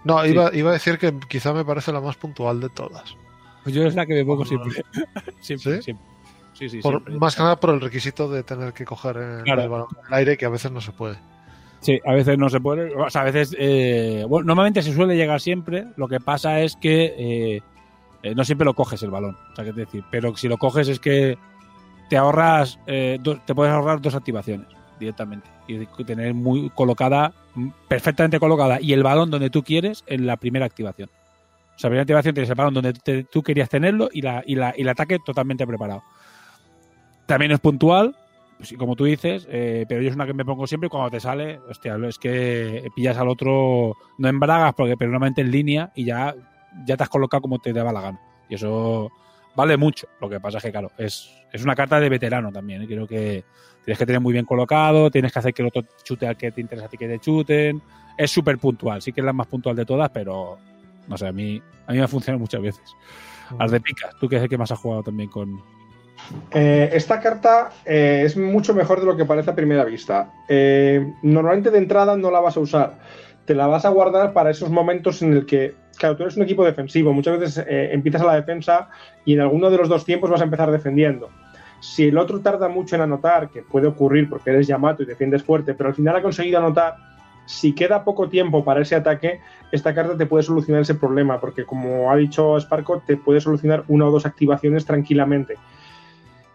[0.03, 0.29] No, Sí.
[0.29, 3.15] Iba, iba a decir que quizá me parece la más puntual de todas.
[3.63, 4.83] Pues yo es la que me pongo siempre.
[5.41, 5.81] siempre, ¿Sí?
[5.83, 6.05] siempre.
[6.61, 9.63] Sí, sí, Por- más que nada por el requisito de tener que coger el, Claro.
[9.63, 11.15] el balón el aire, que a veces no se puede.
[11.79, 12.93] Sí, a veces no se puede.
[12.95, 13.55] O sea, a veces.
[13.57, 15.87] eh, bueno, normalmente se suele llegar siempre.
[15.97, 17.61] Lo que pasa es que eh,
[18.21, 19.35] eh, no siempre lo coges el balón.
[19.51, 21.35] O sea, que decir, pero si lo coges es que
[22.11, 22.77] te ahorras.
[22.85, 24.67] eh, do- te puedes ahorrar dos activaciones
[24.99, 25.49] directamente.
[25.67, 27.33] Y tener muy colocada,
[27.87, 31.09] perfectamente colocada, y el balón donde tú quieres en la primera activación.
[31.75, 34.53] O sea, primera activación tienes el balón donde te- tú querías tenerlo y, la, y,
[34.53, 36.03] la, y el ataque totalmente preparado.
[37.31, 38.13] También es puntual,
[38.57, 41.09] pues, como tú dices, eh, pero yo es una que me pongo siempre y cuando
[41.09, 45.49] te sale, hostia, es que pillas al otro, no en bragas, porque, pero normalmente en
[45.49, 46.35] línea y ya,
[46.85, 48.19] ya te has colocado como te daba la gana.
[48.49, 49.09] Y eso
[49.55, 50.09] vale mucho.
[50.19, 52.81] Lo que pasa es que, claro, es, es una carta de veterano también.
[52.81, 52.85] ¿eh?
[52.85, 53.45] Creo que
[53.85, 56.51] tienes que tener muy bien colocado, tienes que hacer que el otro chute al que
[56.51, 57.81] te interesa a ti que te chuten.
[58.17, 60.57] Es súper puntual, sí que es la más puntual de todas, pero
[61.07, 62.83] no sé, a mí, a mí me ha funcionado muchas veces.
[63.57, 65.80] Las de picas, tú que es el que más has jugado también con.
[66.51, 70.31] Eh, esta carta eh, es mucho mejor de lo que parece a primera vista.
[70.47, 72.99] Eh, normalmente de entrada no la vas a usar.
[73.45, 76.43] Te la vas a guardar para esos momentos en el que, claro, tú eres un
[76.43, 77.13] equipo defensivo.
[77.13, 78.89] Muchas veces empiezas a la defensa
[79.25, 81.29] y en alguno de los dos tiempos vas a empezar defendiendo.
[81.79, 85.41] Si el otro tarda mucho en anotar, que puede ocurrir porque eres Yamato y defiendes
[85.43, 86.95] fuerte, pero al final ha conseguido anotar,
[87.47, 89.41] si queda poco tiempo para ese ataque,
[89.71, 93.83] esta carta te puede solucionar ese problema, porque como ha dicho Sparko, te puede solucionar
[93.87, 95.55] una o dos activaciones tranquilamente.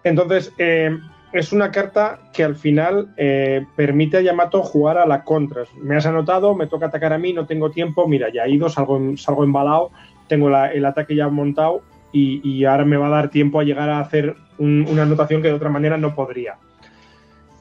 [0.07, 0.97] Entonces, eh,
[1.33, 5.65] es una carta que al final eh, permite a Yamato jugar a la contra.
[5.83, 8.69] Me has anotado, me toca atacar a mí, no tengo tiempo, mira, ya he ido,
[8.69, 9.91] salgo, salgo embalado,
[10.29, 13.91] tengo la- el ataque ya montado y, ahora me va a dar tiempo a llegar
[13.91, 16.55] a hacer un- una anotación que de otra manera no podría.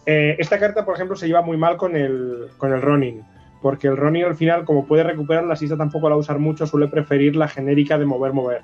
[0.06, 3.24] Eh, esta carta, por ejemplo, se lleva muy mal con el, con el Ronin,
[3.64, 6.88] porque el Ronin al final, como puede recuperarla, si esta tampoco la usar mucho, suele
[6.90, 8.62] preferir la genérica de mover-mover.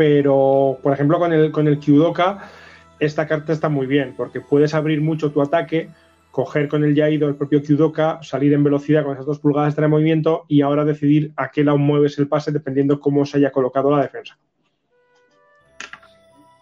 [0.00, 2.50] Pero, por ejemplo, con el, con el Kyudoka,
[2.98, 5.90] esta carta está muy bien, porque puedes abrir mucho tu ataque,
[6.30, 9.86] coger con el Yaido el propio Kyudoka, salir en velocidad con esas dos pulgadas de
[9.88, 13.94] movimiento y ahora decidir a qué lado mueves el pase dependiendo cómo se haya colocado
[13.94, 14.38] la defensa.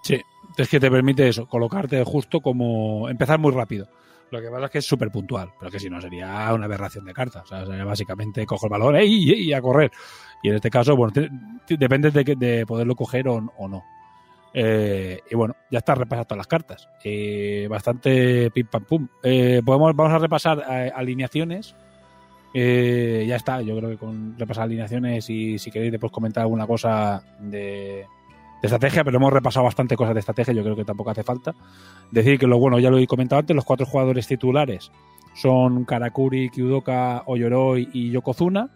[0.02, 0.20] Sí,
[0.56, 3.08] es que te permite eso, colocarte justo como.
[3.08, 3.86] empezar muy rápido.
[4.30, 7.04] Lo que pasa es que es súper puntual, pero que si no sería una aberración
[7.04, 7.44] de cartas.
[7.44, 9.90] O sea, sería básicamente cojo el balón ¡ey, a correr.
[10.42, 11.30] Y en este caso, bueno, te-
[11.66, 13.84] te- depende de, poderlo coger o, no.
[14.54, 16.88] Eh, y bueno, ya está repasado todas las cartas.
[17.04, 19.08] Eh, bastante pim pam pum.
[19.22, 20.62] Eh, podemos, vamos a repasar
[20.94, 21.74] alineaciones.
[22.54, 27.22] Ya está, yo creo que con repasar alineaciones y si queréis después comentar alguna cosa
[27.38, 28.06] de,
[28.60, 31.54] de estrategia, pero hemos repasado bastante cosas de estrategia, yo creo que tampoco hace falta.
[32.10, 34.90] Decir que lo bueno, ya lo he comentado antes, los cuatro jugadores titulares
[35.34, 38.70] son Karakuri, Kyudoka, Oyoroi y Yokozuna.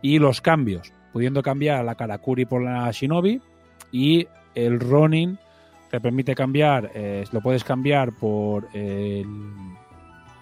[0.00, 3.42] Y los cambios, pudiendo cambiar la Karakuri por la Shinobi
[3.90, 5.38] y el Ronin
[5.90, 9.26] te permite cambiar, eh, lo puedes cambiar por el,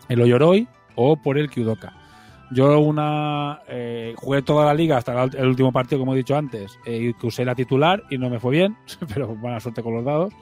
[0.09, 2.06] el Oyoroi o por el Kyudoka.
[2.51, 6.79] Yo una eh, jugué toda la liga hasta el, último partido, como he dicho antes,
[6.87, 8.77] eh, que usé la titular y no me fue bien,
[9.15, 10.33] pero buena suerte con los dados,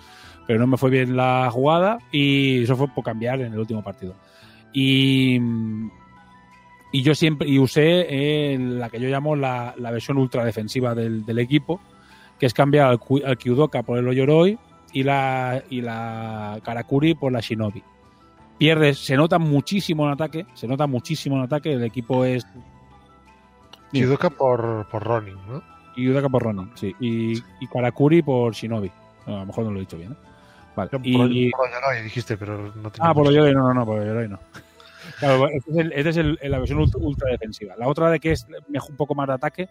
[0.46, 3.82] pero no me fue bien la jugada y eso fue por cambiar en el último
[3.82, 4.14] partido.
[4.72, 5.38] Y,
[6.92, 10.94] y yo siempre y usé eh, la que yo llamo la, la versión ultra defensiva
[10.94, 11.80] del, equipo,
[12.38, 14.58] que es cambiar al, al Kyudoka por el Oyoroi
[14.92, 17.82] y la, y la Karakuri por la Shinobi.
[18.58, 22.46] Pierdes, se nota muchísimo en ataque, se nota muchísimo en ataque, el equipo es
[23.92, 25.62] Yudoka por, por Ronin, ¿no?
[25.96, 28.90] y Udaka por Ronin, sí, y, y Karakuri por Shinobi.
[29.26, 30.12] No, a lo mejor no lo he dicho bien.
[30.12, 30.16] ¿eh?
[30.74, 30.90] Vale.
[30.90, 33.28] Por, Y, por Oyoroi dijiste, pero no tenía Ah, por.
[33.28, 34.40] Oyoroi no, no, no, por Oyoroi no.
[35.20, 37.74] Claro, este es, el- este es el- la versión ultra, ultra defensiva.
[37.78, 38.44] La otra de que es
[38.88, 39.68] un poco más de ataque,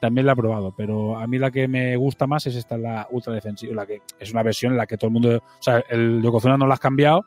[0.00, 3.08] también la he probado, pero a mí la que me gusta más es esta, la
[3.10, 5.82] ultra defensiva, la que es una versión en la que todo el mundo, o sea,
[5.90, 7.24] el Yokozuna no la has cambiado,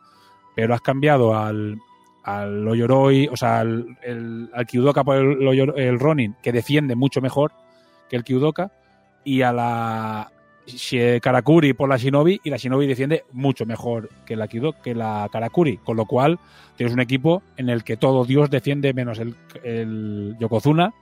[0.56, 1.80] pero has cambiado al,
[2.24, 7.52] al Oyoroi, o sea, al, el, al Kyudoka por el, Ronin, que defiende mucho mejor
[8.10, 8.72] que el Kyudoka,
[9.24, 10.32] y a la
[11.22, 15.28] Karakuri por la Shinobi, y la Shinobi defiende mucho mejor que la Kyudoka, que la
[15.32, 16.40] Karakuri, con lo cual
[16.76, 20.94] tienes un equipo en el que todo Dios defiende menos el, el Yokozuna,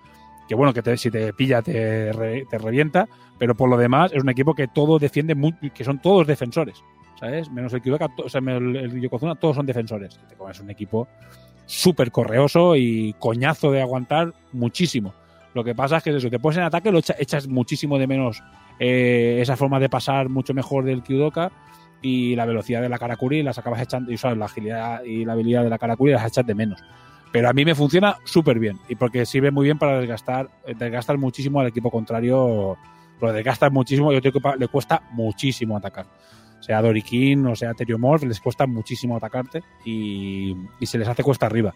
[0.47, 3.07] que bueno, que te- si te pilla te, re- te revienta,
[3.37, 5.35] pero por lo demás es un equipo que todo defiende,
[5.73, 6.81] que son todos defensores,
[7.19, 7.49] ¿sabes?
[7.51, 10.19] Menos el to- o sea, el, el Yokozuna, todos son defensores.
[10.29, 11.07] Te comes un equipo
[11.65, 15.13] súper correoso y coñazo de aguantar muchísimo.
[15.53, 18.07] Lo que pasa es que eso, te pones en ataque, lo echa- echas muchísimo de
[18.07, 18.41] menos
[18.79, 21.51] eh, esa forma de pasar mucho mejor del Kyudoka
[22.01, 25.33] y la velocidad de la Karakuri las acabas echando, y o la agilidad y la
[25.33, 26.79] habilidad de la Karakuri las echas de menos.
[27.31, 30.75] Pero a mí me funciona súper bien y porque sirve muy bien para desgastar, eh,
[30.77, 32.77] desgastar muchísimo al equipo contrario.
[33.19, 36.05] Lo desgastas muchísimo y otro equipo le cuesta muchísimo atacar.
[36.59, 41.45] Sea Dorikin o sea Teriomorph, les cuesta muchísimo atacarte y, y se les hace cuesta
[41.45, 41.73] arriba.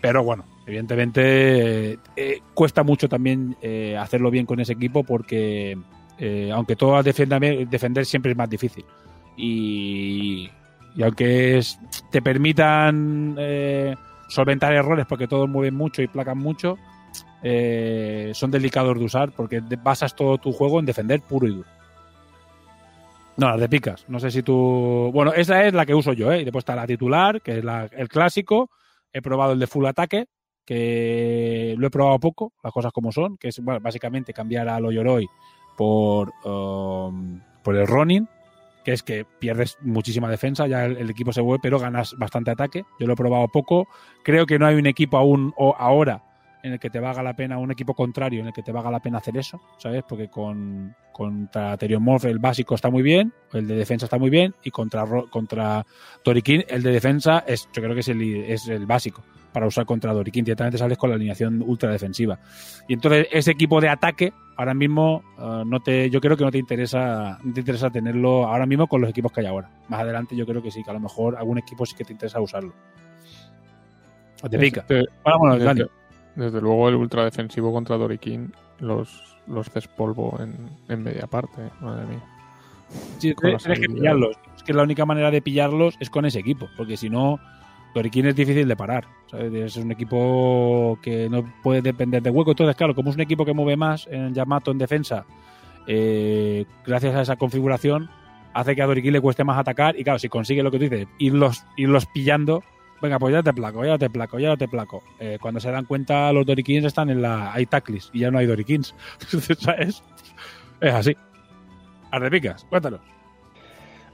[0.00, 5.76] Pero bueno, evidentemente eh, eh, cuesta mucho también eh, hacerlo bien con ese equipo porque
[6.52, 8.84] aunque todo defienda bien, defender siempre es más difícil.
[9.36, 10.48] Y,
[10.94, 11.78] y aunque es-
[12.10, 13.36] te permitan
[14.28, 16.78] solventar errores porque todos mueven mucho y placan mucho,
[17.42, 21.68] son delicados de usar porque basas todo tu juego en defender puro y duro.
[23.36, 24.04] No, las de picas.
[24.08, 25.10] No sé si tú.
[25.12, 26.40] Bueno, esa es la que uso yo, ¿eh?
[26.40, 28.70] Y después está la titular, que es la- el clásico.
[29.12, 30.26] He probado el de full ataque,
[30.64, 35.26] que lo he probado poco, las cosas como son, que es básicamente cambiar al Oyoroi
[35.76, 38.28] por, um, por el Ronin,
[38.84, 42.50] que es que pierdes muchísima defensa, ya el, el equipo se mueve, pero ganas bastante
[42.50, 42.84] ataque.
[42.98, 43.86] Yo lo he probado poco.
[44.22, 46.22] Creo que no hay un equipo aún o ahora
[46.66, 48.90] en el que te valga la pena, un equipo contrario en el que te valga
[48.90, 50.04] la pena hacer eso, ¿sabes?
[50.08, 54.54] Porque con contra Teriomorph el básico está muy bien, el de defensa está muy bien,
[54.62, 55.86] y contra, contra
[56.22, 59.22] Torikin el de defensa es, yo creo que es el, es el básico
[59.56, 60.44] para usar contra Dorikin.
[60.44, 62.38] Directamente sales con la alineación ultra defensiva.
[62.86, 66.50] Y entonces ese equipo de ataque, ahora mismo, eh, no te, yo creo que no
[66.50, 69.70] te interesa, no te interesa tenerlo ahora mismo con los equipos que hay ahora.
[69.88, 72.12] Más adelante yo creo que sí, que a lo mejor algún equipo sí que te
[72.12, 72.74] interesa usarlo.
[74.42, 74.84] O te pica.
[75.24, 75.82] Ahora, bueno, Dani.
[76.36, 80.54] Desde- luego el ultra defensivo contra Dorikin los, los despolvo en,
[80.88, 82.22] en media parte, madre mía.
[83.18, 84.36] Sí, tienes que pillarlos.
[84.56, 87.40] Es que la única manera de pillarlos es con ese equipo, porque si no,
[87.94, 89.06] Dorikin es difícil de parar.
[89.30, 89.52] ¿sabes?
[89.52, 92.52] Es un equipo que no puede depender de hueco.
[92.52, 95.24] Entonces, claro, como es un equipo que mueve más en Yamato en defensa,
[95.86, 98.08] eh, gracias a esa configuración,
[98.54, 99.98] hace que a Dorikin le cueste más atacar.
[99.98, 102.62] Y claro, si consigue lo que tú dices, irlos, irlos pillando,
[103.00, 105.02] venga, pues ya te placo, ya te placo, ya te placo.
[105.18, 107.52] Eh, cuando se dan cuenta, los Dorikins están en la.
[107.52, 108.94] Hay Taclis y ya no hay Dorikins.
[109.58, 110.02] ¿Sabes?
[110.80, 111.16] Es así.
[112.10, 113.00] Ardepicas, cuéntanos.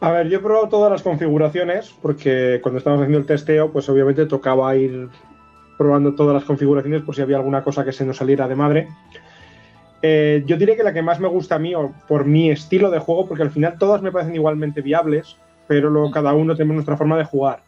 [0.01, 3.89] A ver, yo he probado todas las configuraciones porque cuando estábamos haciendo el testeo, pues
[3.89, 5.09] obviamente tocaba ir
[5.79, 8.89] probando todas las configuraciones por si había alguna cosa que se nos saliera de madre.
[10.03, 12.91] Eh, yo diré que la que más me gusta a mí, o por mi estilo
[12.91, 15.37] de juego, porque al final todas me parecen igualmente viables,
[15.69, 17.63] pero luego cada uno tenemos nuestra forma de jugar.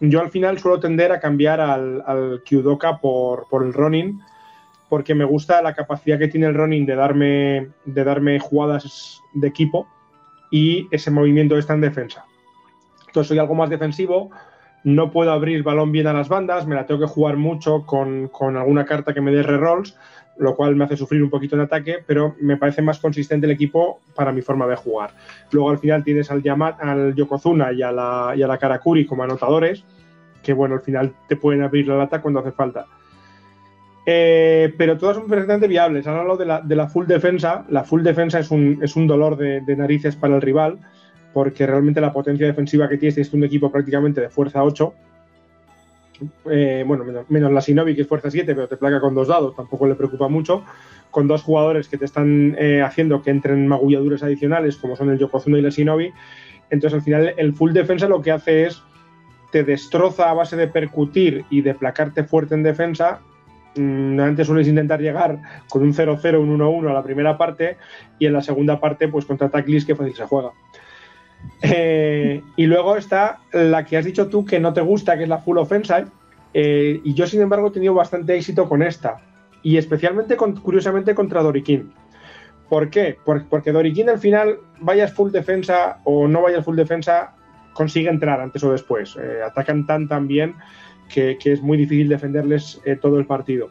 [0.00, 4.20] Yo al final suelo tender a cambiar al, al Kyudoka por, por el Ronin,
[4.88, 9.48] porque me gusta la capacidad que tiene el Ronin de darme, de darme jugadas de
[9.48, 9.86] equipo
[10.50, 12.24] y ese movimiento está en defensa.
[13.06, 14.30] Entonces soy algo más defensivo,
[14.84, 18.28] no puedo abrir balón bien a las bandas, me la tengo que jugar mucho con,
[18.28, 19.96] con alguna carta que me dé rerolls,
[20.38, 23.52] lo cual me hace sufrir un poquito en ataque, pero me parece más consistente el
[23.52, 25.10] equipo para mi forma de jugar.
[25.50, 29.06] Luego al final tienes al, Yamat, al Yokozuna y a, la, y a la Karakuri
[29.06, 29.84] como anotadores,
[30.42, 32.86] que bueno, al final te pueden abrir la lata cuando hace falta.
[34.10, 36.06] Eh, pero todas son perfectamente viables.
[36.06, 37.66] Ahora lo de la, de la full defensa.
[37.68, 40.78] La full defensa es un, es un dolor de, narices para el rival,
[41.34, 44.94] porque realmente la potencia defensiva que tienes es un equipo prácticamente de fuerza 8.
[46.50, 49.54] Eh, bueno, menos, la Shinobi que es fuerza 7, pero te placa con dos dados,
[49.56, 50.64] tampoco le preocupa mucho.
[51.10, 55.18] Con dos jugadores que te están eh, haciendo que entren magulladuras adicionales, como son el
[55.18, 56.12] Yokozuna y la Shinobi.
[56.70, 58.82] Entonces, al final, el full defensa lo que hace es
[59.50, 63.20] te destroza a base de percutir y de placarte fuerte en defensa.
[63.76, 65.38] Mm, antes sueles intentar llegar
[65.68, 67.76] con un 0-0, un 1-1 a la primera parte
[68.18, 70.50] y en la segunda parte, pues contra Taclis, que fácil se juega.
[71.62, 75.28] Eh, y luego está la que has dicho tú que no te gusta, que es
[75.28, 76.06] la full offensive.
[76.54, 79.20] Eh, y yo, sin embargo, he tenido bastante éxito con esta.
[79.62, 81.92] Y especialmente, curiosamente, contra Dorikin.
[82.68, 83.16] ¿Por qué?
[83.24, 87.34] Porque Dorikin al final, vayas full defensa o no vayas full defensa,
[87.72, 89.16] consigue entrar antes o después.
[89.16, 90.54] Eh, atacan tan tan bien
[91.08, 93.70] que, que, es muy difícil defenderles eh, todo el partido.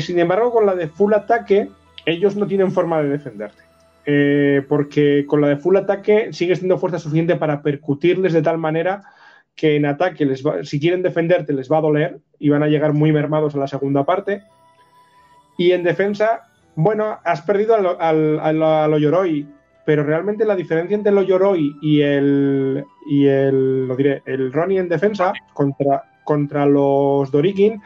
[0.00, 1.70] Sin embargo, con la de full ataque,
[2.04, 3.62] ellos no tienen forma de defenderte.
[4.04, 8.58] Eh, porque con la de full ataque sigues teniendo fuerza suficiente para percutirles de tal
[8.58, 9.02] manera
[9.54, 12.68] que en ataque, les va, si quieren defenderte, les va a doler y van a
[12.68, 14.42] llegar muy mermados a la segunda parte.
[15.58, 19.46] Y en defensa, bueno, has perdido al, al, al,
[19.84, 24.78] pero realmente la diferencia entre el Oyoroi y el, y el, lo diré, el Ronnie
[24.78, 27.80] en defensa contra, contra los Dorikin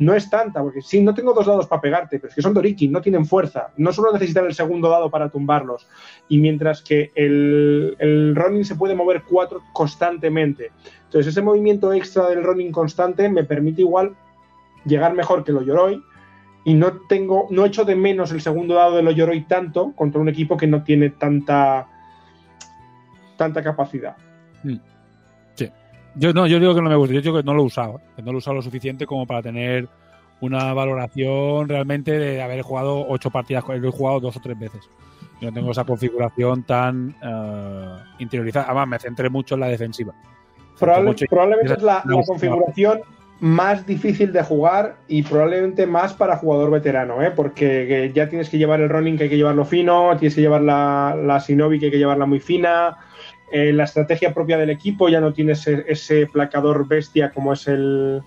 [0.00, 2.54] no es tanta, porque sí, no tengo dos dados para pegarte, pero es que son
[2.54, 5.86] Dorikin, no tienen fuerza, no solo necesitan el segundo dado para tumbarlos,
[6.26, 10.72] y mientras que el, el Ronin se puede mover cuatro constantemente.
[11.04, 14.16] Entonces ese movimiento extra del Ronin constante me permite igual
[14.86, 16.02] llegar mejor que el Oyoroi,
[16.64, 20.30] y no tengo, no echo de menos el segundo dado del Oyoroi tanto contra un
[20.30, 21.86] equipo que no tiene tanta,
[23.36, 24.16] tanta capacidad.
[24.62, 24.76] Mm.
[26.20, 27.98] Yo no, yo digo que no me gusta, yo digo que no lo he usado,
[28.14, 29.88] que no lo he usado lo suficiente como para tener
[30.42, 34.90] una valoración realmente de haber jugado ocho partidas, lo he jugado dos o tres veces.
[35.40, 38.66] Yo no tengo esa configuración tan uh, interiorizada.
[38.66, 40.12] Además, me centré mucho en la defensiva.
[40.78, 43.00] Probable, probablemente es la, la configuración
[43.40, 47.30] más difícil de jugar y probablemente más para jugador veterano, ¿eh?
[47.34, 50.60] porque ya tienes que llevar el running que hay que llevarlo fino, tienes que llevar
[50.60, 52.98] la, la Shinobi que hay que llevarla muy fina,
[53.52, 58.22] eh, la estrategia propia del equipo ya no tiene ese, placador bestia como es el,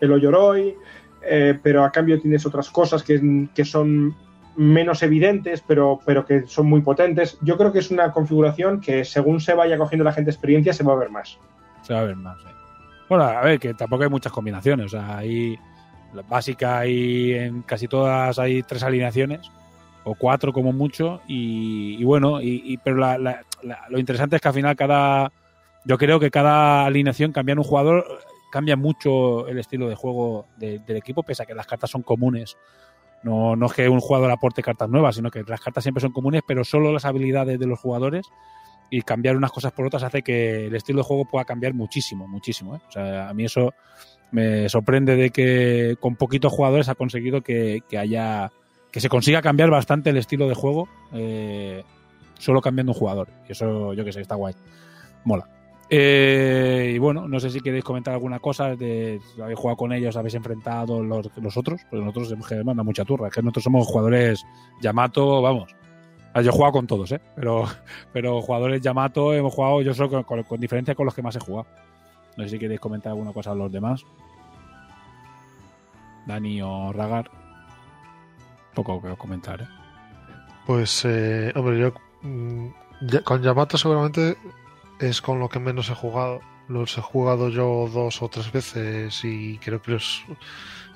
[0.00, 0.76] el Oyoroi,
[1.22, 4.14] eh, pero a cambio tienes otras cosas que, que son
[4.56, 7.38] menos evidentes, pero, pero que son muy potentes.
[7.42, 10.84] Yo creo que es una configuración que según se vaya cogiendo la gente experiencia se
[10.84, 11.38] va a ver más.
[11.82, 12.48] Se va a ver más, sí.
[13.08, 14.86] Bueno, a ver, que tampoco hay muchas combinaciones.
[14.86, 15.58] O sea, hay
[16.28, 19.50] básica y en casi todas hay tres alineaciones
[20.08, 23.44] o cuatro como mucho y, bueno, y, pero la, la,
[23.88, 25.30] lo interesante es que al final cada,
[25.84, 28.04] yo creo que cada alineación cambiar un jugador
[28.50, 32.02] cambia mucho el estilo de juego de, del equipo, pese a que las cartas son
[32.02, 32.56] comunes.
[33.22, 36.12] No, no es que un jugador aporte cartas nuevas, sino que las cartas siempre son
[36.12, 38.26] comunes, pero solo las habilidades de los jugadores
[38.90, 42.26] y cambiar unas cosas por otras hace que el estilo de juego pueda cambiar muchísimo,
[42.26, 42.76] muchísimo.
[42.76, 42.80] ¿eh?
[42.88, 43.74] O sea, a mí eso
[44.30, 48.50] me sorprende de que con poquitos jugadores ha conseguido que haya
[48.90, 51.84] que se consiga cambiar bastante el estilo de juego eh,
[52.38, 53.28] solo cambiando un jugador.
[53.48, 54.54] Y eso yo que sé, está guay.
[55.24, 55.48] Mola.
[55.90, 60.16] Eh, y bueno, no sé si queréis comentar alguna cosa de habéis jugado con ellos,
[60.16, 63.64] habéis enfrentado los, los otros, pues nosotros hemos que manda mucha turra, es que nosotros
[63.64, 64.44] somos jugadores
[64.82, 65.74] Yamato, vamos,
[66.34, 67.20] yo he jugado con todos, ¿eh?
[67.34, 67.64] Pero,
[68.12, 71.36] pero jugadores Yamato hemos jugado yo solo con, con, con, diferencia con los que más
[71.36, 71.66] he jugado.
[72.36, 74.04] No sé si queréis comentar alguna cosa a los demás.
[76.26, 77.30] Dani o Ragar.
[78.84, 79.68] Comentar, ¿eh?
[80.66, 81.94] Pues, eh, hombre, yo
[83.00, 84.36] ya, con Yamato seguramente
[85.00, 86.40] es con lo que menos he jugado.
[86.68, 90.22] Los he jugado yo dos o tres veces y creo que los...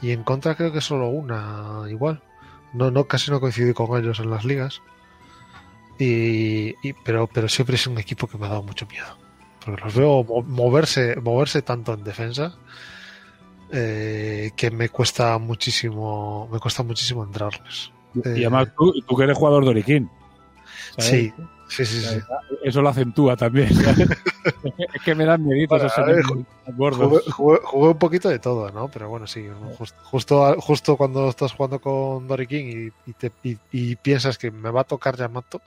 [0.03, 2.23] Y en contra creo que solo una igual.
[2.75, 4.83] No, no, casi no coincidí con ellos en las ligas.
[5.99, 9.17] Y, y, pero, pero siempre es un equipo que me ha dado mucho miedo.
[9.65, 12.59] Porque los veo moverse, moverse tanto en defensa
[13.73, 17.91] eh, que me cuesta muchísimo, me cuesta muchísimo entrarles.
[18.15, 20.11] Y además tú, tú que eres jugador de Oriquín.
[20.99, 21.33] Sí,
[21.69, 22.19] Sí, sí, sí.
[22.63, 23.71] Eso lo acentúa también.
[24.95, 27.09] es que me dan miedo Bueno, esos gordos.
[27.09, 28.89] Jugué, jugué- jugué un poquito de todo, ¿no?
[28.89, 33.33] Pero bueno, sí, justo, justo, justo cuando estás jugando con Dory King y, y te,
[33.43, 35.63] y, y piensas que me va a tocar Yamato,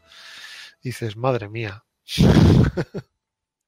[0.83, 1.83] dices, madre mía.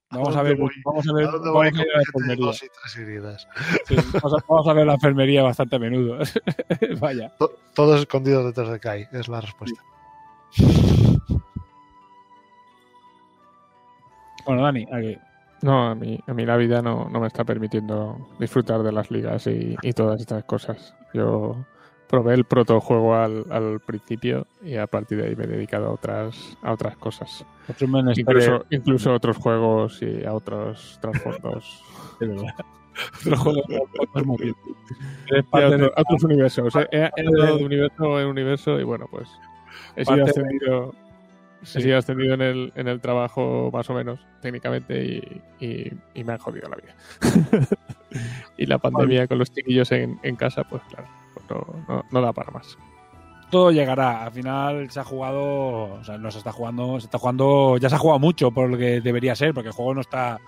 [0.10, 0.70] Vamos ¿a a ver, voy?
[0.86, 2.46] vamos a ver, ¿A dónde vamos a ver la enfermería.
[2.46, 3.48] dos y tres heridas?
[3.88, 6.20] Sí, vamos, a, vamos a ver la enfermería bastante a menudo.
[7.00, 7.30] Vaya.
[7.38, 9.82] To- Todos escondidos detrás de Kai, es la respuesta.
[14.46, 15.18] Bueno, Dani, aquí.
[15.62, 19.10] No, a mí, a mí la vida no, no me está permitiendo disfrutar de las
[19.12, 20.96] ligas y, y todas estas cosas.
[21.14, 21.66] Yo
[22.10, 25.92] probé el protojuego al, al principio y a partir de ahí me he dedicado a
[25.92, 27.46] otras, a otras cosas.
[28.16, 31.84] Incluso, incluso a otros juegos y a otros trasfondos.
[32.20, 32.54] verdad.
[33.30, 34.58] Otros movidos.
[35.30, 36.76] Eres y a, otro- otros universos.
[36.76, 39.30] He, he andado de universo en universo y bueno, pues
[39.96, 40.96] he sido ascendido,
[41.64, 41.80] Sí.
[41.80, 46.24] he sido ascendido en el, en el trabajo más o menos, técnicamente, y, y- y
[46.24, 46.96] me han jodido la vida.
[48.58, 51.08] y la pandemia con los chiquillos en, en casa, pues claro,
[51.50, 52.78] no, no- da para más.
[53.50, 54.24] todo llegará.
[54.24, 57.90] Al final se ha jugado, o sea, no se está jugando, se está jugando, ya
[57.90, 60.40] se ha jugado mucho por lo que debería ser, porque el juego no está,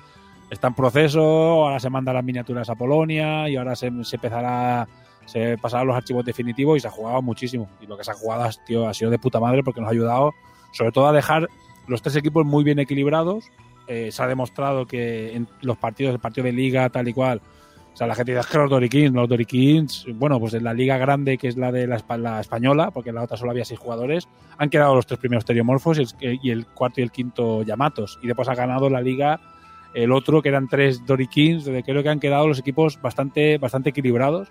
[0.51, 4.88] en proceso, ahora se mandan las miniaturas a Polonia y ahora se, empezará,
[5.26, 7.69] se pasarán los archivos definitivos y se ha jugado muchísimo.
[7.80, 10.34] Y lo que se ha jugado ha sido de puta madre porque nos ha ayudado
[10.71, 11.47] sobre todo a dejar
[11.88, 13.45] los tres equipos muy bien equilibrados.
[13.88, 17.41] Eh, se ha demostrado que en los partidos, el partido de liga, tal y cual,
[17.99, 20.97] sea, la gente dice "Es que los Dorikins, los Dorikins, bueno, pues en la liga
[20.97, 23.80] grande, que es la de la, la española, porque en la otra solo había seis
[23.80, 24.27] jugadores,
[24.57, 28.17] han quedado los tres primeros Teriomorfos y el, y el cuarto y el quinto Yamatos.
[28.21, 29.39] Y después ha ganado la liga
[29.93, 33.89] el otro, que eran tres Dorikins, donde creo que han quedado los equipos bastante, bastante
[33.89, 34.47] equilibrados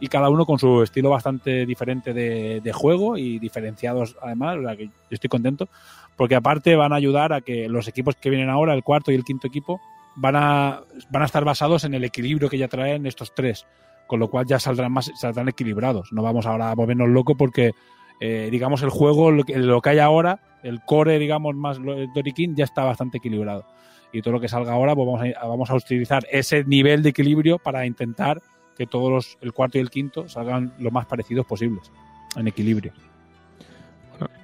[0.00, 4.62] y cada uno con su estilo bastante diferente de, de juego y diferenciados además, o
[4.62, 5.68] sea que yo estoy contento,
[6.16, 9.14] porque aparte van a ayudar a que los equipos que vienen ahora, el cuarto y
[9.14, 9.80] el quinto equipo,
[10.16, 13.66] van a, van a estar basados en el equilibrio que ya traen estos tres,
[14.06, 16.12] con lo cual ya saldrán más saldrán equilibrados.
[16.12, 17.72] No vamos ahora a volvernos locos porque,
[18.20, 21.78] eh, digamos, el juego, lo que, lo que hay ahora, el core, digamos, más
[22.14, 23.66] Dorikin, ya está bastante equilibrado.
[24.12, 27.10] Y todo lo que salga ahora, pues vamos a, vamos a utilizar ese nivel de
[27.10, 28.40] equilibrio para intentar
[28.76, 31.90] que todos los, el cuarto y el quinto salgan lo más parecidos posibles,
[32.36, 32.92] en equilibrio.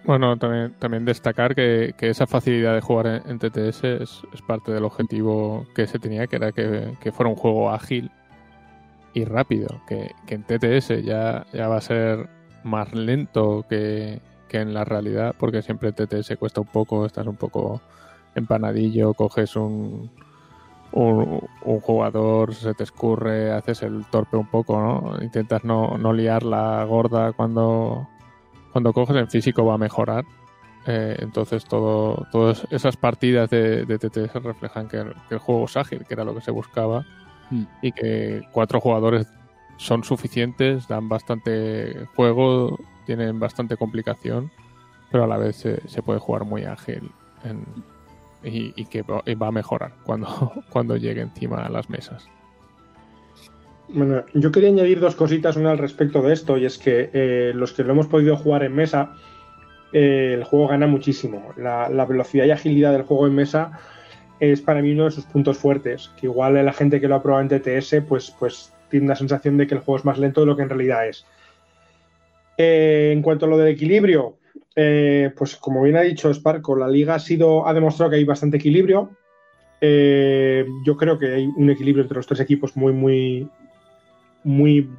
[0.05, 5.65] Bueno, también, también destacar que, esa facilidad de jugar en, TTS es, parte del objetivo
[5.75, 8.11] que se tenía, que era que, fuera un juego ágil
[9.15, 12.29] y rápido, que, en TTS ya, va a ser
[12.65, 14.21] más lento que,
[14.51, 17.81] en la realidad, porque siempre TTS cuesta un poco, estás un poco
[18.35, 20.11] empanadillo, coges un,
[20.93, 21.41] un,
[21.81, 25.23] jugador, se te escurre, haces el torpe un poco, ¿no?
[25.23, 28.09] Intentas no liar la gorda cuando,
[28.73, 30.25] cuando coges en físico va a mejorar.
[30.87, 35.65] Eh, entonces todo, todas esas partidas de, de TTS reflejan que el, que el juego
[35.67, 37.05] es ágil, que era lo que se buscaba,
[37.51, 37.65] Mm.
[37.83, 39.27] y que cuatro jugadores
[39.77, 44.51] son suficientes, dan bastante juego, tienen bastante complicación,
[45.11, 47.11] pero a la vez se, se puede jugar muy ágil
[47.45, 47.67] en-
[48.43, 50.29] y, y que va a mejorar cuando,
[50.71, 52.27] cuando llegue encima a las mesas.
[53.95, 57.53] Bueno, yo quería añadir dos cositas, una al respecto de esto, y es que eh,
[57.55, 59.13] los que lo hemos podido jugar en mesa,
[59.93, 61.53] eh, el juego gana muchísimo.
[61.59, 63.79] La, la velocidad y agilidad del juego en mesa
[64.41, 67.23] es para mí uno de sus puntos fuertes, que igual la gente que lo ha
[67.23, 70.41] probado en TTS, pues, pues tiene una sensación de que el juego es más lento
[70.41, 71.27] de lo que en realidad es.
[72.57, 74.39] Eh, en cuanto a lo del equilibrio,
[74.75, 78.57] pues como bien ha dicho Sparco, la liga ha, sido, ha demostrado que hay bastante
[78.57, 79.11] equilibrio.
[79.83, 83.49] Yo creo que hay un equilibrio entre los tres equipos muy, muy,
[84.45, 84.91] muy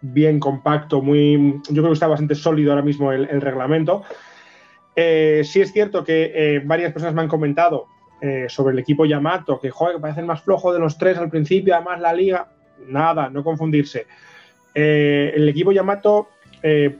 [0.00, 4.02] bien compacto, muy, yo creo que está bastante sólido ahora mismo el, reglamento.
[4.96, 7.86] Eh, sí es cierto que eh, varias personas me han comentado
[8.20, 11.30] eh, sobre el equipo Yamato, que joder, parece el más flojo de los tres al
[11.30, 12.48] principio, además la liga,
[12.86, 14.06] nada, no confundirse.
[14.74, 16.28] Eh, el equipo Yamato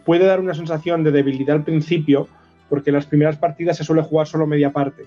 [0.07, 2.29] puede dar una sensación de debilidad al principio,
[2.71, 5.05] porque las primeras partidas se suele jugar solo media parte.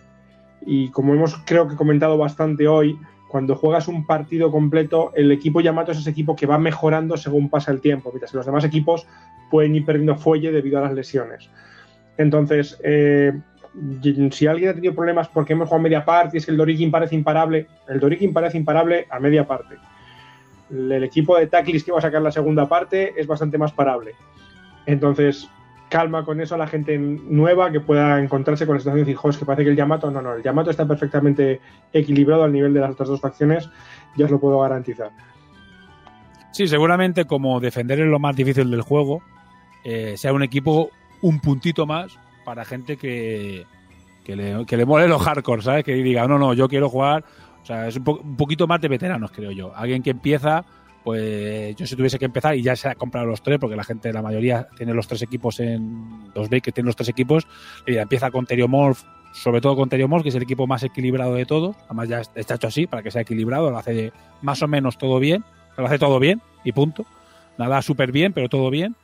[0.64, 2.96] Y como hemos creo que comentado bastante hoy,
[3.34, 7.50] cuando juegas un partido completo, el equipo Yamato es ese equipo que va mejorando según
[7.50, 9.08] pasa el tiempo, mientras que los demás equipos
[9.50, 11.50] pueden ir perdiendo fuelle debido a las lesiones.
[12.16, 13.34] Entonces, eh,
[14.30, 16.92] si alguien ha tenido problemas porque hemos jugado media parte y es que el Dorikin
[16.92, 19.78] parece imparable, el Dorikin parece imparable a media parte.
[20.70, 24.12] El, equipo de Taklis que va a sacar la segunda parte es bastante más parable.
[24.86, 25.50] Entonces,
[25.94, 29.30] calma con eso a la gente nueva que pueda encontrarse con la situación y decir,
[29.30, 31.62] es que parece que el Yamato, no, no, el Yamato está perfectamente
[31.94, 33.70] equilibrado al nivel de las otras dos facciones,
[34.16, 35.12] ya os lo puedo garantizar.
[36.52, 39.22] Sí, seguramente como defender es lo más difícil del juego,
[39.84, 40.90] eh, sea un equipo
[41.22, 43.68] un puntito más para gente que,
[44.26, 45.84] Que le, que le mole los hardcore, ¿sabes?
[45.84, 47.24] Que diga, no, no, yo quiero jugar.
[47.62, 49.76] O sea, es un, un poquito más de veteranos, creo yo.
[49.76, 50.66] Alguien que empieza,
[51.04, 53.84] pues yo si tuviese que empezar y ya se ha comprado los tres, porque la
[53.84, 56.32] gente, la mayoría, tiene los tres equipos en.
[56.34, 57.46] Los veis que tienen los tres equipos,
[57.86, 59.02] y empieza con Teriomorph,
[59.34, 61.76] sobre todo con Teriomorph, que es el equipo más equilibrado de todos.
[61.86, 64.12] Además, ya está hecho así, para que sea equilibrado, lo hace
[64.42, 65.44] más o menos todo bien.
[65.76, 67.06] Lo hace todo bien, y punto.
[67.58, 68.96] Nada súper bien, pero todo bien.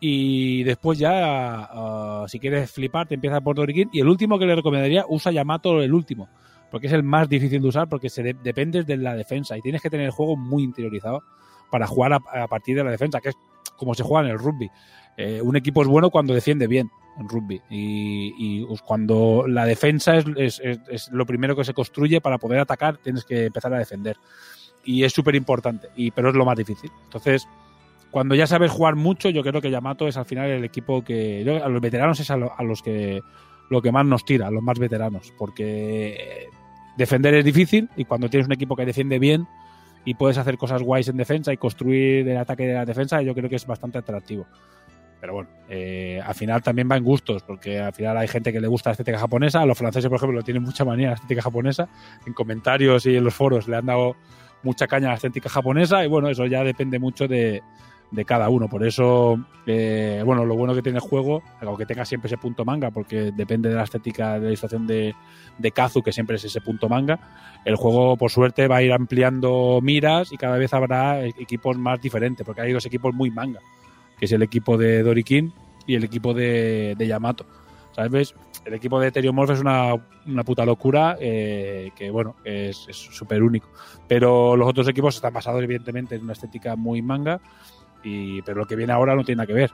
[0.00, 3.90] Y después ya, ah, si quieres flipar, te empieza por Dorikin.
[3.92, 6.28] Y el último que le recomendaría, usa Yamato el último.
[6.70, 9.56] Porque es el más difícil de usar, porque se de- dependes de la defensa.
[9.56, 11.22] Y tienes que tener el juego muy interiorizado
[11.70, 13.36] para jugar a, partir de la defensa, que es
[13.76, 14.70] como se juega en el rugby.
[15.16, 17.60] Eh, un equipo es bueno cuando defiende bien en rugby.
[17.70, 22.98] Y, pues, cuando la defensa es, es- lo primero que se construye para poder atacar,
[22.98, 24.16] tienes que empezar a defender.
[24.84, 26.90] Y es súper importante, pero es lo más difícil.
[27.04, 27.48] Entonces,
[28.10, 31.42] cuando ya sabes jugar mucho, yo creo que Yamato es al final el equipo que.
[31.44, 33.20] yo- a los veteranos es a, a los que
[33.70, 36.48] lo que más nos tira, a los más veteranos, porque
[36.98, 39.48] defender es difícil y cuando tienes un equipo que defiende bien
[40.04, 43.34] y puedes hacer cosas guays en defensa y construir el ataque de la defensa, yo
[43.34, 44.46] creo que es bastante atractivo.
[45.20, 48.60] Pero bueno, eh, al final también va en gustos, porque al final hay gente que
[48.60, 49.64] le gusta la estética japonesa.
[49.64, 51.88] Los franceses, por ejemplo, tienen mucha manía la estética japonesa.
[52.26, 54.16] En comentarios y en los foros le han dado
[54.62, 57.62] mucha caña a la estética japonesa y bueno, eso ya depende mucho de,
[58.14, 58.68] de cada uno.
[58.68, 62.64] Por eso, eh, bueno, lo bueno que tiene el juego, aunque tenga siempre ese punto
[62.64, 65.14] manga, porque depende de la estética de la ilustración de,
[65.58, 67.18] de Kazu, que siempre es ese punto manga,
[67.64, 72.00] el juego, por suerte, va a ir ampliando miras y cada vez habrá equipos más
[72.00, 73.60] diferentes, porque hay dos equipos muy manga,
[74.18, 75.52] que es el equipo de Dorikin
[75.86, 77.44] y el equipo de, de Yamato.
[77.92, 78.34] ¿Sabes?
[78.64, 79.94] El equipo de Teriomorph es una,
[80.26, 83.68] una puta locura eh, que, bueno, es súper único.
[84.08, 87.40] Pero los otros equipos están basados, evidentemente, en una estética muy manga,
[88.04, 89.70] y, pero lo que viene ahora no tiene nada que ver.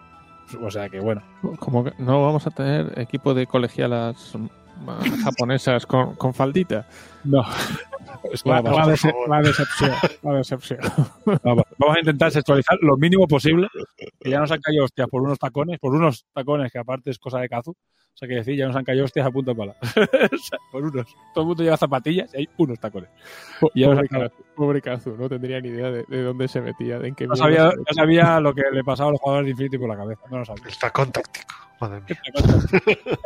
[0.60, 1.22] O sea que, bueno,
[1.58, 4.34] Como que no vamos a tener equipo de colegialas
[5.24, 6.86] japonesas con, con faldita.
[7.24, 7.44] no.
[8.24, 9.92] Dece- la decepción.
[10.22, 10.80] La decepción.
[11.44, 13.68] Vamos, vamos a intentar sexualizar lo mínimo posible.
[14.18, 17.18] Que ya nos han caído hostias por unos tacones, por unos tacones que aparte es
[17.18, 17.74] cosa de Kazu.
[18.12, 19.76] O sea, que decir, ya nos han caído hostias a punto de pala.
[19.80, 19.86] O
[20.38, 21.06] sea, por unos.
[21.32, 23.08] Todo el mundo lleva zapatillas y hay unos tacones.
[23.74, 27.08] Y Pobre, Kazu, pobre Kazu, no tendría ni idea de, de dónde se metía, de
[27.08, 29.50] en qué no sabía, se no sabía lo que le pasaba a los jugadores de
[29.52, 30.20] Infinity por la cabeza.
[30.30, 30.64] No lo sabía.
[30.66, 31.46] El tacón táctico.
[31.80, 32.20] Madre mía.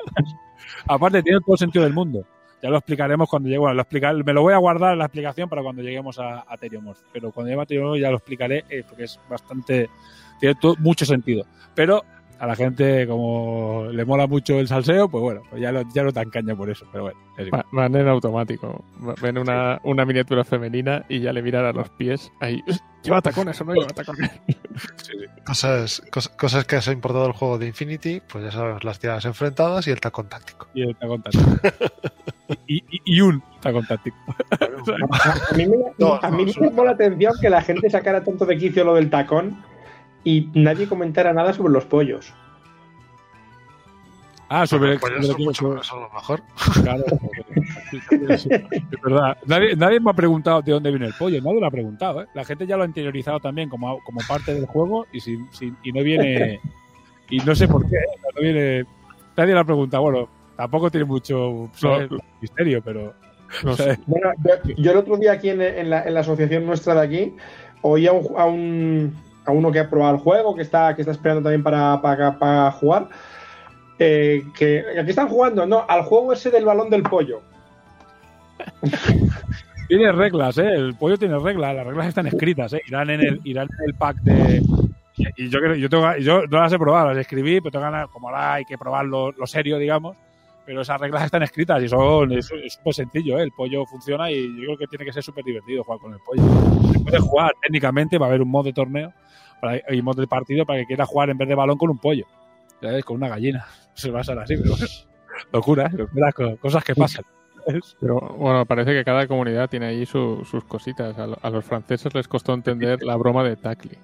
[0.86, 2.24] Aparte, tiene todo el sentido del mundo.
[2.62, 3.58] Ya lo explicaremos cuando llegue.
[3.58, 6.44] Bueno, lo explicar, me lo voy a guardar en la explicación para cuando lleguemos a,
[6.48, 7.00] a Teriomorph.
[7.12, 9.90] Pero cuando llegue a Teriomorph ya lo explicaré eh, porque es bastante.
[10.40, 11.44] Tiene todo- mucho sentido.
[11.74, 12.04] Pero
[12.38, 16.02] a la gente, como le mola mucho el salseo, pues bueno, pues ya, lo, ya
[16.02, 16.86] no tan caña por eso.
[16.92, 17.62] Pero bueno, es igual.
[17.62, 18.84] Va- Van en automático.
[19.22, 22.30] Ven una, una miniatura femenina y ya le miran a los pies.
[22.40, 22.62] Ahí,
[23.02, 24.30] ¿lleva tacones o no lleva tacones?
[25.46, 29.24] Cosas, cos- cosas que has importado del juego de Infinity, pues ya sabemos, las tiradas
[29.26, 30.66] enfrentadas y el tacón táctico.
[30.74, 31.44] Y el tacón táctico.
[32.66, 34.16] y, y- y un tacón táctico.
[35.50, 38.22] A mí me, No, a mí no, me llamó la atención que la gente sacara
[38.22, 39.62] tanto de quicio lo del tacón
[40.24, 42.32] y nadie comentara nada sobre los pollos.
[44.48, 46.42] Ah, sobre, Pues sobre- eso, mucho sobre- más, a lo mejor.
[46.82, 47.04] Claro,
[48.28, 48.48] es
[49.02, 49.36] verdad.
[49.46, 52.22] Nadie, nadie me ha preguntado de dónde viene el pollo, nadie lo ha preguntado.
[52.22, 52.26] ¿eh?
[52.34, 55.76] La gente ya lo ha interiorizado también como, como parte del juego y, sin- sin-
[55.82, 56.60] y no viene.
[57.30, 58.20] Y no sé por qué, ¿eh?
[58.34, 58.84] no viene.
[59.36, 60.02] Nadie lo ha preguntado.
[60.04, 62.10] Bueno, tampoco tiene mucho ¿sabes?
[62.40, 63.14] misterio, pero.
[63.64, 63.98] No sé.
[64.06, 67.00] Bueno, yo, yo el otro día aquí en, en la, en la asociación nuestra de
[67.00, 67.36] aquí
[67.82, 69.14] oí a un, a un-
[69.44, 72.70] a uno que ha probado el juego, que está, que está esperando también para, para,
[72.72, 73.08] jugar,
[73.98, 77.42] eh, que aquí están jugando, no, al juego ese del balón del pollo.
[79.88, 80.66] Tiene reglas, ¿eh?
[80.74, 82.80] El pollo tiene reglas, las reglas están escritas, ¿eh?
[82.88, 84.62] Irán en el, irán en el pack de.
[85.36, 88.28] Y yo yo, tengo, yo no las he probado, las escribí, pero tengo ganas, como
[88.28, 90.16] ahora hay que probar lo, lo serio, digamos.
[90.66, 93.42] Pero esas reglas están escritas y son es súper sencillo, ¿eh?
[93.42, 96.20] El pollo funciona y yo creo que tiene que ser súper divertido jugar con el
[96.20, 96.42] pollo.
[96.92, 99.12] Se puede jugar técnicamente, va a haber un mod de torneo
[99.60, 101.98] para, y mod de partido para que quiera jugar en vez de balón con un
[101.98, 102.24] pollo.
[103.04, 103.66] Con una gallina.
[103.94, 104.56] Se va a ser así.
[105.52, 106.56] Locura, ¿eh?
[106.60, 107.24] Cosas que pasan.
[108.00, 111.16] Pero bueno, parece que cada comunidad tiene ahí su- sus cositas.
[111.18, 113.96] A los franceses les costó entender la broma de Tacli.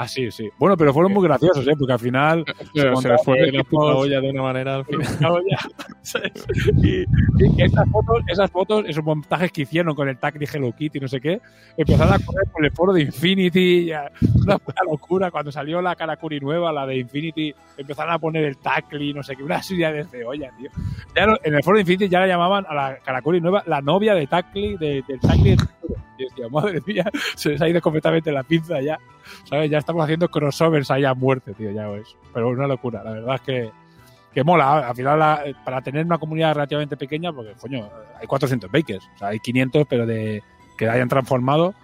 [0.00, 0.48] Ah, sí, sí.
[0.58, 1.72] Bueno, pero fueron muy graciosos, ¿eh?
[1.76, 5.42] Porque al final Pero se les fue la puta olla de una manera al final.
[7.58, 11.08] Esas fotos, esas fotos, esos montajes que hicieron con el tag de Hello Kitty, no
[11.08, 11.40] sé qué,
[11.76, 14.10] empezaron a correr por el foro de Infinity, ya,
[14.42, 15.30] una puta locura.
[15.30, 19.36] Cuando salió la Karakuri nueva, la de Infinity, empezaron a poner el Tacli, no sé
[19.36, 20.70] qué, una serie de olla, tío.
[21.14, 24.14] Ya en el foro de Infinity ya la llamaban a la Karakuri nueva la novia
[24.14, 25.77] de Tacli, de, del futuro.
[26.18, 27.04] Y decía, madre mía,
[27.36, 28.98] se les ha ido completamente la pinza ya.
[29.44, 29.70] ¿Sabes?
[29.70, 32.16] Ya estamos haciendo crossovers ahí a muerte, tío, ya ves.
[32.32, 33.70] Pero una locura, la verdad es que,
[34.32, 34.88] que mola.
[34.88, 37.88] Al final, la- para tener una comunidad relativamente pequeña, porque, coño,
[38.20, 39.08] hay 400 bakers.
[39.14, 40.42] O sea, hay 500, pero de
[40.76, 41.74] que hayan transformado.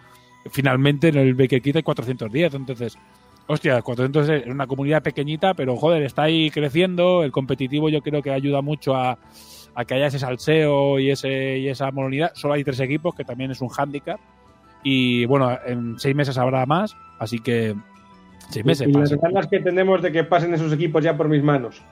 [0.51, 2.55] Finalmente, en el Baker Kit hay 410.
[2.55, 2.97] Entonces,
[3.47, 7.25] hostia, 400 es una comunidad pequeñita, pero, joder, está ahí creciendo.
[7.25, 9.19] El competitivo yo creo que ayuda mucho a,
[9.75, 12.33] a que haya ese salseo y, ese, y esa moronidad.
[12.35, 14.21] Solo hay tres equipos, que también es un hándicap.
[14.83, 16.97] Y, bueno, en seis meses habrá más.
[17.19, 17.75] Así que...
[18.51, 18.89] Seis meses.
[18.89, 21.83] y para las ganas que tenemos de que pasen esos equipos ya por mis manos.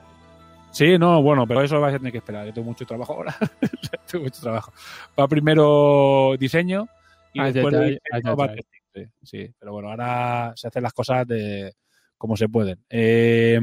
[0.70, 2.46] Sí, no, bueno, pero eso vais a tener que esperar.
[2.46, 3.34] Yo tengo mucho trabajo ahora.
[4.10, 4.72] tengo mucho trabajo.
[5.18, 6.88] Va primero diseño
[7.32, 8.56] y Ay, después va ay.
[8.56, 8.82] testing.
[8.94, 11.74] Sí, sí, pero bueno, ahora se hacen las cosas de
[12.22, 12.78] como se pueden.
[12.88, 13.60] Eh,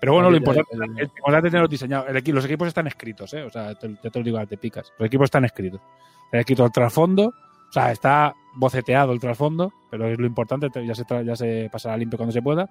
[0.00, 2.08] pero bueno, lo importante, el importante es tenerlos diseñados.
[2.08, 3.42] El equi- los equipos están escritos, ¿eh?
[3.42, 4.90] O sea, te, ya te lo digo, te picas.
[4.98, 5.78] Los equipos están escritos.
[6.24, 7.26] Está escrito el trasfondo,
[7.68, 11.68] o sea, está boceteado el trasfondo, pero es lo importante, te- ya se, ya se
[11.70, 12.70] pasará limpio cuando se pueda.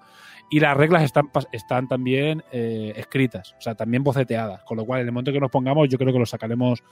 [0.50, 4.64] Y las reglas están, están también eh, escritas, o sea, también boceteadas.
[4.64, 6.82] Con lo cual, en el momento que nos pongamos, yo creo que lo sacaremos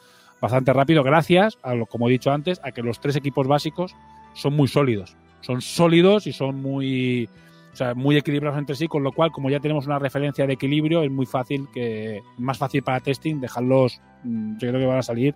[0.41, 3.97] bastante rápido, gracias a lo, como he dicho antes, a que los tres equipos básicos
[4.35, 5.17] son muy sólidos.
[5.41, 7.29] Son sólidos y son muy,
[7.75, 10.53] o sea, muy equilibrados entre sí, con lo cual, como ya tenemos una referencia de
[10.53, 14.99] equilibrio, es muy fácil que, más fácil para testing dejarlos, mm, yo creo que van
[14.99, 15.35] a salir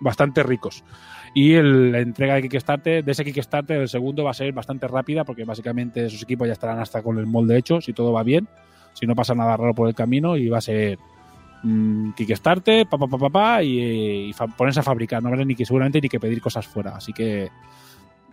[0.00, 0.82] bastante ricos.
[1.34, 4.88] Y el- la entrega de Kickstarter, de ese Kickstarter, el segundo va a ser bastante
[4.88, 8.22] rápida, porque básicamente esos equipos ya estarán hasta con el molde hecho, si todo va
[8.22, 8.48] bien,
[8.94, 10.98] si no pasa nada raro por el camino, y va a ser
[11.62, 15.64] mm, Kickstarter, pa, pa, pa, pa, y, y ponerse a fabricar, no habrá ni que
[15.66, 17.48] seguramente ni que pedir cosas fuera, así que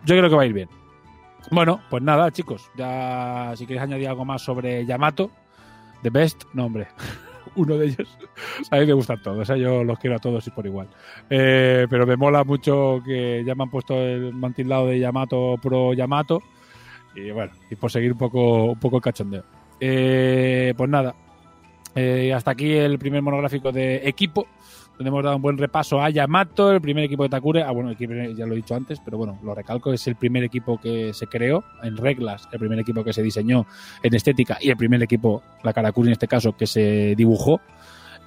[0.04, 0.68] yo creo que va a ir bien.
[1.50, 5.30] Bueno, pues nada, chicos, ya si queréis añadir algo más sobre Yamato,
[6.02, 6.88] The Best, no hombre,
[7.56, 8.18] uno de ellos.
[8.70, 9.58] A mí me gustan todos, ¿eh?
[9.58, 10.88] yo los quiero a todos y por igual.
[11.28, 15.92] Eh, pero me mola mucho que ya me han puesto el mantildado de Yamato Pro
[15.92, 16.42] Yamato.
[17.14, 19.44] Y bueno, y por seguir un poco, un poco el cachondeo.
[19.78, 21.14] Eh, pues nada,
[21.94, 24.46] eh, hasta aquí el primer monográfico de equipo,
[24.96, 27.62] donde hemos dado un buen repaso a Yamato, el primer equipo de Takure.
[27.62, 30.78] Ah, bueno, ya lo he dicho antes, pero bueno, lo recalco, es el primer equipo
[30.80, 33.66] que se creó en reglas, el primer equipo que se diseñó
[34.02, 37.60] en estética y el primer equipo, la Karakuri en este caso, que se dibujó.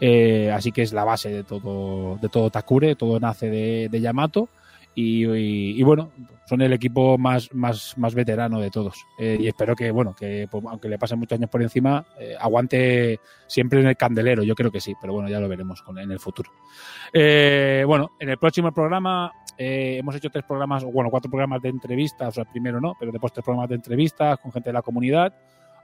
[0.01, 4.49] Eh, así que es la base de todo, de todo Takure, todo nace de Yamato.
[4.95, 6.11] Y, bueno,
[6.45, 9.05] son el equipo más, más, más veterano de todos.
[9.19, 12.35] Eh, y espero que, bueno, que pues, aunque le pasen muchos años por encima, eh,
[12.39, 14.43] aguante siempre en el candelero.
[14.43, 16.49] Yo creo que sí, pero bueno, ya lo veremos con, en el futuro.
[17.11, 21.69] Eh, bueno, en el próximo programa eh, hemos hecho tres programas, bueno, cuatro programas de
[21.69, 24.81] entrevistas, o sea, primero no, pero después tres programas de entrevistas con gente de la
[24.81, 25.33] comunidad.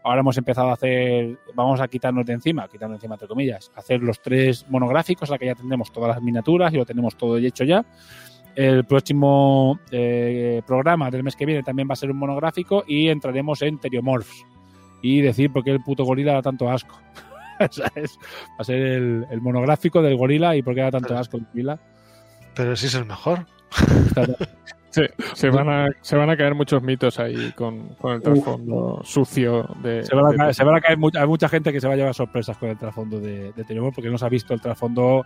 [0.03, 3.71] Ahora hemos empezado a hacer, vamos a quitarnos de encima, quitarnos de encima entre comillas,
[3.75, 7.15] hacer los tres monográficos, a la que ya tendremos todas las miniaturas y lo tenemos
[7.15, 7.85] todo hecho ya.
[8.55, 13.07] El próximo eh, programa del mes que viene también va a ser un monográfico y
[13.09, 14.45] entraremos en Teriomorphs
[15.01, 16.99] y decir por qué el puto gorila da tanto asco.
[17.71, 18.17] ¿Sabes?
[18.51, 21.45] Va a ser el, el monográfico del gorila y por qué da tanto asco el
[21.45, 21.79] gorila.
[22.55, 23.45] Pero sí es el mejor.
[24.89, 25.01] Sí,
[25.33, 29.65] se, van a, se van a caer muchos mitos ahí con, con el trasfondo sucio
[29.81, 30.03] de.
[30.03, 31.87] Se van, a de- caer, se van a caer mucha, hay mucha gente que se
[31.87, 34.53] va a llevar sorpresas con el trasfondo de, de Teriomorphs porque no se ha visto
[34.53, 35.23] el trasfondo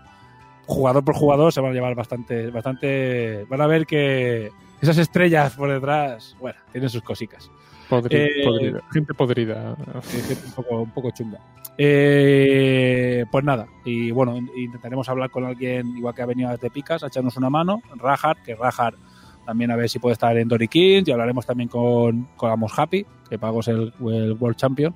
[0.66, 3.46] jugador por jugador, se van a llevar bastante, bastante.
[3.50, 4.50] Van a ver que
[4.82, 7.50] esas estrellas por detrás, bueno, tienen sus cositas.
[7.90, 9.76] podri- eh, podrida, gente podrida.
[10.04, 11.40] Gente un poco, un poco chunga.
[11.78, 17.04] Eh, pues nada, y bueno, intentaremos hablar con alguien igual que ha venido desde Picas
[17.04, 18.96] a echarnos una mano, Rajar, que Rajar
[19.46, 22.78] también a ver si puede estar en Dory Kings y hablaremos también con, con Amos
[22.78, 24.96] Happy, que Pago es el, el World Champion,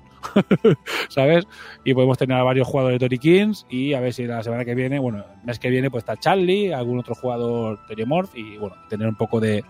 [1.08, 1.46] ¿sabes?
[1.84, 4.64] Y podemos tener a varios jugadores de Dory Kings y a ver si la semana
[4.64, 8.56] que viene, bueno, el mes que viene pues está Charlie, algún otro jugador Teriomorph y
[8.58, 9.64] bueno, tener un poco de,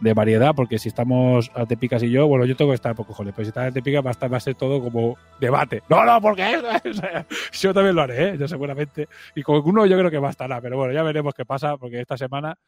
[0.00, 3.32] de variedad, porque si estamos Artepicas y yo, bueno, yo tengo que estar poco joder,
[3.34, 5.82] pero si está Artepicas va a, estar, va a ser todo como debate.
[5.88, 6.42] No, no, porque
[7.52, 8.36] yo también lo haré, ¿eh?
[8.38, 9.08] yo seguramente.
[9.34, 12.16] Y con uno yo creo que bastará, pero bueno, ya veremos qué pasa, porque esta
[12.16, 12.58] semana,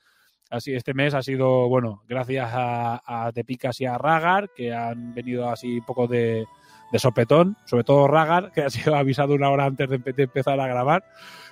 [0.50, 5.14] así este mes ha sido, bueno, gracias a, a Artepicas y a Ragar, que han
[5.14, 6.46] venido así un poco de,
[6.92, 10.58] de sopetón, sobre todo Ragar, que ha sido avisado una hora antes de, de empezar
[10.60, 11.04] a grabar,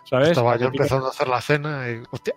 [0.04, 0.30] ¿sabes?
[0.30, 2.02] Estaba yo empezando a hacer la cena y.
[2.10, 2.34] Hostia.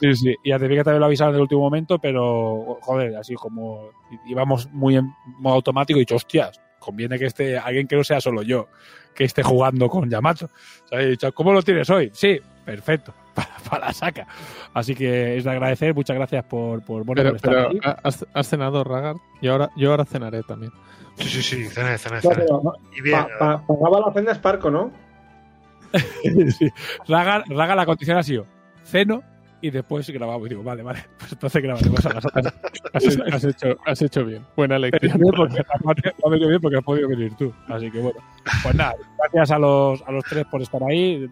[0.00, 0.34] Sí, sí.
[0.42, 3.90] Y a Tepica también lo avisaron en el último momento, pero, joder, así como
[4.26, 8.18] íbamos muy en modo automático y dicho, hostias, conviene que esté alguien que no sea
[8.18, 8.68] solo yo,
[9.14, 10.48] que esté jugando con Yamato.
[10.88, 11.18] ¿Sabes?
[11.34, 12.10] ¿cómo lo tienes hoy?
[12.14, 14.26] Sí, perfecto, para, para la saca.
[14.74, 17.78] Así que es de agradecer, muchas gracias por, por, bueno, Pero, por estar pero aquí.
[18.04, 19.16] ¿has, has cenado, Ragar?
[19.42, 20.72] Yo ahora, yo ahora cenaré también.
[21.16, 22.44] Sí, sí, sí, cené, cené, No, cené.
[22.96, 24.90] Y pa- pagaba la cena Sparco, ¿no?
[26.22, 26.70] Sí.
[27.08, 28.46] Raga, Raga la condición ha sido
[28.84, 29.22] ceno
[29.60, 30.46] y después grabamos.
[30.46, 32.54] Y digo, vale, vale, pues entonces grabaremos a las otras.
[32.92, 34.44] Has, has hecho, has hecho bien.
[34.56, 35.20] Buena lección.
[35.36, 37.52] porque me ha venido bien porque has podido venir tú.
[37.68, 38.18] Así que bueno.
[38.62, 41.28] Pues nada, gracias a los, a los tres por estar ahí.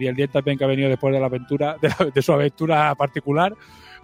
[0.00, 2.32] Y el día también que ha venido después de la aventura, de, la- de su
[2.32, 3.54] aventura particular.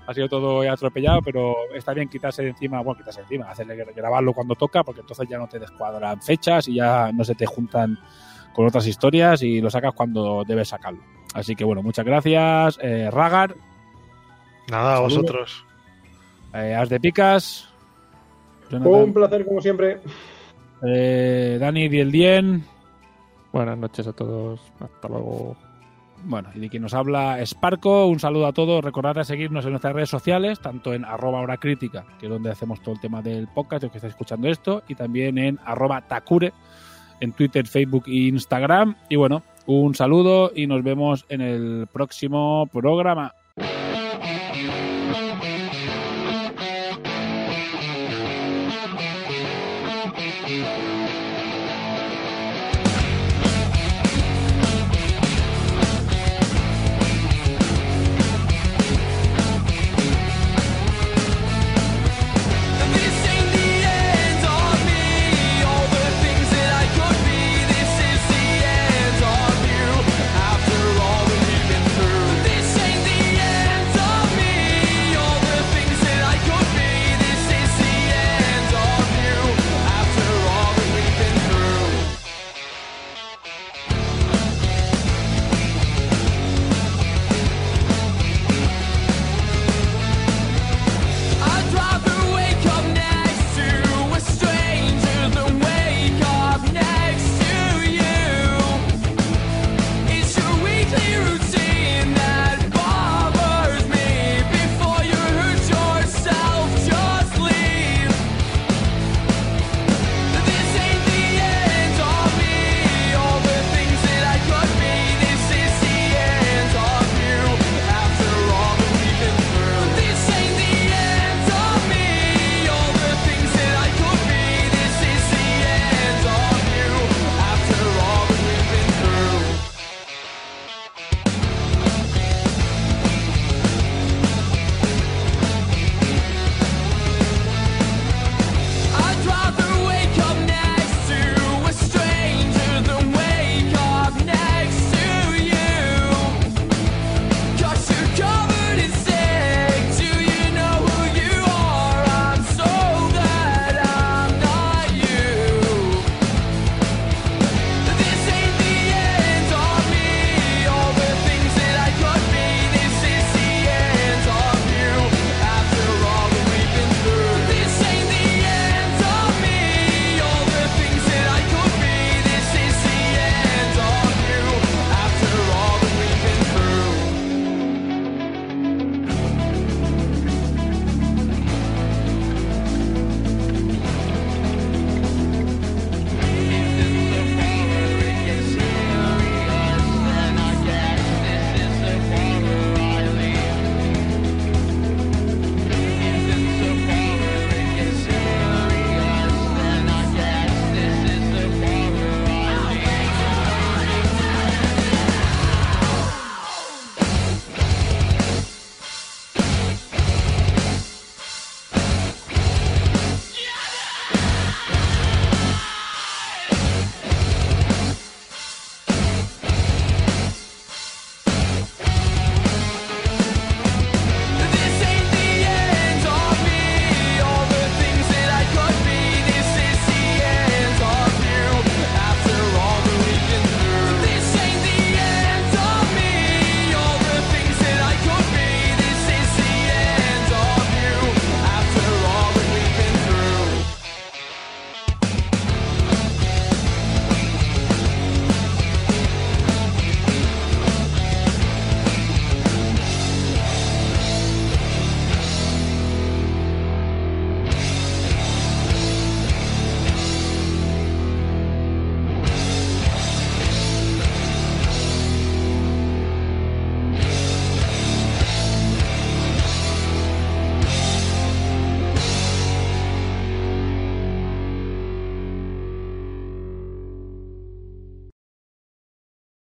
[0.07, 3.75] Ha sido todo atropellado, pero está bien quitarse de encima, bueno, quitarse de encima, hacerle
[3.97, 7.47] grabarlo cuando toca, porque entonces ya no te descuadran fechas y ya no se te
[7.47, 7.99] juntan
[8.53, 11.01] con otras historias y lo sacas cuando debes sacarlo.
[11.35, 13.55] Así que bueno, muchas gracias, eh, Ragar,
[14.71, 15.65] Nada, a vosotros.
[16.55, 17.69] eh, As de Picas,
[18.71, 20.01] Jonathan, Un placer, como siempre.
[20.87, 22.63] eh, Dani Diel
[23.53, 24.61] Buenas noches a todos.
[24.81, 25.57] Hasta luego.
[26.25, 28.83] Bueno, y de quien nos habla Sparco, un saludo a todos.
[28.83, 32.51] Recordad de seguirnos en nuestras redes sociales, tanto en arroba hora crítica, que es donde
[32.51, 36.01] hacemos todo el tema del podcast, los que estáis escuchando esto, y también en arroba
[36.01, 36.53] Takure,
[37.21, 38.97] en Twitter, Facebook e Instagram.
[39.09, 43.35] Y bueno, un saludo y nos vemos en el próximo programa.